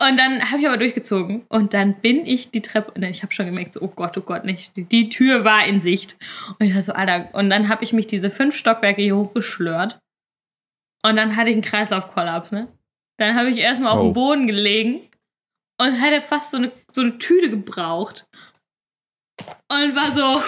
Und 0.06 0.18
dann 0.18 0.50
habe 0.50 0.60
ich 0.60 0.66
aber 0.68 0.76
durchgezogen 0.76 1.46
und 1.48 1.72
dann 1.72 1.94
bin 2.00 2.26
ich 2.26 2.50
die 2.50 2.60
Treppe, 2.62 2.98
ne, 3.00 3.08
ich 3.08 3.22
habe 3.22 3.32
schon 3.32 3.46
gemerkt, 3.46 3.72
so, 3.74 3.80
oh 3.80 3.88
Gott, 3.88 4.16
oh 4.18 4.20
Gott, 4.20 4.44
nicht. 4.44 4.76
Die, 4.76 4.84
die 4.84 5.08
Tür 5.08 5.44
war 5.44 5.66
in 5.66 5.80
Sicht. 5.80 6.16
Und 6.58 6.66
ich 6.66 6.74
war 6.74 6.82
so, 6.82 6.92
Alter, 6.92 7.30
und 7.32 7.48
dann 7.48 7.68
habe 7.68 7.84
ich 7.84 7.92
mich 7.92 8.06
diese 8.06 8.30
fünf 8.30 8.54
Stockwerke 8.56 9.00
hier 9.02 9.16
hochgeschlört. 9.16 9.98
Und 11.04 11.16
dann 11.16 11.36
hatte 11.36 11.50
ich 11.50 11.54
einen 11.54 11.62
Kreislaufkollaps, 11.62 12.52
ne? 12.52 12.68
Dann 13.18 13.34
habe 13.36 13.50
ich 13.50 13.58
erstmal 13.58 13.92
auf 13.92 14.00
Oh. 14.00 14.02
dem 14.04 14.12
Boden 14.12 14.46
gelegen 14.46 15.08
und 15.80 16.00
hatte 16.00 16.20
fast 16.20 16.50
so 16.50 16.56
eine, 16.58 16.72
so 16.92 17.02
eine 17.02 17.18
Tüte 17.18 17.48
gebraucht. 17.50 18.26
Und 19.70 19.94
war 19.96 20.12
so. 20.12 20.42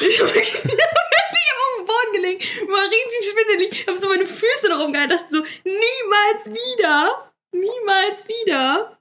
ich 0.08 0.20
habe 0.20 0.30
auf 0.30 1.78
dem 1.78 1.86
Boden 1.86 2.12
gelegen, 2.12 2.40
war 2.70 2.84
richtig 2.84 3.32
schwindelig, 3.32 3.86
habe 3.86 3.98
so 3.98 4.08
meine 4.08 4.26
Füße 4.26 4.68
noch 4.68 4.84
umgehalten, 4.84 5.16
dachte 5.16 5.36
so, 5.36 5.42
niemals 5.64 6.50
wieder, 6.50 7.32
niemals 7.58 8.26
wieder. 8.28 8.98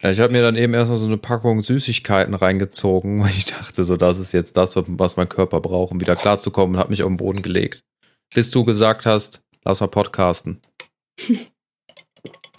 Ich 0.00 0.20
habe 0.20 0.32
mir 0.32 0.42
dann 0.42 0.56
eben 0.56 0.74
erstmal 0.74 0.98
so 0.98 1.06
eine 1.06 1.18
Packung 1.18 1.62
Süßigkeiten 1.62 2.34
reingezogen, 2.34 3.20
weil 3.22 3.30
ich 3.30 3.46
dachte, 3.46 3.84
so, 3.84 3.96
das 3.96 4.18
ist 4.18 4.32
jetzt 4.32 4.56
das, 4.56 4.76
was 4.76 5.16
mein 5.16 5.28
Körper 5.28 5.60
braucht, 5.60 5.92
um 5.92 6.00
wieder 6.00 6.16
klarzukommen 6.16 6.76
und 6.76 6.80
habe 6.80 6.90
mich 6.90 7.02
auf 7.02 7.08
den 7.08 7.16
Boden 7.16 7.42
gelegt. 7.42 7.82
Bis 8.34 8.50
du 8.50 8.64
gesagt 8.64 9.06
hast, 9.06 9.42
lass 9.64 9.80
mal 9.80 9.88
podcasten. 9.88 10.60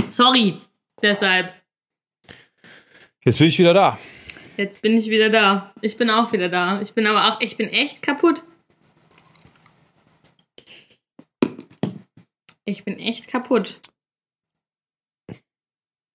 Sorry, 0.10 0.60
deshalb. 1.02 1.54
Jetzt 3.24 3.38
bin 3.38 3.48
ich 3.48 3.60
wieder 3.60 3.74
da. 3.74 4.00
Jetzt 4.58 4.82
bin 4.82 4.98
ich 4.98 5.10
wieder 5.10 5.30
da. 5.30 5.74
Ich 5.82 5.96
bin 5.96 6.10
auch 6.10 6.34
wieder 6.34 6.50
da. 6.50 6.82
Ich 6.82 6.94
bin 6.94 7.08
aber 7.08 7.30
auch, 7.30 7.42
ich 7.42 7.56
bin 7.56 7.70
echt 7.70 8.02
kaputt. 8.02 8.44
Ich 12.66 12.84
bin 12.84 13.00
echt 13.00 13.28
kaputt. 13.28 13.80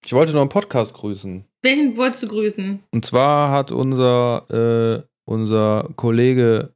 Ich 0.05 0.13
wollte 0.13 0.33
noch 0.33 0.41
einen 0.43 0.51
Podcast 0.51 0.95
grüßen. 0.95 1.45
Welchen 1.63 1.97
wolltest 1.97 2.23
du 2.25 2.29
grüßen? 2.29 2.83
Und 2.93 3.05
zwar 3.07 3.51
hat 3.51 3.73
unser, 3.73 4.47
äh, 4.51 5.03
unser 5.25 5.89
Kollege, 5.97 6.75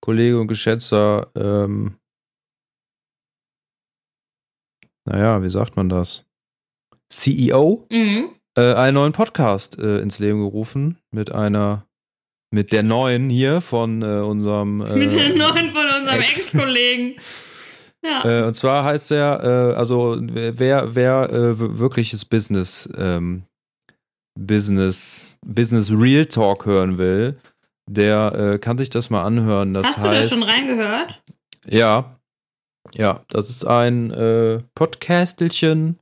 Kollege 0.00 0.40
und 0.40 0.48
geschätzter, 0.48 1.30
ähm, 1.36 1.98
naja, 5.04 5.42
wie 5.42 5.50
sagt 5.50 5.76
man 5.76 5.88
das? 5.88 6.24
CEO 7.10 7.86
Mhm. 7.90 8.30
äh, 8.56 8.74
einen 8.74 8.94
neuen 8.94 9.12
Podcast 9.12 9.78
äh, 9.78 9.98
ins 10.00 10.18
Leben 10.18 10.40
gerufen 10.40 10.98
mit 11.10 11.32
einer, 11.32 11.86
mit 12.50 12.72
der 12.72 12.82
neuen 12.82 13.28
hier 13.30 13.60
von 13.60 14.02
äh, 14.02 14.20
unserem 14.20 14.80
äh, 14.82 14.96
Mit 14.96 15.12
der 15.12 15.34
neuen 15.34 15.70
von 15.70 15.84
unserem 15.86 16.20
Ex. 16.20 16.52
Ex-Kollegen. 16.54 17.16
Ja. 18.08 18.24
Äh, 18.24 18.46
und 18.46 18.54
zwar 18.54 18.84
heißt 18.84 19.10
er, 19.12 19.42
äh, 19.42 19.74
also 19.74 20.16
wer, 20.18 20.94
wer 20.94 21.30
äh, 21.30 21.78
wirkliches 21.78 22.24
Business, 22.24 22.88
ähm, 22.96 23.42
Business, 24.38 25.36
Business 25.44 25.90
Real 25.90 26.24
Talk 26.24 26.64
hören 26.64 26.96
will, 26.96 27.36
der 27.90 28.32
äh, 28.34 28.58
kann 28.58 28.78
sich 28.78 28.88
das 28.88 29.10
mal 29.10 29.24
anhören. 29.24 29.74
Das 29.74 29.86
Hast 29.86 29.98
du 29.98 30.02
da 30.04 30.10
heißt, 30.10 30.30
schon 30.30 30.42
reingehört? 30.42 31.22
Ja, 31.66 32.16
ja, 32.94 33.24
das 33.28 33.50
ist 33.50 33.66
ein 33.66 34.10
äh, 34.10 34.62
Podcastelchen 34.74 35.98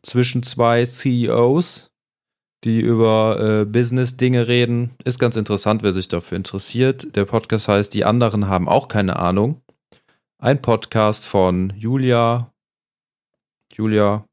zwischen 0.00 0.42
zwei 0.42 0.86
CEOs, 0.86 1.90
die 2.64 2.80
über 2.80 3.38
äh, 3.38 3.64
Business-Dinge 3.66 4.48
reden. 4.48 4.92
Ist 5.04 5.18
ganz 5.18 5.36
interessant, 5.36 5.82
wer 5.82 5.92
sich 5.92 6.08
dafür 6.08 6.36
interessiert. 6.36 7.14
Der 7.16 7.26
Podcast 7.26 7.68
heißt 7.68 7.92
Die 7.92 8.06
anderen 8.06 8.48
haben 8.48 8.66
auch 8.66 8.88
keine 8.88 9.16
Ahnung. 9.18 9.60
Ein 10.40 10.62
Podcast 10.62 11.26
von 11.26 11.72
Julia, 11.76 12.50
Julia 13.74 14.24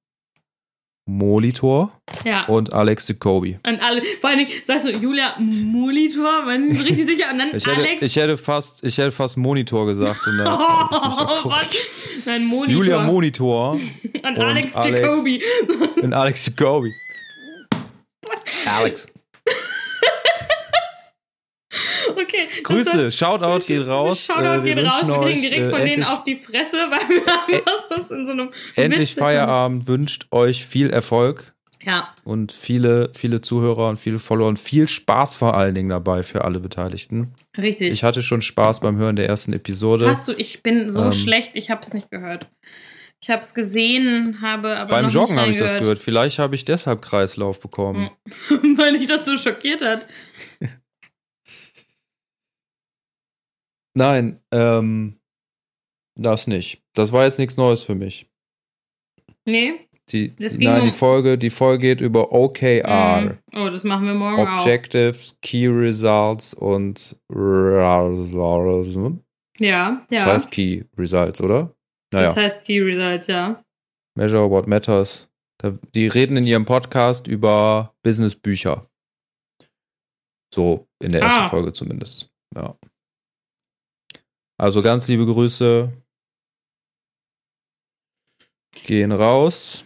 Molitor 1.09 1.91
Ja. 2.23 2.45
und 2.45 2.73
Alex 2.73 3.07
Jacobi. 3.09 3.59
Und 3.65 3.81
alle, 3.81 4.01
vor 4.21 4.29
allen 4.29 4.39
Dingen 4.39 4.51
sagst 4.63 4.85
du 4.85 4.91
Julia 4.91 5.35
Molitor, 5.39 6.43
man 6.45 6.69
ist 6.69 6.85
richtig 6.85 7.07
sicher. 7.07 7.31
Und 7.31 7.39
dann 7.39 7.49
Ich 7.55 7.65
hätte, 7.65 7.77
Alex. 7.77 8.01
ich 8.03 8.15
hätte 8.15 8.37
fast, 8.37 8.83
ich 8.83 8.97
hätte 8.97 9.11
fast 9.11 9.37
Monitor 9.37 9.85
gesagt. 9.85 10.25
Und 10.27 10.37
dann, 10.37 10.47
oh, 10.53 11.49
was? 11.49 11.67
Nein, 12.25 12.45
Monitor. 12.45 12.83
Julia 12.83 13.03
Monitor 13.03 13.71
und, 13.73 13.81
und 14.23 14.37
Alex 14.39 14.75
Alex. 14.75 14.99
Jacobi. 15.01 15.43
und 16.01 16.13
Alex 16.13 16.45
Jacobi. 16.45 16.93
Alex. 18.77 19.07
Okay. 22.57 22.61
Grüße, 22.63 23.11
Shoutout 23.11 23.65
geht 23.67 23.87
raus. 23.87 24.25
Shoutout 24.25 24.65
Äh, 24.65 24.75
geht 24.75 24.85
raus. 24.85 25.07
Wir 25.07 25.19
kriegen 25.19 25.41
direkt 25.41 25.61
äh, 25.61 25.69
von 25.69 25.79
denen 25.79 25.87
endlich- 25.89 26.07
auf 26.09 26.23
die 26.23 26.35
Fresse, 26.35 26.75
weil 26.89 27.09
wir 27.09 27.25
haben 27.65 27.83
das 27.89 28.11
in 28.11 28.25
so 28.25 28.31
einem 28.31 28.51
Endlich 28.75 29.15
Feierabend 29.15 29.87
wünscht 29.87 30.27
euch 30.31 30.65
viel 30.65 30.89
Erfolg 30.89 31.53
Ja, 31.83 32.13
und 32.23 32.51
viele, 32.51 33.11
viele 33.15 33.41
Zuhörer 33.41 33.89
und 33.89 33.97
viele 33.97 34.19
Follower 34.19 34.47
und 34.47 34.59
viel 34.59 34.87
Spaß 34.87 35.35
vor 35.35 35.55
allen 35.55 35.75
Dingen 35.75 35.89
dabei 35.89 36.23
für 36.23 36.43
alle 36.43 36.59
Beteiligten. 36.59 37.33
richtig. 37.57 37.91
Ich 37.93 38.03
hatte 38.03 38.21
schon 38.21 38.41
Spaß 38.41 38.79
beim 38.81 38.97
Hören 38.97 39.15
der 39.15 39.27
ersten 39.27 39.53
Episode. 39.53 40.07
Hast 40.09 40.27
du, 40.27 40.33
ich 40.33 40.61
bin 40.63 40.89
so 40.89 41.03
Ähm. 41.05 41.11
schlecht, 41.11 41.51
ich 41.55 41.69
habe 41.69 41.81
es 41.81 41.93
nicht 41.93 42.09
gehört. 42.11 42.49
Ich 43.19 43.31
habe 43.31 43.41
es 43.41 43.55
gesehen, 43.55 44.41
habe 44.43 44.75
aber 44.77 44.91
beim 44.91 45.09
Joggen 45.09 45.39
habe 45.39 45.49
ich 45.49 45.57
das 45.57 45.73
gehört. 45.79 45.97
Vielleicht 45.97 46.37
habe 46.37 46.53
ich 46.53 46.65
deshalb 46.65 47.01
Kreislauf 47.01 47.59
bekommen. 47.59 48.11
weil 48.75 48.95
dich 48.97 49.07
das 49.07 49.25
so 49.25 49.35
schockiert 49.37 49.81
hat. 49.81 50.05
Nein, 53.97 54.39
ähm, 54.51 55.19
das 56.15 56.45
nicht. 56.47 56.83
Das 56.93 57.11
war 57.11 57.25
jetzt 57.25 57.39
nichts 57.39 57.57
Neues 57.57 57.83
für 57.83 57.95
mich. 57.95 58.29
Nee? 59.45 59.87
Die, 60.11 60.33
nein, 60.37 60.81
um- 60.81 60.87
die 60.87 60.93
Folge, 60.93 61.37
die 61.37 61.49
Folge 61.49 61.81
geht 61.87 61.99
über 62.01 62.31
OKR. 62.31 63.21
Mhm. 63.21 63.37
Oh, 63.59 63.69
das 63.69 63.83
machen 63.83 64.05
wir 64.05 64.13
morgen 64.13 64.47
auch. 64.47 64.53
Objectives, 64.61 65.37
Key 65.41 65.67
Results 65.67 66.53
und 66.53 67.17
Results. 67.29 68.33
Ja, 69.59 69.65
ja. 69.67 70.05
Das 70.09 70.25
heißt 70.25 70.51
Key 70.51 70.83
Results, 70.97 71.41
oder? 71.41 71.73
Naja, 72.13 72.27
Das 72.27 72.35
heißt 72.37 72.63
Key 72.65 72.79
Results, 72.81 73.27
ja. 73.27 73.61
Measure 74.15 74.49
What 74.49 74.67
Matters. 74.67 75.27
Die 75.95 76.07
reden 76.07 76.37
in 76.37 76.45
ihrem 76.45 76.65
Podcast 76.65 77.27
über 77.27 77.95
Businessbücher. 78.03 78.87
So 80.53 80.87
in 81.03 81.11
der 81.11 81.21
ersten 81.23 81.41
Ah. 81.41 81.49
Folge 81.49 81.73
zumindest. 81.73 82.29
Ja. 82.55 82.77
Also 84.57 84.81
ganz 84.81 85.07
liebe 85.07 85.25
Grüße. 85.25 85.91
Gehen 88.85 89.11
raus. 89.11 89.85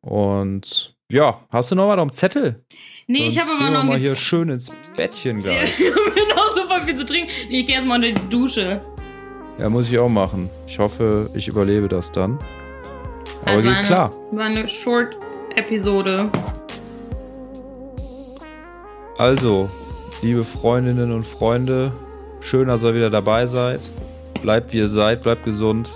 Und 0.00 0.96
ja, 1.10 1.44
hast 1.50 1.70
du 1.70 1.74
noch 1.74 1.88
was 1.88 1.98
am 1.98 2.12
Zettel? 2.12 2.64
Nee, 3.06 3.28
ich 3.28 3.34
Sonst 3.34 3.52
habe 3.54 3.64
aber 3.64 3.70
noch 3.70 3.84
mal 3.84 3.98
hier 3.98 4.14
schön 4.16 4.48
ins 4.48 4.72
Bettchen 4.96 5.38
Ich 5.38 5.44
gleich. 5.44 5.78
habe 5.78 6.34
noch 6.36 6.50
super 6.52 6.80
viel 6.80 6.96
zu 6.98 7.04
trinken. 7.06 7.30
Nee, 7.48 7.60
ich 7.60 7.66
gehe 7.66 7.76
erstmal 7.76 7.98
unter 8.04 8.20
die 8.20 8.28
Dusche. 8.28 8.80
Ja, 9.58 9.68
muss 9.68 9.88
ich 9.90 9.98
auch 9.98 10.08
machen. 10.08 10.48
Ich 10.66 10.78
hoffe, 10.78 11.28
ich 11.34 11.48
überlebe 11.48 11.88
das 11.88 12.10
dann. 12.10 12.38
Aber 13.42 13.50
Also 13.50 13.66
geht 13.66 13.76
eine, 13.76 13.86
klar. 13.86 14.10
War 14.32 14.44
eine 14.46 14.66
Short-Episode. 14.66 16.30
Also, 19.18 19.68
liebe 20.22 20.44
Freundinnen 20.44 21.12
und 21.12 21.24
Freunde, 21.26 21.92
schön, 22.40 22.68
dass 22.68 22.82
ihr 22.82 22.94
wieder 22.94 23.10
dabei 23.10 23.46
seid. 23.46 23.80
Bleibt 24.42 24.72
wie 24.72 24.78
ihr 24.78 24.88
seid, 24.88 25.22
bleibt 25.22 25.44
gesund, 25.44 25.88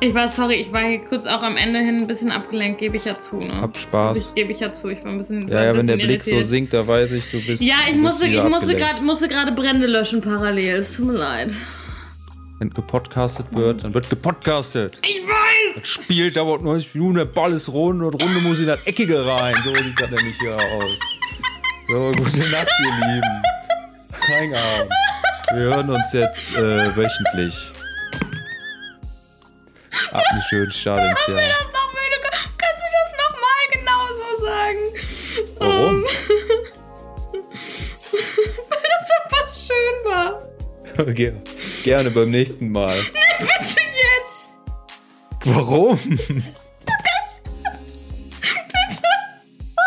Ich 0.00 0.14
war 0.14 0.28
sorry, 0.28 0.54
ich 0.56 0.72
war 0.72 0.82
hier 0.82 0.98
kurz 0.98 1.26
auch 1.26 1.42
am 1.42 1.56
Ende 1.56 1.78
hin 1.78 2.00
ein 2.00 2.06
bisschen 2.06 2.30
abgelenkt, 2.30 2.78
gebe 2.78 2.96
ich 2.96 3.04
ja 3.04 3.16
zu, 3.16 3.38
ne? 3.40 3.60
habt 3.60 3.78
Spaß. 3.78 4.18
Ich 4.18 4.34
gebe 4.34 4.52
ich 4.52 4.60
ja 4.60 4.72
zu, 4.72 4.88
ich 4.88 5.02
war 5.04 5.10
ein 5.12 5.18
bisschen. 5.18 5.48
Ja, 5.48 5.64
ja, 5.64 5.76
wenn 5.76 5.86
der 5.86 5.94
bisschen 5.94 6.08
Blick 6.08 6.22
so 6.22 6.30
irritiert. 6.30 6.50
sinkt, 6.50 6.74
da 6.74 6.86
weiß 6.86 7.12
ich, 7.12 7.30
du 7.30 7.44
bist. 7.44 7.62
Ja, 7.62 7.76
ich 7.88 7.96
musste, 7.96 8.26
ich 8.26 8.42
musste 8.44 8.74
gerade 8.74 9.02
musste 9.02 9.28
gerade 9.28 9.52
Brände 9.52 9.86
löschen 9.86 10.20
parallel. 10.20 10.76
Es 10.76 10.94
tut 10.94 11.06
mir 11.06 11.14
leid. 11.14 11.52
Wenn 12.58 12.70
gepodcastet 12.70 13.46
wird, 13.52 13.82
dann 13.82 13.94
wird 13.94 14.08
gepodcastet. 14.08 15.00
Ich 15.02 15.22
weiß! 15.22 15.80
Das 15.80 15.88
Spiel 15.88 16.30
dauert 16.30 16.62
90 16.62 16.94
Minuten, 16.94 17.16
der 17.16 17.24
Ball 17.24 17.52
ist 17.52 17.72
rund 17.72 18.02
und 18.02 18.22
Runde 18.22 18.40
muss 18.40 18.60
in 18.60 18.66
das 18.66 18.86
Eckige 18.86 19.24
rein. 19.26 19.54
So 19.64 19.74
sieht 19.74 20.00
das 20.00 20.10
nämlich 20.10 20.36
hier 20.38 20.54
aus. 20.54 20.98
So, 21.88 22.12
gute 22.16 22.38
Nacht, 22.50 22.68
ihr 22.80 23.06
Lieben. 23.06 23.42
Reingehauen. 24.28 24.88
Wir 25.54 25.62
hören 25.62 25.88
uns 25.90 26.12
jetzt 26.12 26.54
äh, 26.56 26.96
wöchentlich. 26.96 27.72
Habt 30.12 30.28
einen 30.30 30.42
schönen 30.42 30.70
Start 30.70 30.98
ins 30.98 31.26
Jahr. 31.26 31.40
Kannst 32.58 32.80
du 32.82 32.88
das 33.00 33.12
nochmal 33.22 33.64
genauso 33.72 34.28
sagen? 34.44 34.82
Warum? 35.58 35.94
Ähm, 35.94 36.04
Weil 38.68 38.82
das 38.90 39.08
einfach 39.22 39.48
schön 39.58 39.96
war. 40.04 40.28
Ger- 41.14 41.40
Gerne 41.84 42.10
beim 42.10 42.28
nächsten 42.30 42.70
Mal. 42.70 42.96
Bitte 43.38 43.80
jetzt! 43.80 44.58
Warum? 45.44 45.98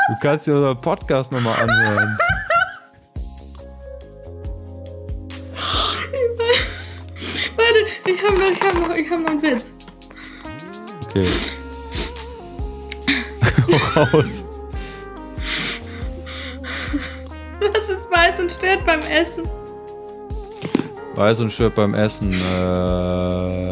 Du 0.09 0.15
kannst 0.21 0.47
dir 0.47 0.53
unseren 0.55 0.79
Podcast 0.81 1.31
nochmal 1.31 1.61
anhören. 1.61 2.17
hab 9.09 9.19
noch, 9.19 9.29
einen 9.29 9.41
Witz. 9.41 9.65
Okay. 11.05 11.25
Raus. 13.95 14.45
Was 17.59 17.89
ist 17.89 18.11
weiß 18.11 18.39
und 18.39 18.51
stört 18.51 18.85
beim 18.85 19.01
Essen? 19.01 19.49
Weiß 21.15 21.39
und 21.39 21.51
stört 21.51 21.75
beim 21.75 21.93
Essen. 21.93 22.33
Äh, 22.33 23.71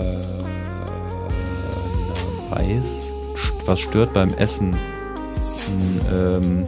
weiß? 2.50 3.14
Was 3.68 3.80
stört 3.80 4.14
beim 4.14 4.34
Essen? 4.34 4.72
Hm, 5.68 6.02
ähm. 6.12 6.68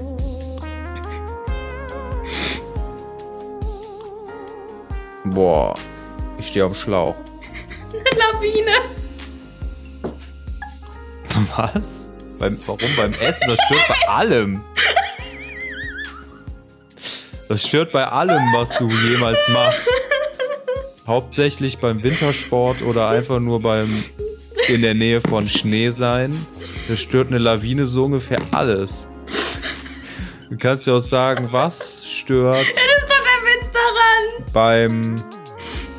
Boah, 5.26 5.74
ich 6.38 6.48
stehe 6.48 6.66
am 6.66 6.74
Schlauch. 6.74 7.16
Lawine. 8.38 8.74
Was? 11.56 12.10
Beim, 12.40 12.58
warum 12.66 12.90
beim 12.96 13.12
Essen? 13.14 13.48
Das 13.48 13.60
stört 13.66 13.88
bei 13.88 14.08
allem. 14.14 14.62
Das 17.50 17.66
stört 17.66 17.92
bei 17.92 18.06
allem, 18.06 18.54
was 18.54 18.76
du 18.78 18.90
jemals 18.90 19.48
machst. 19.50 19.90
Hauptsächlich 21.08 21.78
beim 21.78 22.04
Wintersport 22.04 22.82
oder 22.82 23.08
einfach 23.10 23.40
nur 23.40 23.62
beim 23.62 23.88
in 24.68 24.82
der 24.82 24.94
Nähe 24.94 25.22
von 25.22 25.48
Schnee 25.48 25.90
sein. 25.92 26.46
Das 26.90 27.00
stört 27.00 27.30
eine 27.30 27.38
Lawine 27.38 27.86
so 27.86 28.06
ungefähr 28.06 28.40
alles. 28.52 29.08
Du 30.50 30.58
kannst 30.58 30.86
ja 30.88 30.94
auch 30.94 31.00
sagen, 31.02 31.48
was 31.52 32.06
stört 32.06 32.58
Das 32.58 32.68
ist 32.68 32.78
doch 33.08 33.16
der 33.24 33.44
Witz 33.46 33.72
daran. 33.74 34.54
beim 34.54 35.16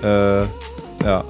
äh, 0.03 1.05
ja. 1.05 1.25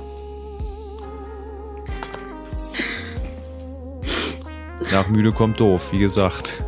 Nach 4.93 5.07
müde 5.09 5.33
kommt 5.33 5.61
doof, 5.61 5.93
wie 5.93 5.99
gesagt. 5.99 6.63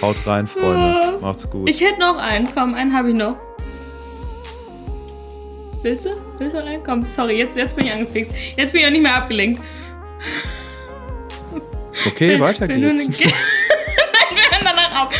Haut 0.00 0.16
rein, 0.26 0.46
Freunde. 0.46 1.18
Macht's 1.20 1.48
gut. 1.50 1.68
Ich 1.68 1.80
hätte 1.80 2.00
noch 2.00 2.16
einen. 2.16 2.48
Komm, 2.54 2.74
einen 2.74 2.92
habe 2.94 3.10
ich 3.10 3.14
noch. 3.14 3.36
Willst 5.82 6.06
du? 6.06 6.10
Willst 6.38 6.54
du 6.54 6.60
rein? 6.62 6.80
Komm, 6.84 7.02
sorry, 7.02 7.38
jetzt, 7.38 7.56
jetzt 7.56 7.74
bin 7.76 7.86
ich 7.86 7.92
angefixt. 7.92 8.32
Jetzt 8.56 8.72
bin 8.72 8.82
ich 8.82 8.86
auch 8.86 8.90
nicht 8.92 9.02
mehr 9.02 9.14
abgelenkt. 9.16 9.62
Okay, 12.06 12.38
weiter 12.40 12.66
nur 12.68 12.76
geht's. 12.92 13.20
eine- 13.20 13.32
Nein, 13.32 14.36
wir 14.36 14.50
hören 14.50 14.64
danach 14.64 15.06
auf. 15.06 15.12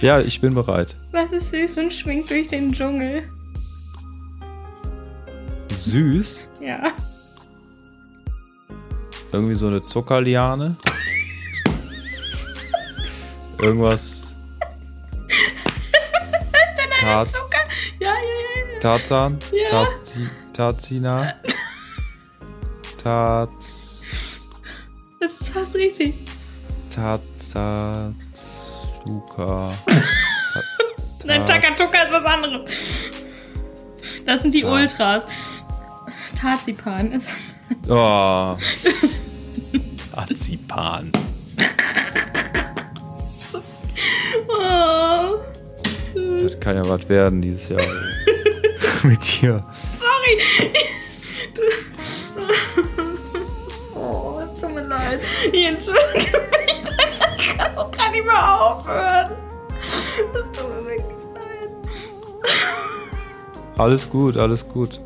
Ja, 0.00 0.20
ich 0.20 0.40
bin 0.40 0.54
bereit. 0.54 0.96
Was 1.12 1.32
ist 1.32 1.50
süß 1.50 1.78
und 1.78 1.94
schwingt 1.94 2.30
durch 2.30 2.48
den 2.48 2.72
Dschungel? 2.72 3.24
Süß. 5.88 6.48
Ja. 6.60 6.92
Irgendwie 9.32 9.54
so 9.54 9.68
eine 9.68 9.80
Zuckerliane. 9.80 10.76
Irgendwas. 13.58 14.36
Tat, 17.00 17.28
Zucker. 17.28 17.58
Ja, 18.00 18.12
ja, 18.12 18.14
ja. 18.14 18.78
Tarzan? 18.80 19.38
Ja. 19.52 19.68
Tarzi, 19.70 20.26
Tarzina? 20.52 21.34
Tat. 23.02 23.50
Das 23.58 25.32
ist 25.32 25.48
fast 25.48 25.74
richtig. 25.74 26.14
Tat. 26.90 27.20
Tat. 27.52 28.12
Luca. 29.06 29.72
Nein, 31.24 31.46
Takatuka 31.46 32.02
ist 32.02 32.12
was 32.12 32.24
anderes. 32.24 32.70
Das 34.26 34.42
sind 34.42 34.54
die. 34.54 34.64
Ultras. 34.64 35.26
Tarzipan 36.38 37.12
ist. 37.12 37.30
Oh. 37.88 38.56
Tarzipan. 40.14 41.10
Oh. 44.48 45.40
Das 46.14 46.60
kann 46.60 46.76
ja 46.76 46.88
was 46.88 47.08
werden 47.08 47.42
dieses 47.42 47.68
Jahr. 47.68 47.82
Mit 49.02 49.20
dir. 49.40 49.64
Sorry. 49.98 50.72
Oh, 53.96 54.40
es 54.40 54.60
tut 54.60 54.72
mir 54.74 54.82
leid. 54.86 55.18
Ich 55.52 55.64
entschuldige 55.66 56.40
mich. 56.52 56.82
Ich 57.36 57.56
kann 57.56 57.76
auch 57.76 57.90
gar 57.90 58.12
nicht 58.12 58.24
mehr 58.24 58.60
aufhören. 58.60 59.32
Das 60.32 60.46
tut 60.52 60.68
mir 60.68 60.84
wirklich 60.84 61.16
leid. 61.34 61.70
Alles 63.76 64.08
gut, 64.08 64.36
alles 64.36 64.68
gut. 64.68 65.00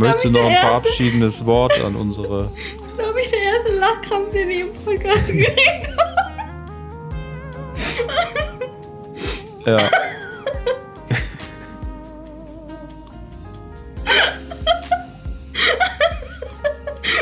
Das 0.00 0.16
ist, 0.16 0.24
Möchtest 0.24 0.24
du 0.26 0.30
glaub 0.30 0.44
noch 0.44 0.50
ich, 0.50 0.56
ein 0.58 0.66
verabschiedendes 0.68 1.44
Wort 1.46 1.80
an 1.80 1.96
unsere. 1.96 2.50
glaube 2.98 3.20
ich, 3.20 3.28
der 3.30 3.38
erste 3.40 3.72
Lachkrampf, 3.76 4.30
den 4.32 4.50
ich 4.50 4.60
im 4.60 4.72
Podcast 4.84 5.26
gekriegt 5.26 5.88
habe. 5.98 6.08
Ja. 9.70 9.78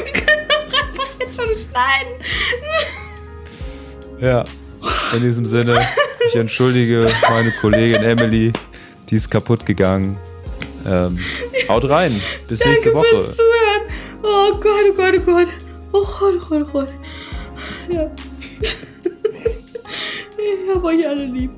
Wir 0.04 0.12
können 0.12 0.48
doch 0.48 0.64
einfach 0.78 1.08
jetzt 1.20 1.36
schon 1.36 1.46
schneiden. 1.46 2.14
Ja. 4.20 4.44
In 5.14 5.22
diesem 5.22 5.46
Sinne, 5.46 5.80
ich 6.28 6.36
entschuldige 6.36 7.06
meine 7.28 7.52
Kollegin 7.52 8.02
Emily, 8.02 8.52
die 9.08 9.14
ist 9.16 9.30
kaputt 9.30 9.64
gegangen. 9.64 10.16
Ähm, 10.86 11.18
haut 11.68 11.88
rein. 11.88 12.20
Bis 12.48 12.64
nächste 12.64 12.92
Danke 12.92 12.98
Woche. 12.98 13.24
fürs 13.24 13.36
Zuhören. 13.36 13.82
Oh 14.22 14.52
Gott, 14.54 14.84
oh 14.90 14.94
Gott, 14.94 15.14
oh 15.16 15.20
Gott. 15.20 15.48
Oh 15.92 16.02
Gott, 16.02 16.34
oh 16.34 16.48
Gott, 16.48 16.62
oh 16.68 16.72
Gott. 16.72 16.88
Ja. 17.88 18.10
Ich 20.38 20.74
hab 20.74 20.84
euch 20.84 21.06
alle 21.08 21.24
lieb. 21.24 21.50